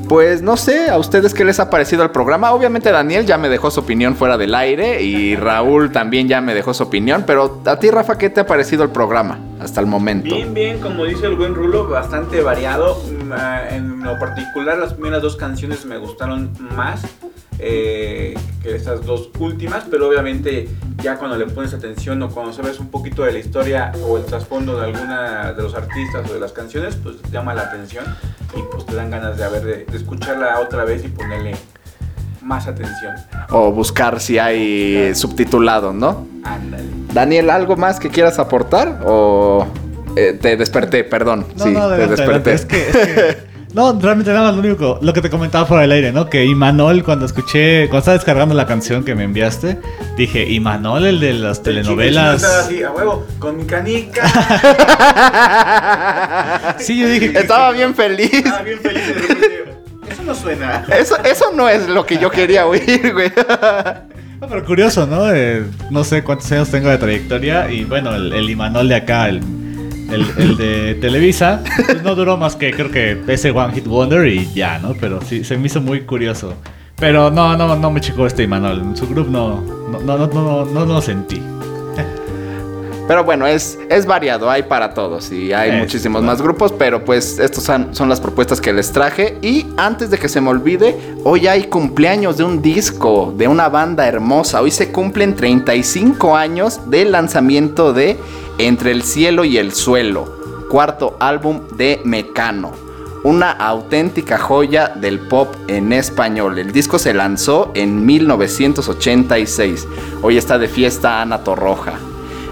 Pues 0.09 0.43
no 0.43 0.57
sé, 0.57 0.91
a 0.91 0.99
ustedes 0.99 1.33
qué 1.33 1.45
les 1.45 1.59
ha 1.61 1.71
parecido 1.71 2.03
el 2.03 2.11
programa. 2.11 2.53
Obviamente 2.53 2.93
Daniel 2.93 3.25
ya 3.27 3.39
me 3.39 3.49
dejó 3.49 3.71
su 3.71 3.81
opinión 3.81 4.17
fuera 4.17 4.37
del 4.37 4.55
aire 4.55 5.03
y 5.03 5.35
Raúl 5.35 5.93
también 5.93 6.29
ya 6.29 6.41
me 6.41 6.55
dejó 6.55 6.75
su 6.75 6.83
opinión, 6.83 7.25
pero 7.27 7.63
a 7.65 7.79
ti 7.79 7.91
Rafa, 7.91 8.19
¿qué 8.19 8.29
te 8.29 8.41
ha 8.41 8.47
parecido 8.47 8.85
el 8.85 8.91
programa 8.91 9.39
hasta 9.65 9.81
el 9.81 9.87
momento? 9.87 10.35
Bien, 10.35 10.55
bien, 10.55 10.79
como 10.79 11.05
dice 11.05 11.27
el 11.27 11.37
buen 11.37 11.55
Rulo, 11.55 11.89
bastante 11.89 12.43
variado. 12.43 13.03
Mm, 13.03 13.33
ah, 13.33 13.63
En 13.71 14.03
lo 14.03 14.19
particular, 14.19 14.79
las 14.79 14.93
primeras 14.93 15.23
dos 15.23 15.37
canciones 15.37 15.85
me 15.87 15.97
gustaron 15.97 16.51
más 16.77 17.03
eh, 17.59 18.35
que 18.63 18.77
estas 18.77 19.05
dos 19.07 19.31
últimas, 19.39 19.85
pero 19.91 20.09
obviamente 20.09 20.69
ya 21.03 21.17
cuando 21.17 21.37
le 21.37 21.47
pones 21.47 21.73
atención 21.73 22.23
o 22.23 22.29
cuando 22.29 22.53
sabes 22.53 22.79
un 22.79 22.91
poquito 22.91 23.23
de 23.25 23.33
la 23.33 23.39
historia 23.39 23.93
o 24.07 24.19
el 24.19 24.25
trasfondo 24.25 24.79
de 24.79 24.87
alguna 24.87 25.53
de 25.53 25.63
los 25.63 25.75
artistas 25.75 26.29
o 26.29 26.35
de 26.35 26.41
las 26.41 26.53
canciones, 26.53 26.97
pues 26.97 27.17
llama 27.33 27.55
la 27.55 27.63
atención 27.63 28.05
y 28.57 28.63
pues 28.71 28.85
te 28.85 28.95
dan 28.95 29.11
ganas 29.11 29.37
de, 29.39 29.45
haber, 29.45 29.87
de 29.87 29.97
escucharla 29.97 30.61
otra 30.61 30.85
vez 30.85 31.05
y 31.05 31.09
ponerle 31.09 31.55
más 32.45 32.67
atención. 32.69 33.15
O 33.51 33.73
buscar 33.73 34.21
si 34.21 34.39
hay 34.39 35.15
subtitulado, 35.15 35.93
¿no? 35.93 36.27
Ándale. 36.45 36.85
Daniel, 37.13 37.51
¿algo 37.51 37.77
más 37.77 37.99
que 37.99 38.11
quieras 38.11 38.39
aportar? 38.39 39.01
¿O 39.07 39.67
eh, 40.17 40.39
te 40.41 40.57
desperté? 40.57 41.03
Perdón. 41.05 41.47
No, 41.57 41.65
sí, 41.65 41.71
no, 41.71 41.89
te 41.89 41.97
desperté. 42.07 42.23
adelante. 42.23 42.53
Es 42.55 42.65
que, 42.67 42.89
es 42.91 42.97
que- 42.97 43.55
No, 43.75 43.99
realmente 44.01 44.31
nada 44.33 44.53
más 44.53 44.55
lo 44.55 44.61
único, 44.61 45.01
lo 45.03 45.13
que 45.13 45.21
te 45.21 45.29
comentaba 45.29 45.67
fuera 45.67 45.81
del 45.83 45.91
aire, 45.91 46.13
¿no? 46.13 46.31
Que 46.31 46.45
Imanol, 46.45 47.03
cuando 47.03 47.27
escuché, 47.27 47.87
cuando 47.89 47.99
estaba 47.99 48.17
descargando 48.17 48.55
la 48.55 48.67
canción 48.67 49.03
que 49.03 49.17
me 49.17 49.25
enviaste, 49.25 49.81
dije, 50.17 50.49
Imanol, 50.49 51.05
el 51.07 51.19
de 51.19 51.33
las 51.33 51.59
El 51.59 51.65
chico 51.83 51.97
telenovelas. 51.97 52.37
estaba 52.37 52.61
así, 52.61 52.85
a 52.85 52.93
huevo, 52.93 53.27
con 53.41 53.57
mi 53.57 53.65
canica. 53.65 54.23
Sí, 56.79 56.99
yo 56.99 57.09
dije 57.09 57.33
que... 57.33 57.39
Estaba 57.41 57.73
bien 57.73 57.97
feliz. 57.97 58.33
Estaba 58.33 58.63
bien 58.63 58.79
feliz 58.79 59.03
no 60.25 60.35
suena. 60.35 60.85
Eso, 60.99 61.17
eso 61.25 61.47
no 61.55 61.69
es 61.69 61.89
lo 61.89 62.05
que 62.07 62.19
yo 62.19 62.31
quería 62.31 62.67
oír, 62.67 63.13
güey. 63.13 63.33
No, 64.41 64.49
pero 64.49 64.65
curioso, 64.65 65.07
¿no? 65.07 65.33
Eh, 65.33 65.65
no 65.91 66.03
sé 66.05 66.23
cuántos 66.25 66.51
años 66.53 66.69
tengo 66.69 66.91
de 66.91 66.99
trayectoria 66.99 67.71
y 67.71 67.85
bueno, 67.85 68.15
el, 68.15 68.33
el 68.33 68.51
Imanol 68.51 68.89
de 68.89 68.97
acá, 68.97 69.29
el, 69.29 69.41
el- 70.11 70.27
el 70.37 70.57
de 70.59 70.95
Televisa, 71.01 71.63
pues 71.87 72.03
no 72.03 72.15
duró 72.15 72.37
más 72.37 72.55
que 72.57 72.73
creo 72.73 72.91
que 72.91 73.23
ese 73.29 73.53
One 73.53 73.73
Hit 73.73 73.87
Wonder 73.87 74.27
y 74.27 74.53
ya, 74.53 74.79
¿no? 74.81 74.95
Pero 75.01 75.21
sí, 75.23 75.45
se 75.45 75.57
me 75.57 75.67
hizo 75.69 75.81
muy 75.81 76.01
curioso. 76.03 76.55
Pero 76.97 77.31
no, 77.31 77.57
no, 77.57 77.75
no 77.77 77.91
me 77.91 78.01
chicó 78.01 78.27
este 78.27 78.43
Imanol. 78.43 78.95
Su 78.97 79.07
grupo 79.09 79.31
no, 79.31 79.61
no, 79.91 80.01
no, 80.01 80.19
no, 80.19 80.27
no, 80.27 80.65
no 80.67 80.85
lo 80.85 81.01
sentí. 81.01 81.41
Pero 83.07 83.23
bueno, 83.23 83.47
es, 83.47 83.79
es 83.91 84.07
variado, 84.07 84.51
hay 84.51 84.63
para 84.63 84.95
todos 84.95 85.31
y 85.31 85.53
hay 85.53 85.71
Es, 85.71 85.79
muchísimos 85.79 86.23
claro. 86.23 86.33
más 86.33 86.43
grupos, 86.43 86.73
pero 86.73 87.05
pues 87.05 87.39
estos 87.39 87.63
son, 87.63 87.95
son 87.95 88.09
las 88.09 88.19
propuestas 88.19 88.63
que 88.63 88.73
les 88.73 88.93
traje. 88.93 89.39
Y 89.43 89.67
antes 89.77 90.11
de 90.11 90.17
que 90.17 90.29
se 90.29 90.41
me 90.41 90.49
olvide, 90.49 90.97
hoy 91.23 91.47
hay 91.47 91.65
cumpleaños 91.65 92.39
de 92.39 92.45
un 92.45 92.63
disco, 92.63 93.35
de 93.37 93.47
una 93.47 93.69
banda 93.69 94.07
hermosa. 94.09 94.63
Hoy 94.63 94.71
se 94.71 94.91
cumplen 94.91 95.37
35 95.37 96.35
años 96.35 96.91
del 96.91 97.13
lanzamiento 97.13 97.93
de 97.93 98.19
Entre 98.57 98.93
el 98.93 99.03
cielo 99.03 99.45
y 99.45 99.59
el 99.59 99.73
suelo, 99.73 100.39
cuarto 100.71 101.17
álbum 101.21 101.63
de 101.77 102.01
Mecano. 102.05 102.73
Una 103.23 103.51
auténtica 103.51 104.39
joya 104.39 104.89
del 104.89 105.19
pop 105.19 105.55
en 105.67 105.93
español. 105.93 106.59
El 106.59 106.73
disco 106.73 106.99
se 106.99 107.13
lanzó 107.13 107.71
en 107.75 108.07
1986. 108.07 109.89
Hoy 110.23 110.39
está 110.39 110.59
de 110.59 110.69
fiesta 110.69 111.21
Ana 111.21 111.43
Torroja. 111.43 111.95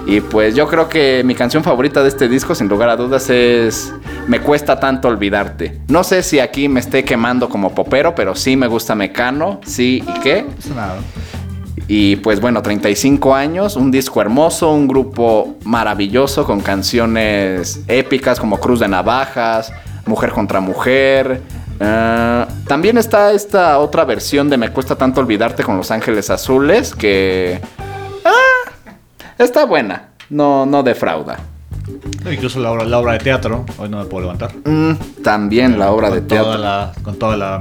Y 0.06 0.20
pues 0.20 0.54
yo 0.54 0.66
creo 0.68 0.88
que 0.88 1.22
mi 1.24 1.34
canción 1.34 1.62
favorita 1.62 2.02
de 2.02 2.08
este 2.08 2.28
disco, 2.28 2.54
sin 2.54 2.68
lugar 2.68 2.88
a 2.88 2.96
dudas, 2.96 3.30
es 3.30 3.92
Me 4.26 4.40
cuesta 4.40 4.80
tanto 4.80 5.08
olvidarte. 5.08 5.80
No 5.88 6.02
sé 6.02 6.22
si 6.22 6.40
aquí 6.40 6.68
me 6.68 6.80
esté 6.80 7.04
quemando 7.04 7.48
como 7.48 7.74
popero, 7.74 8.14
pero 8.14 8.34
sí 8.34 8.56
me 8.56 8.66
gusta 8.66 8.94
Mecano, 8.94 9.60
sí 9.64 10.02
y 10.06 10.20
qué. 10.20 10.46
Y 11.88 12.16
pues 12.16 12.40
bueno, 12.40 12.62
35 12.62 13.34
años, 13.34 13.76
un 13.76 13.90
disco 13.90 14.20
hermoso, 14.20 14.72
un 14.72 14.88
grupo 14.88 15.56
maravilloso 15.64 16.44
con 16.44 16.60
canciones 16.60 17.80
épicas 17.86 18.40
como 18.40 18.58
Cruz 18.58 18.80
de 18.80 18.88
Navajas, 18.88 19.72
Mujer 20.06 20.30
contra 20.30 20.60
Mujer. 20.60 21.42
Ah, 21.80 22.46
también 22.66 22.98
está 22.98 23.32
esta 23.32 23.78
otra 23.78 24.04
versión 24.04 24.48
de 24.48 24.56
Me 24.56 24.70
cuesta 24.70 24.96
tanto 24.96 25.20
olvidarte 25.20 25.62
con 25.62 25.76
Los 25.76 25.90
Ángeles 25.90 26.30
Azules 26.30 26.94
que... 26.94 27.60
está 29.38 29.64
buena, 29.64 30.10
no, 30.30 30.66
no 30.66 30.82
defrauda. 30.82 31.38
Incluso 32.30 32.60
la 32.60 32.70
obra, 32.70 32.84
la 32.84 32.98
obra 32.98 33.12
de 33.14 33.18
teatro, 33.18 33.64
hoy 33.78 33.88
no 33.88 33.98
me 33.98 34.04
puedo 34.04 34.22
levantar. 34.22 34.52
Mm, 34.64 35.22
también 35.22 35.78
la 35.78 35.90
obra 35.90 36.10
de 36.10 36.20
teatro. 36.20 36.56
La, 36.56 36.92
con 37.02 37.18
toda 37.18 37.36
la, 37.36 37.60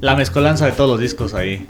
la 0.00 0.14
mezcolanza 0.14 0.66
de 0.66 0.72
todos 0.72 0.90
los 0.90 1.00
discos 1.00 1.34
ahí. 1.34 1.66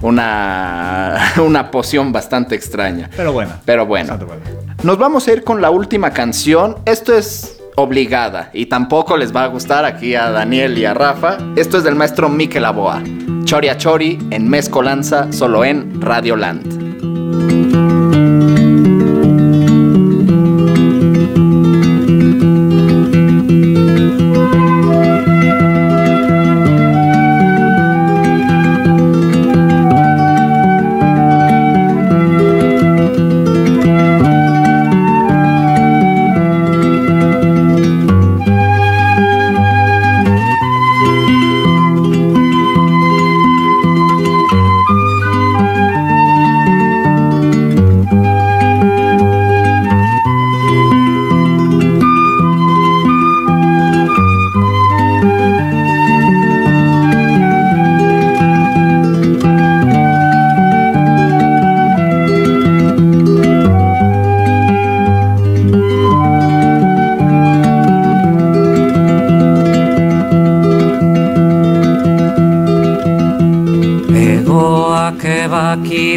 Una, 0.00 1.32
una 1.44 1.70
poción 1.70 2.12
bastante 2.12 2.54
extraña. 2.54 3.10
Pero 3.16 3.32
bueno. 3.32 3.52
Pero 3.64 3.86
bueno. 3.86 4.16
Buena. 4.16 4.42
Nos 4.82 4.98
vamos 4.98 5.28
a 5.28 5.32
ir 5.32 5.44
con 5.44 5.60
la 5.60 5.70
última 5.70 6.10
canción. 6.10 6.76
Esto 6.84 7.16
es 7.16 7.60
obligada 7.76 8.50
y 8.52 8.66
tampoco 8.66 9.16
les 9.16 9.34
va 9.34 9.44
a 9.44 9.46
gustar 9.48 9.84
aquí 9.84 10.14
a 10.14 10.30
Daniel 10.30 10.76
y 10.78 10.84
a 10.84 10.94
Rafa. 10.94 11.38
Esto 11.56 11.78
es 11.78 11.84
del 11.84 11.94
maestro 11.94 12.28
Mikel 12.28 12.64
Aboa. 12.64 13.02
Chori 13.44 13.68
a 13.68 13.76
Chori 13.76 14.18
en 14.30 14.48
Mezcolanza, 14.48 15.32
solo 15.32 15.64
en 15.64 16.00
Radio 16.00 16.34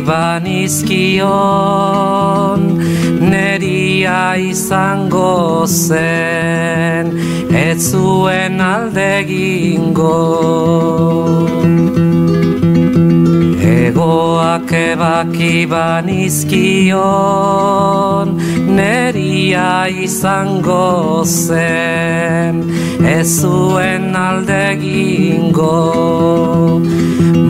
banizkion 0.09 1.29
Neria 3.31 4.21
izango 4.41 5.65
zen 5.67 7.05
Ez 7.53 7.91
zuen 7.91 8.61
alde 8.61 9.13
gingo 9.29 10.17
Egoak 13.69 14.69
ebaki 14.81 15.57
banizkion 15.73 16.97
Neria 18.79 19.71
izango 20.07 21.23
zen 21.25 22.55
Ez 23.03 23.41
zuen 23.41 24.15
alde 24.15 24.77
gingo 24.79 26.81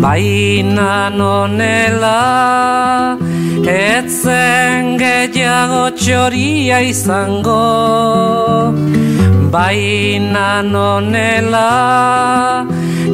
Baina 0.01 1.09
nonela. 1.09 3.17
Etzen 3.65 4.97
gehiago 4.97 5.89
txoria 5.97 6.81
izango 6.81 8.73
Baina 9.51 10.61
nonela. 10.61 11.69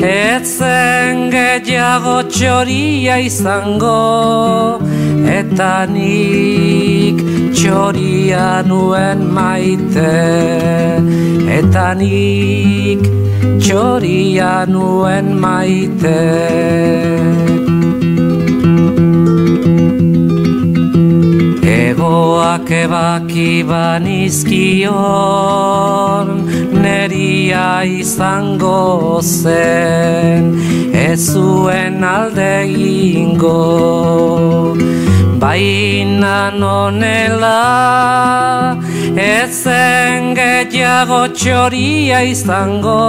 Etzen 0.05 1.29
gehiago 1.31 2.17
txoria 2.29 3.15
izango 3.23 4.79
Eta 5.25 5.87
nik 5.89 7.23
txoria 7.55 7.94
nuen 8.65 9.33
maite. 9.33 10.13
Eta 11.59 11.93
nik 11.93 13.01
txoria 13.59 14.65
nuen 14.65 15.39
maite. 15.39 16.21
Egoak 21.65 22.71
ebaki 22.71 23.63
banizkion 23.69 24.85
Neria 26.83 27.83
izango 27.85 29.21
zen 29.21 30.53
Ez 30.93 31.33
zuen 31.33 32.03
alde 32.03 32.67
ingo 32.67 34.75
Baina 35.41 36.51
nonela 36.51 37.59
Ezen 39.15 40.33
gehiago 40.35 41.21
txoria 41.35 42.21
izango. 42.23 43.01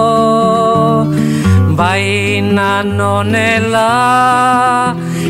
Baina 1.79 2.71
nonela 2.83 3.91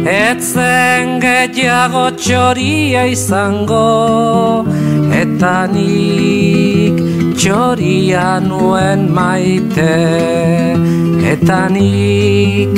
Etzen 0.06 1.16
gehiago 1.20 2.06
txoria 2.16 3.06
izango. 3.12 4.64
Eta 5.22 5.56
nik 5.72 7.02
txoria 7.36 8.28
nuen 8.40 9.10
maite 9.12 10.65
Eta 11.36 11.68
nik 11.68 12.72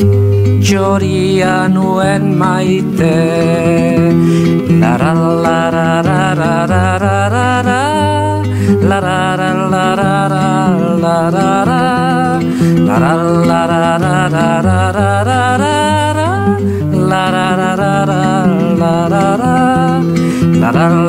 txoria 0.67 1.69
nuen 1.71 2.35
maite 2.41 3.15
Lara 4.83 5.13
lara 5.15 6.03
lara 6.09 6.57
lara 6.67 7.15
lara 7.35 7.81
Lara 8.91 9.19
lara 9.39 10.09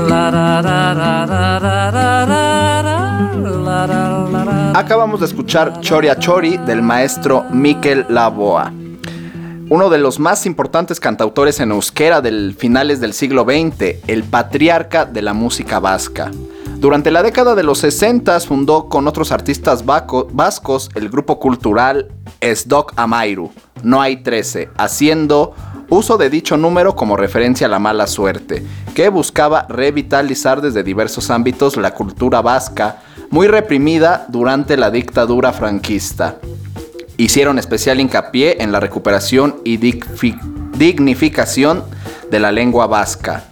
lara 0.09 0.68
Acabamos 4.89 5.19
de 5.19 5.27
escuchar 5.27 5.81
Choria 5.81 6.17
Chori 6.17 6.57
del 6.57 6.81
maestro 6.81 7.45
Miquel 7.51 8.07
Laboa. 8.09 8.73
Uno 9.69 9.87
de 9.87 9.99
los 9.99 10.17
más 10.17 10.47
importantes 10.47 10.99
cantautores 10.99 11.59
en 11.59 11.69
euskera 11.69 12.21
del 12.21 12.55
finales 12.57 12.99
del 12.99 13.13
siglo 13.13 13.43
XX, 13.43 13.97
el 14.07 14.23
patriarca 14.23 15.05
de 15.05 15.21
la 15.21 15.33
música 15.33 15.79
vasca. 15.79 16.31
Durante 16.77 17.11
la 17.11 17.21
década 17.21 17.53
de 17.53 17.61
los 17.61 17.77
60 17.77 18.39
fundó 18.39 18.89
con 18.89 19.07
otros 19.07 19.31
artistas 19.31 19.85
vascos 19.85 20.89
el 20.95 21.09
grupo 21.09 21.37
cultural 21.37 22.07
Esdoc 22.41 22.93
Amairu, 22.95 23.51
No 23.83 24.01
hay 24.01 24.23
13, 24.23 24.69
haciendo 24.75 25.53
uso 25.89 26.17
de 26.17 26.31
dicho 26.31 26.57
número 26.57 26.95
como 26.95 27.15
referencia 27.15 27.67
a 27.67 27.69
la 27.69 27.77
mala 27.77 28.07
suerte, 28.07 28.65
que 28.95 29.09
buscaba 29.09 29.67
revitalizar 29.69 30.61
desde 30.61 30.81
diversos 30.81 31.29
ámbitos 31.29 31.77
la 31.77 31.93
cultura 31.93 32.41
vasca, 32.41 33.03
muy 33.31 33.47
reprimida 33.47 34.25
durante 34.29 34.77
la 34.77 34.91
dictadura 34.91 35.53
franquista. 35.53 36.35
Hicieron 37.17 37.59
especial 37.59 37.99
hincapié 37.99 38.61
en 38.61 38.71
la 38.71 38.79
recuperación 38.79 39.57
y 39.63 39.77
dignificación 39.77 41.83
de 42.31 42.39
la 42.39 42.51
lengua 42.51 42.87
vasca. 42.87 43.45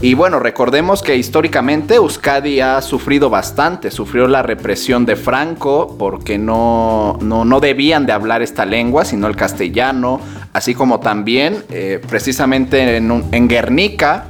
Y 0.00 0.14
bueno, 0.14 0.40
recordemos 0.40 1.00
que 1.00 1.16
históricamente 1.16 1.94
Euskadi 1.94 2.58
ha 2.58 2.82
sufrido 2.82 3.30
bastante, 3.30 3.92
sufrió 3.92 4.26
la 4.26 4.42
represión 4.42 5.06
de 5.06 5.14
Franco 5.14 5.94
porque 5.96 6.38
no, 6.38 7.18
no, 7.20 7.44
no 7.44 7.60
debían 7.60 8.04
de 8.04 8.12
hablar 8.12 8.42
esta 8.42 8.66
lengua, 8.66 9.04
sino 9.04 9.28
el 9.28 9.36
castellano, 9.36 10.20
así 10.52 10.74
como 10.74 10.98
también 10.98 11.62
eh, 11.70 12.00
precisamente 12.08 12.96
en 12.96 13.48
Guernica 13.48 14.24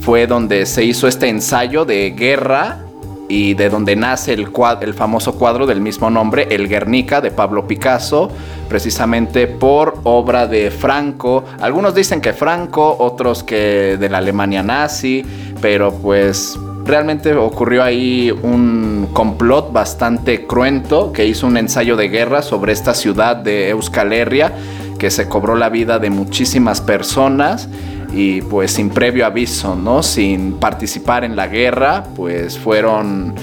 fue 0.00 0.28
donde 0.28 0.64
se 0.64 0.84
hizo 0.84 1.08
este 1.08 1.28
ensayo 1.28 1.84
de 1.84 2.10
guerra 2.10 2.83
y 3.28 3.54
de 3.54 3.70
donde 3.70 3.96
nace 3.96 4.32
el, 4.32 4.48
el 4.80 4.94
famoso 4.94 5.34
cuadro 5.38 5.66
del 5.66 5.80
mismo 5.80 6.10
nombre, 6.10 6.48
El 6.50 6.68
Guernica, 6.68 7.20
de 7.20 7.30
Pablo 7.30 7.66
Picasso, 7.66 8.30
precisamente 8.68 9.46
por 9.46 9.98
obra 10.04 10.46
de 10.46 10.70
Franco. 10.70 11.44
Algunos 11.60 11.94
dicen 11.94 12.20
que 12.20 12.32
Franco, 12.32 12.96
otros 12.98 13.42
que 13.42 13.96
de 13.98 14.08
la 14.08 14.18
Alemania 14.18 14.62
nazi, 14.62 15.24
pero 15.60 15.92
pues 15.94 16.58
realmente 16.84 17.34
ocurrió 17.34 17.82
ahí 17.82 18.30
un 18.30 19.08
complot 19.12 19.72
bastante 19.72 20.46
cruento 20.46 21.12
que 21.12 21.26
hizo 21.26 21.46
un 21.46 21.56
ensayo 21.56 21.96
de 21.96 22.08
guerra 22.08 22.42
sobre 22.42 22.72
esta 22.72 22.94
ciudad 22.94 23.36
de 23.36 23.70
Euskal 23.70 24.12
Herria 24.12 24.52
que 24.98 25.10
se 25.10 25.28
cobró 25.28 25.56
la 25.56 25.68
vida 25.68 25.98
de 25.98 26.10
muchísimas 26.10 26.80
personas 26.80 27.68
y 28.14 28.42
pues 28.42 28.72
sin 28.72 28.90
previo 28.90 29.26
aviso, 29.26 29.74
¿no? 29.74 30.02
Sin 30.02 30.54
participar 30.54 31.24
en 31.24 31.34
la 31.36 31.48
guerra, 31.48 32.04
pues 32.14 32.58
fueron 32.58 33.34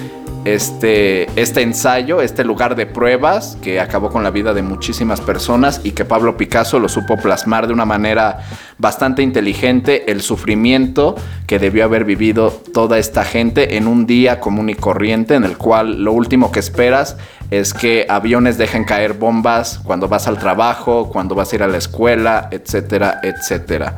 este, 0.45 1.27
este 1.39 1.61
ensayo, 1.61 2.21
este 2.21 2.43
lugar 2.43 2.75
de 2.75 2.87
pruebas 2.87 3.57
que 3.61 3.79
acabó 3.79 4.09
con 4.09 4.23
la 4.23 4.31
vida 4.31 4.53
de 4.53 4.63
muchísimas 4.63 5.21
personas 5.21 5.81
y 5.83 5.91
que 5.91 6.05
Pablo 6.05 6.37
Picasso 6.37 6.79
lo 6.79 6.89
supo 6.89 7.17
plasmar 7.17 7.67
de 7.67 7.73
una 7.73 7.85
manera 7.85 8.39
bastante 8.77 9.21
inteligente 9.21 10.11
el 10.11 10.21
sufrimiento 10.21 11.15
que 11.45 11.59
debió 11.59 11.83
haber 11.83 12.05
vivido 12.05 12.49
toda 12.73 12.97
esta 12.97 13.23
gente 13.23 13.77
en 13.77 13.87
un 13.87 14.07
día 14.07 14.39
común 14.39 14.69
y 14.69 14.73
corriente 14.73 15.35
en 15.35 15.43
el 15.43 15.57
cual 15.57 16.03
lo 16.03 16.13
último 16.13 16.51
que 16.51 16.59
esperas 16.59 17.17
es 17.51 17.73
que 17.73 18.07
aviones 18.09 18.57
dejen 18.57 18.85
caer 18.85 19.13
bombas 19.13 19.79
cuando 19.83 20.07
vas 20.07 20.27
al 20.27 20.39
trabajo, 20.39 21.09
cuando 21.09 21.35
vas 21.35 21.51
a 21.51 21.55
ir 21.57 21.63
a 21.63 21.67
la 21.67 21.77
escuela, 21.77 22.47
etcétera, 22.51 23.19
etcétera. 23.21 23.97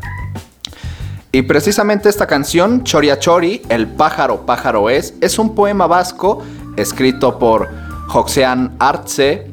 Y 1.35 1.41
precisamente 1.41 2.09
esta 2.09 2.27
canción, 2.27 2.83
Choria 2.83 3.17
Chori, 3.17 3.63
El 3.67 3.87
pájaro 3.87 4.45
pájaro 4.45 4.91
es, 4.91 5.15
es 5.19 5.39
un 5.39 5.55
poema 5.55 5.87
vasco 5.87 6.43
escrito 6.75 7.39
por 7.39 7.69
Joxean 8.05 8.75
Arce. 8.77 9.51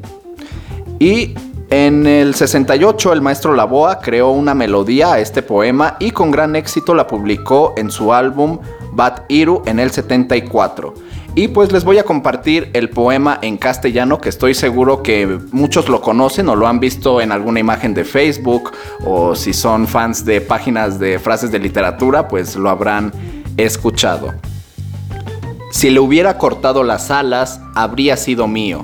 Y 0.99 1.33
en 1.71 2.05
el 2.05 2.35
68 2.35 3.13
el 3.13 3.21
maestro 3.21 3.55
Laboa 3.55 3.99
creó 3.99 4.29
una 4.29 4.53
melodía 4.53 5.13
a 5.13 5.19
este 5.19 5.41
poema 5.41 5.97
y 5.99 6.11
con 6.11 6.29
gran 6.29 6.55
éxito 6.55 6.93
la 6.93 7.07
publicó 7.07 7.73
en 7.75 7.89
su 7.89 8.13
álbum 8.13 8.59
Bat 8.91 9.21
Iru 9.29 9.63
en 9.65 9.79
el 9.79 9.89
74. 9.89 10.93
Y 11.33 11.47
pues 11.47 11.71
les 11.71 11.85
voy 11.85 11.97
a 11.97 12.03
compartir 12.03 12.69
el 12.73 12.89
poema 12.89 13.39
en 13.41 13.57
castellano 13.57 14.19
que 14.19 14.27
estoy 14.27 14.53
seguro 14.53 15.01
que 15.01 15.39
muchos 15.53 15.87
lo 15.87 16.01
conocen 16.01 16.49
o 16.49 16.57
lo 16.57 16.67
han 16.67 16.81
visto 16.81 17.21
en 17.21 17.31
alguna 17.31 17.61
imagen 17.61 17.93
de 17.93 18.03
Facebook 18.03 18.71
o 19.05 19.33
si 19.33 19.53
son 19.53 19.87
fans 19.87 20.25
de 20.25 20.41
páginas 20.41 20.99
de 20.99 21.19
frases 21.19 21.49
de 21.49 21.59
literatura 21.59 22.27
pues 22.27 22.57
lo 22.57 22.69
habrán 22.69 23.13
escuchado. 23.55 24.33
Si 25.71 25.89
le 25.89 26.01
hubiera 26.01 26.37
cortado 26.37 26.83
las 26.83 27.09
alas 27.11 27.61
habría 27.75 28.17
sido 28.17 28.49
mío, 28.49 28.83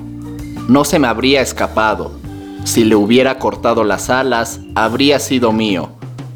no 0.68 0.84
se 0.84 0.98
me 0.98 1.06
habría 1.06 1.42
escapado. 1.42 2.12
Si 2.64 2.82
le 2.82 2.96
hubiera 2.96 3.38
cortado 3.38 3.84
las 3.84 4.08
alas 4.08 4.60
habría 4.74 5.18
sido 5.18 5.52
mío, 5.52 5.90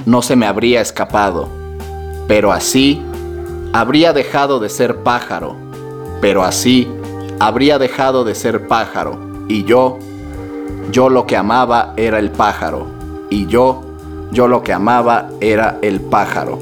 no 0.05 0.21
se 0.21 0.37
me 0.37 0.45
habría 0.45 0.83
escapado. 0.83 1.49
Pero 2.29 2.53
así 2.53 3.01
habría 3.73 4.13
dejado 4.13 4.61
de 4.61 4.69
ser 4.69 4.97
pájaro 5.03 5.62
pero 6.23 6.45
así 6.45 6.89
habría 7.39 7.79
dejado 7.79 8.25
de 8.25 8.35
ser 8.35 8.67
pájaro, 8.67 9.19
y 9.49 9.65
yo, 9.65 9.99
yo 10.91 11.11
lo 11.11 11.27
que 11.27 11.37
amaba 11.37 11.93
era 11.99 12.19
el 12.19 12.31
pájaro, 12.31 12.87
y 13.29 13.47
yo 13.47 13.83
yo 14.33 14.49
lo 14.49 14.63
que 14.63 14.73
amaba 14.73 15.29
era 15.41 15.79
el 15.83 16.01
pájaro. 16.01 16.59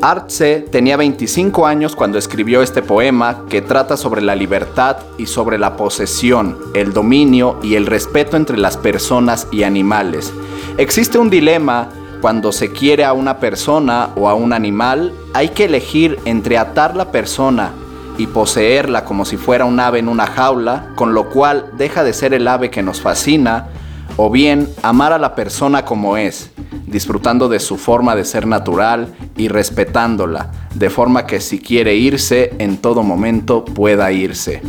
Artse 0.00 0.64
tenía 0.70 0.96
25 0.96 1.66
años 1.66 1.94
cuando 1.94 2.16
escribió 2.16 2.62
este 2.62 2.80
poema 2.80 3.44
que 3.50 3.60
trata 3.60 3.98
sobre 3.98 4.22
la 4.22 4.34
libertad 4.34 4.96
y 5.18 5.26
sobre 5.26 5.58
la 5.58 5.76
posesión, 5.76 6.56
el 6.72 6.94
dominio 6.94 7.58
y 7.62 7.74
el 7.74 7.84
respeto 7.84 8.38
entre 8.38 8.56
las 8.56 8.78
personas 8.78 9.46
y 9.50 9.64
animales. 9.64 10.32
Existe 10.78 11.18
un 11.18 11.28
dilema 11.28 11.90
cuando 12.22 12.52
se 12.52 12.72
quiere 12.72 13.04
a 13.04 13.12
una 13.12 13.38
persona 13.38 14.10
o 14.16 14.30
a 14.30 14.34
un 14.34 14.54
animal, 14.54 15.12
hay 15.34 15.50
que 15.50 15.66
elegir 15.66 16.18
entre 16.24 16.56
atar 16.56 16.96
la 16.96 17.12
persona 17.12 17.72
y 18.18 18.26
poseerla 18.26 19.04
como 19.04 19.24
si 19.24 19.36
fuera 19.36 19.64
un 19.64 19.80
ave 19.80 19.98
en 19.98 20.08
una 20.08 20.26
jaula, 20.26 20.88
con 20.94 21.14
lo 21.14 21.30
cual 21.30 21.66
deja 21.76 22.04
de 22.04 22.12
ser 22.12 22.34
el 22.34 22.46
ave 22.48 22.70
que 22.70 22.82
nos 22.82 23.00
fascina, 23.00 23.68
o 24.16 24.30
bien 24.30 24.68
amar 24.82 25.12
a 25.12 25.18
la 25.18 25.34
persona 25.34 25.84
como 25.84 26.16
es, 26.16 26.50
disfrutando 26.86 27.48
de 27.48 27.60
su 27.60 27.76
forma 27.78 28.14
de 28.14 28.24
ser 28.24 28.46
natural 28.46 29.14
y 29.36 29.48
respetándola, 29.48 30.50
de 30.74 30.90
forma 30.90 31.26
que 31.26 31.40
si 31.40 31.58
quiere 31.58 31.94
irse, 31.94 32.54
en 32.58 32.78
todo 32.78 33.02
momento 33.02 33.64
pueda 33.64 34.12
irse. 34.12 34.60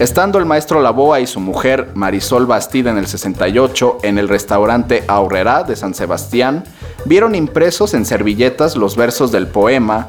Estando 0.00 0.40
el 0.40 0.44
maestro 0.44 0.80
Laboa 0.82 1.20
y 1.20 1.26
su 1.28 1.38
mujer 1.38 1.90
Marisol 1.94 2.46
Bastida 2.46 2.90
en 2.90 2.98
el 2.98 3.06
68 3.06 3.98
en 4.02 4.18
el 4.18 4.28
restaurante 4.28 5.04
Aurrera 5.06 5.62
de 5.62 5.76
San 5.76 5.94
Sebastián, 5.94 6.64
vieron 7.04 7.36
impresos 7.36 7.94
en 7.94 8.04
servilletas 8.04 8.74
los 8.74 8.96
versos 8.96 9.30
del 9.30 9.46
poema. 9.46 10.08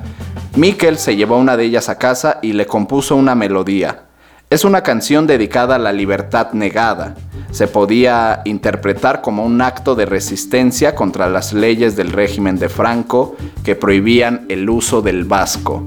Miquel 0.56 0.98
se 0.98 1.18
llevó 1.18 1.38
una 1.38 1.58
de 1.58 1.66
ellas 1.66 1.90
a 1.90 1.98
casa 1.98 2.40
y 2.42 2.54
le 2.54 2.66
compuso 2.66 3.18
una 3.18 3.36
melodía. 3.36 4.06
Es 4.50 4.64
una 4.64 4.84
canción 4.84 5.28
dedicada 5.28 5.76
a 5.76 5.80
la 5.80 5.92
libertad 5.92 6.54
negada. 6.54 7.16
Se 7.52 7.68
podía 7.68 8.42
interpretar 8.46 9.22
como 9.22 9.44
un 9.44 9.60
acto 9.62 9.96
de 9.96 10.06
resistencia 10.06 10.96
contra 10.96 11.28
las 11.28 11.52
leyes 11.52 11.98
del 11.98 12.14
régimen 12.14 12.58
de 12.58 12.70
Franco 12.70 13.36
que 13.66 13.76
prohibían 13.76 14.46
el 14.48 14.70
uso 14.70 15.02
del 15.02 15.26
vasco. 15.26 15.86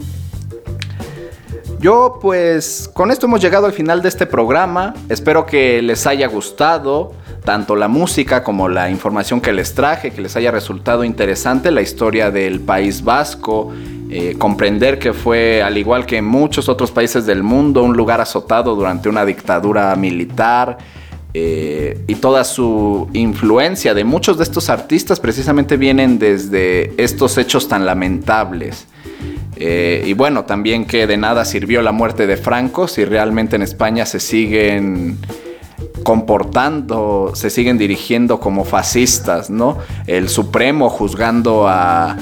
Yo 1.81 2.19
pues 2.21 2.91
con 2.93 3.11
esto 3.11 3.25
hemos 3.25 3.41
llegado 3.41 3.65
al 3.65 3.73
final 3.73 4.03
de 4.03 4.11
este 4.11 4.27
programa. 4.27 4.93
Espero 5.09 5.47
que 5.47 5.81
les 5.81 6.07
haya 6.07 6.27
gustado 6.27 7.13
tanto 7.43 7.75
la 7.75 7.89
música 7.89 8.45
como 8.45 8.69
la 8.69 8.91
información 8.91 9.41
que 9.41 9.55
les 9.55 9.73
traje, 9.75 10.11
que 10.11 10.21
les 10.21 10.37
haya 10.37 10.51
resultado 10.51 11.05
interesante 11.05 11.71
la 11.71 11.81
historia 11.81 12.31
del 12.31 12.61
País 12.61 13.03
Vasco, 13.03 13.73
eh, 14.11 14.37
comprender 14.39 14.99
que 14.99 15.13
fue, 15.13 15.63
al 15.63 15.77
igual 15.77 16.07
que 16.07 16.17
en 16.17 16.25
muchos 16.25 16.69
otros 16.69 16.91
países 16.91 17.27
del 17.27 17.43
mundo, 17.43 17.83
un 17.83 17.97
lugar 17.97 18.21
azotado 18.21 18.75
durante 18.75 19.09
una 19.09 19.25
dictadura 19.25 19.95
militar. 19.97 20.79
eh, 21.35 22.01
y 22.07 22.15
toda 22.15 22.43
su 22.43 23.09
influencia 23.13 23.93
de 23.93 24.03
muchos 24.03 24.39
de 24.39 24.45
estos 24.45 24.71
artistas 24.71 25.21
precisamente 25.21 25.77
vienen 25.77 26.19
desde 26.19 26.95
estos 26.97 27.37
hechos 27.37 27.69
tan 27.69 27.85
lamentables. 27.85 28.87
Eh, 29.57 30.05
y 30.07 30.15
bueno, 30.15 30.45
también 30.45 30.85
que 30.87 31.07
de 31.07 31.17
nada 31.17 31.45
sirvió 31.45 31.83
la 31.83 31.93
muerte 31.93 32.27
de 32.27 32.37
Franco 32.37 32.89
si 32.89 33.05
realmente 33.05 33.57
en 33.57 33.63
España 33.63 34.07
se 34.07 34.21
siguen 34.21 35.19
comportando, 36.03 37.33
se 37.35 37.51
siguen 37.51 37.79
dirigiendo 37.79 38.41
como 38.41 38.65
fascistas, 38.65 39.51
¿no? 39.51 39.79
El 40.07 40.29
Supremo 40.29 40.89
juzgando 40.89 41.67
a, 41.69 42.17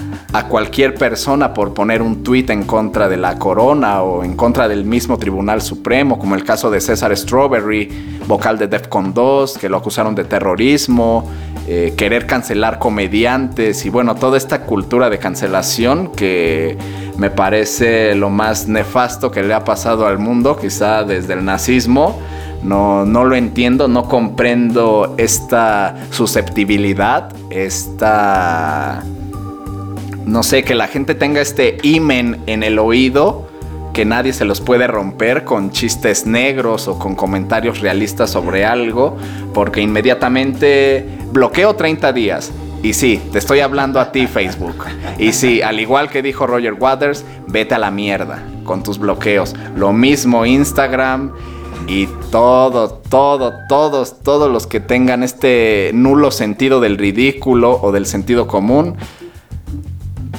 cualquier 0.48 0.94
persona 0.94 1.54
por 1.54 1.72
poner 1.72 2.02
un 2.02 2.22
tuit 2.22 2.50
en 2.50 2.64
contra 2.64 3.08
de 3.08 3.16
la 3.16 3.38
corona 3.38 4.02
o 4.02 4.22
en 4.22 4.36
contra 4.36 4.68
del 4.68 4.84
mismo 4.84 5.16
Tribunal 5.18 5.62
Supremo, 5.62 6.18
como 6.18 6.34
el 6.34 6.44
caso 6.44 6.70
de 6.70 6.80
César 6.80 7.16
Strawberry, 7.16 8.18
vocal 8.26 8.58
de 8.58 8.68
Defcon 8.68 9.14
2, 9.14 9.56
que 9.56 9.70
lo 9.70 9.78
acusaron 9.78 10.14
de 10.14 10.24
terrorismo, 10.24 11.30
eh, 11.66 11.94
querer 11.96 12.26
cancelar 12.26 12.78
comediantes 12.78 13.86
y 13.86 13.88
bueno, 13.88 14.14
toda 14.14 14.36
esta 14.36 14.62
cultura 14.62 15.08
de 15.08 15.18
cancelación 15.18 16.12
que 16.12 16.76
me 17.16 17.30
parece 17.30 18.14
lo 18.14 18.28
más 18.28 18.68
nefasto 18.68 19.30
que 19.30 19.42
le 19.42 19.54
ha 19.54 19.64
pasado 19.64 20.06
al 20.06 20.18
mundo, 20.18 20.58
quizá 20.60 21.02
desde 21.02 21.32
el 21.32 21.44
nazismo. 21.44 22.20
No, 22.62 23.04
no 23.04 23.24
lo 23.24 23.36
entiendo, 23.36 23.88
no 23.88 24.08
comprendo 24.08 25.14
esta 25.18 25.96
susceptibilidad, 26.10 27.32
esta... 27.50 29.04
No 30.24 30.42
sé, 30.42 30.64
que 30.64 30.74
la 30.74 30.88
gente 30.88 31.14
tenga 31.14 31.40
este 31.40 31.78
imen 31.82 32.42
en 32.46 32.64
el 32.64 32.80
oído 32.80 33.46
que 33.96 34.04
nadie 34.04 34.34
se 34.34 34.44
los 34.44 34.60
puede 34.60 34.86
romper 34.86 35.44
con 35.44 35.70
chistes 35.70 36.26
negros 36.26 36.86
o 36.86 36.98
con 36.98 37.14
comentarios 37.14 37.80
realistas 37.80 38.28
sobre 38.28 38.66
algo, 38.66 39.16
porque 39.54 39.80
inmediatamente 39.80 41.08
bloqueo 41.32 41.76
30 41.76 42.12
días. 42.12 42.52
Y 42.82 42.92
sí, 42.92 43.22
te 43.32 43.38
estoy 43.38 43.60
hablando 43.60 43.98
a 43.98 44.12
ti 44.12 44.26
Facebook. 44.26 44.84
Y 45.18 45.32
sí, 45.32 45.62
al 45.62 45.80
igual 45.80 46.10
que 46.10 46.20
dijo 46.20 46.46
Roger 46.46 46.74
Waters, 46.74 47.24
vete 47.46 47.74
a 47.74 47.78
la 47.78 47.90
mierda 47.90 48.42
con 48.64 48.82
tus 48.82 48.98
bloqueos. 48.98 49.54
Lo 49.74 49.94
mismo 49.94 50.44
Instagram 50.44 51.32
y 51.86 52.06
todo, 52.30 52.90
todo, 53.08 53.54
todos, 53.68 54.20
todos 54.22 54.50
los 54.50 54.66
que 54.66 54.80
tengan 54.80 55.22
este 55.22 55.90
nulo 55.94 56.30
sentido 56.30 56.80
del 56.80 56.98
ridículo 56.98 57.80
o 57.80 57.92
del 57.92 58.06
sentido 58.06 58.46
común. 58.46 58.96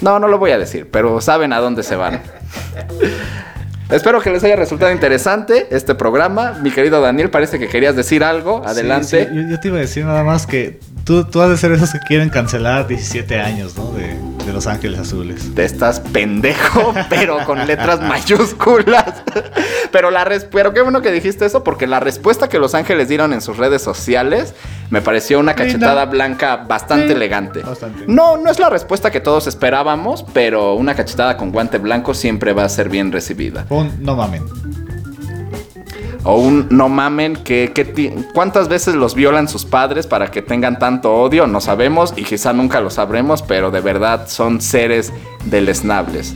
No, 0.02 0.20
no 0.20 0.28
lo 0.28 0.38
voy 0.38 0.52
a 0.52 0.58
decir, 0.58 0.90
pero 0.92 1.22
saben 1.22 1.54
a 1.54 1.60
dónde 1.60 1.84
se 1.84 1.96
van. 1.96 2.22
Espero 3.90 4.20
que 4.20 4.30
les 4.30 4.44
haya 4.44 4.58
resultado 4.58 4.92
interesante 4.92 5.68
este 5.72 5.96
programa. 5.96 6.60
Mi 6.62 6.72
querido 6.72 7.00
Daniel, 7.00 7.30
parece 7.30 7.58
que 7.58 7.70
querías 7.70 7.96
decir 7.96 8.22
algo. 8.22 8.62
Adelante. 8.66 9.08
Sí, 9.08 9.30
sí, 9.30 9.36
Yo, 9.36 9.50
yo 9.50 9.60
te 9.62 9.70
iba 9.70 9.78
a 9.78 9.82
decir 9.82 10.04
nada 10.04 10.26
más 10.26 10.46
que 10.46 10.82
tú, 11.06 11.24
tú 11.24 11.42
has 11.42 11.50
de 11.50 11.58
ser 11.58 11.72
esos 11.72 11.92
que 11.92 12.00
quieren 12.00 12.30
cancelar 12.30 12.86
17 12.86 13.40
años, 13.40 13.78
¿no? 13.78 13.94
De, 13.94 14.18
de 14.48 14.54
Los 14.54 14.66
Ángeles 14.66 15.00
Azules. 15.00 15.54
Te 15.54 15.66
estás 15.66 16.00
pendejo, 16.00 16.94
pero 17.10 17.38
con 17.46 17.66
letras 17.68 18.02
mayúsculas. 18.02 19.24
Pero 19.92 20.12
la 20.12 20.26
res- 20.26 20.44
pero 20.52 20.74
qué 20.74 20.82
bueno 20.82 21.02
que 21.02 21.12
dijiste 21.12 21.46
eso, 21.46 21.64
porque 21.64 21.88
la 21.88 22.02
respuesta 22.02 22.50
que 22.50 22.60
Los 22.60 22.76
Ángeles 22.76 23.08
dieron 23.08 23.32
en 23.32 23.40
sus 23.42 23.56
redes 23.58 23.82
sociales 23.82 24.54
me 24.90 25.02
pareció 25.02 25.40
una 25.40 25.56
cachetada 25.56 26.06
blanca 26.06 26.58
bastante 26.58 27.08
Sí, 27.08 27.14
elegante. 27.14 27.62
bastante. 27.62 28.04
No, 28.06 28.36
no 28.36 28.52
es 28.52 28.60
la 28.60 28.70
respuesta 28.70 29.12
que 29.12 29.22
todos 29.22 29.48
esperábamos, 29.48 30.26
pero 30.34 30.74
una 30.76 30.94
cachetada 30.94 31.38
con 31.38 31.52
guante 31.52 31.78
blanco 31.78 32.14
siempre 32.14 32.52
va 32.52 32.66
a 32.66 32.70
ser 32.70 32.90
bien 32.90 33.12
recibida. 33.14 33.66
Un 33.70 34.04
no 34.04 34.16
mamen. 34.18 34.44
O 36.30 36.36
un 36.36 36.68
no 36.70 36.90
mamen, 36.90 37.38
que, 37.38 37.72
que 37.74 38.14
¿cuántas 38.34 38.68
veces 38.68 38.96
los 38.96 39.16
violan 39.16 39.48
sus 39.48 39.64
padres 39.64 40.08
para 40.08 40.30
que 40.30 40.42
tengan 40.42 40.78
tanto 40.78 41.16
odio? 41.16 41.48
No 41.48 41.62
sabemos 41.62 42.14
y 42.18 42.26
quizá 42.26 42.52
nunca 42.52 42.82
lo 42.82 42.90
sabremos, 42.90 43.42
pero 43.42 43.72
de 43.72 43.80
verdad 43.80 44.28
son 44.28 44.60
seres 44.60 45.14
deleznables. 45.46 46.36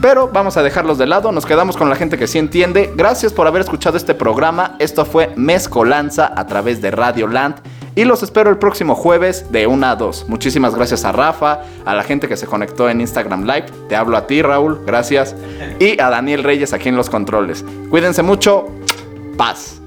Pero 0.00 0.28
vamos 0.28 0.56
a 0.56 0.62
dejarlos 0.62 0.96
de 0.96 1.06
lado, 1.06 1.32
nos 1.32 1.44
quedamos 1.44 1.76
con 1.76 1.90
la 1.90 1.96
gente 1.96 2.18
que 2.18 2.28
sí 2.28 2.38
entiende. 2.38 2.92
Gracias 2.94 3.32
por 3.32 3.48
haber 3.48 3.62
escuchado 3.62 3.96
este 3.96 4.14
programa. 4.14 4.76
Esto 4.78 5.04
fue 5.04 5.32
Mezcolanza 5.34 6.32
a 6.36 6.46
través 6.46 6.80
de 6.80 6.92
Radio 6.92 7.26
Land. 7.26 7.56
Y 7.94 8.04
los 8.04 8.22
espero 8.22 8.48
el 8.48 8.58
próximo 8.58 8.94
jueves 8.94 9.52
de 9.52 9.66
1 9.66 9.86
a 9.86 9.96
2. 9.96 10.26
Muchísimas 10.28 10.74
gracias 10.74 11.04
a 11.04 11.12
Rafa, 11.12 11.60
a 11.84 11.94
la 11.94 12.02
gente 12.02 12.26
que 12.26 12.36
se 12.36 12.46
conectó 12.46 12.88
en 12.88 13.00
Instagram 13.00 13.42
Live. 13.42 13.66
Te 13.88 13.96
hablo 13.96 14.16
a 14.16 14.26
ti, 14.26 14.40
Raúl. 14.40 14.80
Gracias. 14.86 15.36
Y 15.78 16.00
a 16.00 16.08
Daniel 16.08 16.42
Reyes 16.42 16.72
aquí 16.72 16.88
en 16.88 16.96
los 16.96 17.10
controles. 17.10 17.64
Cuídense 17.90 18.22
mucho. 18.22 18.70
Paz. 19.36 19.81